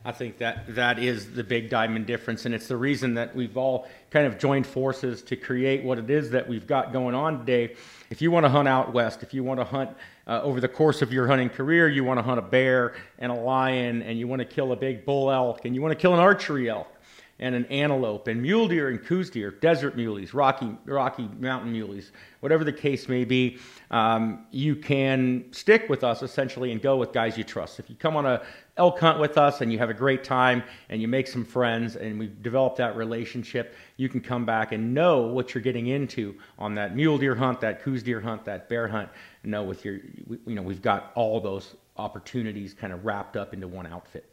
I 0.07 0.11
think 0.11 0.37
that 0.37 0.75
that 0.75 0.99
is 0.99 1.33
the 1.33 1.43
big 1.43 1.67
diamond 1.67 2.05
difference, 2.05 2.45
and 2.45 2.53
it's 2.53 2.67
the 2.67 2.77
reason 2.77 3.15
that 3.15 3.35
we've 3.35 3.57
all 3.57 3.87
kind 4.11 4.27
of 4.27 4.37
joined 4.37 4.67
forces 4.67 5.23
to 5.23 5.35
create 5.35 5.83
what 5.83 5.97
it 5.97 6.11
is 6.11 6.29
that 6.29 6.47
we've 6.47 6.67
got 6.67 6.93
going 6.93 7.15
on 7.15 7.39
today. 7.39 7.75
If 8.11 8.21
you 8.21 8.29
want 8.29 8.45
to 8.45 8.49
hunt 8.49 8.67
out 8.67 8.93
west, 8.93 9.23
if 9.23 9.33
you 9.33 9.43
want 9.43 9.59
to 9.59 9.63
hunt 9.63 9.89
uh, 10.27 10.43
over 10.43 10.61
the 10.61 10.67
course 10.67 11.01
of 11.01 11.11
your 11.11 11.25
hunting 11.25 11.49
career, 11.49 11.89
you 11.89 12.03
want 12.03 12.19
to 12.19 12.21
hunt 12.21 12.37
a 12.37 12.43
bear 12.43 12.93
and 13.17 13.31
a 13.31 13.35
lion, 13.35 14.03
and 14.03 14.19
you 14.19 14.27
want 14.27 14.41
to 14.41 14.45
kill 14.45 14.73
a 14.73 14.75
big 14.75 15.05
bull 15.05 15.31
elk, 15.31 15.65
and 15.65 15.73
you 15.73 15.81
want 15.81 15.91
to 15.91 15.99
kill 15.99 16.13
an 16.13 16.19
archery 16.19 16.69
elk 16.69 16.87
and 17.39 17.53
an 17.53 17.65
antelope 17.65 18.27
and 18.27 18.41
mule 18.41 18.67
deer 18.67 18.89
and 18.89 19.03
Coues 19.03 19.29
deer, 19.29 19.51
desert 19.51 19.97
muleys, 19.97 20.33
rocky, 20.33 20.77
rocky 20.85 21.27
mountain 21.37 21.73
muleys, 21.73 22.11
whatever 22.39 22.63
the 22.63 22.71
case 22.71 23.09
may 23.09 23.25
be, 23.25 23.57
um, 23.91 24.45
you 24.51 24.75
can 24.75 25.45
stick 25.51 25.89
with 25.89 26.03
us 26.03 26.21
essentially 26.21 26.71
and 26.71 26.81
go 26.81 26.95
with 26.95 27.11
guys 27.11 27.37
you 27.37 27.43
trust. 27.43 27.77
If 27.77 27.89
you 27.89 27.95
come 27.97 28.15
on 28.15 28.25
a 28.25 28.41
elk 28.77 28.99
hunt 28.99 29.19
with 29.19 29.37
us 29.37 29.59
and 29.59 29.71
you 29.71 29.77
have 29.79 29.89
a 29.89 29.93
great 29.93 30.23
time 30.23 30.63
and 30.89 31.01
you 31.01 31.09
make 31.09 31.27
some 31.27 31.43
friends 31.43 31.97
and 31.97 32.17
we 32.17 32.31
develop 32.41 32.77
that 32.77 32.95
relationship, 32.95 33.75
you 33.97 34.07
can 34.07 34.21
come 34.21 34.45
back 34.45 34.71
and 34.71 34.93
know 34.93 35.23
what 35.27 35.53
you're 35.53 35.61
getting 35.61 35.87
into 35.87 36.35
on 36.57 36.73
that 36.75 36.95
mule 36.95 37.17
deer 37.17 37.35
hunt, 37.35 37.59
that 37.59 37.83
Coues 37.83 38.01
deer 38.01 38.21
hunt, 38.21 38.45
that 38.45 38.69
bear 38.69 38.87
hunt. 38.87 39.09
Know 39.43 39.63
with 39.63 39.83
your, 39.85 39.99
you 40.47 40.55
know, 40.55 40.63
we've 40.63 40.81
got 40.81 41.11
all 41.15 41.39
those 41.39 41.75
opportunities 41.97 42.73
kind 42.73 42.91
of 42.93 43.05
wrapped 43.05 43.37
up 43.37 43.53
into 43.53 43.67
one 43.67 43.85
outfit. 43.85 44.25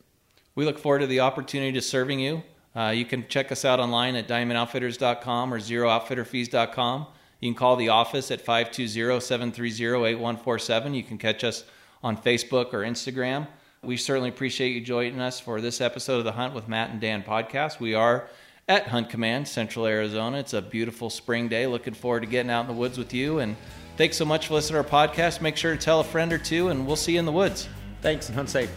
We 0.54 0.64
look 0.64 0.78
forward 0.78 1.00
to 1.00 1.06
the 1.06 1.20
opportunity 1.20 1.72
to 1.72 1.82
serving 1.82 2.20
you 2.20 2.42
uh, 2.74 2.92
you 2.94 3.04
can 3.04 3.26
check 3.28 3.52
us 3.52 3.64
out 3.64 3.78
online 3.80 4.16
at 4.16 4.26
diamondoutfitters.com 4.28 5.52
or 5.52 5.58
zerooutfitterfees.com. 5.58 7.06
You 7.40 7.50
can 7.50 7.58
call 7.58 7.76
the 7.76 7.90
office 7.90 8.30
at 8.30 8.44
520-730-8147. 8.44 10.94
You 10.94 11.02
can 11.02 11.18
catch 11.18 11.44
us 11.44 11.64
on 12.02 12.16
Facebook 12.16 12.72
or 12.72 12.80
Instagram. 12.80 13.46
We 13.82 13.96
certainly 13.96 14.28
appreciate 14.28 14.70
you 14.70 14.80
joining 14.80 15.20
us 15.20 15.40
for 15.40 15.60
this 15.60 15.80
episode 15.80 16.18
of 16.18 16.24
the 16.24 16.32
Hunt 16.32 16.54
with 16.54 16.68
Matt 16.68 16.90
and 16.90 17.00
Dan 17.00 17.24
podcast. 17.24 17.80
We 17.80 17.94
are 17.94 18.28
at 18.68 18.86
Hunt 18.86 19.10
Command, 19.10 19.48
Central 19.48 19.86
Arizona. 19.86 20.38
It's 20.38 20.54
a 20.54 20.62
beautiful 20.62 21.10
spring 21.10 21.48
day. 21.48 21.66
Looking 21.66 21.94
forward 21.94 22.20
to 22.20 22.26
getting 22.26 22.50
out 22.50 22.60
in 22.60 22.68
the 22.68 22.74
woods 22.74 22.96
with 22.96 23.12
you. 23.12 23.40
And 23.40 23.56
thanks 23.96 24.16
so 24.16 24.24
much 24.24 24.46
for 24.46 24.54
listening 24.54 24.80
to 24.82 24.88
our 24.88 25.08
podcast. 25.08 25.40
Make 25.40 25.56
sure 25.56 25.74
to 25.74 25.80
tell 25.80 25.98
a 26.00 26.04
friend 26.04 26.32
or 26.32 26.38
two, 26.38 26.68
and 26.68 26.86
we'll 26.86 26.94
see 26.94 27.14
you 27.14 27.18
in 27.18 27.26
the 27.26 27.32
woods. 27.32 27.68
Thanks, 28.02 28.28
and 28.28 28.36
hunt 28.36 28.50
safe. 28.50 28.70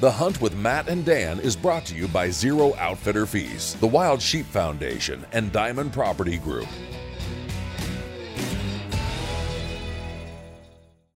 The 0.00 0.10
Hunt 0.10 0.40
with 0.40 0.56
Matt 0.56 0.88
and 0.88 1.04
Dan 1.04 1.38
is 1.38 1.54
brought 1.54 1.86
to 1.86 1.94
you 1.94 2.08
by 2.08 2.28
Zero 2.28 2.74
Outfitter 2.74 3.26
Fees, 3.26 3.74
the 3.76 3.86
Wild 3.86 4.20
Sheep 4.20 4.44
Foundation, 4.46 5.24
and 5.30 5.52
Diamond 5.52 5.92
Property 5.92 6.36
Group. 6.36 6.66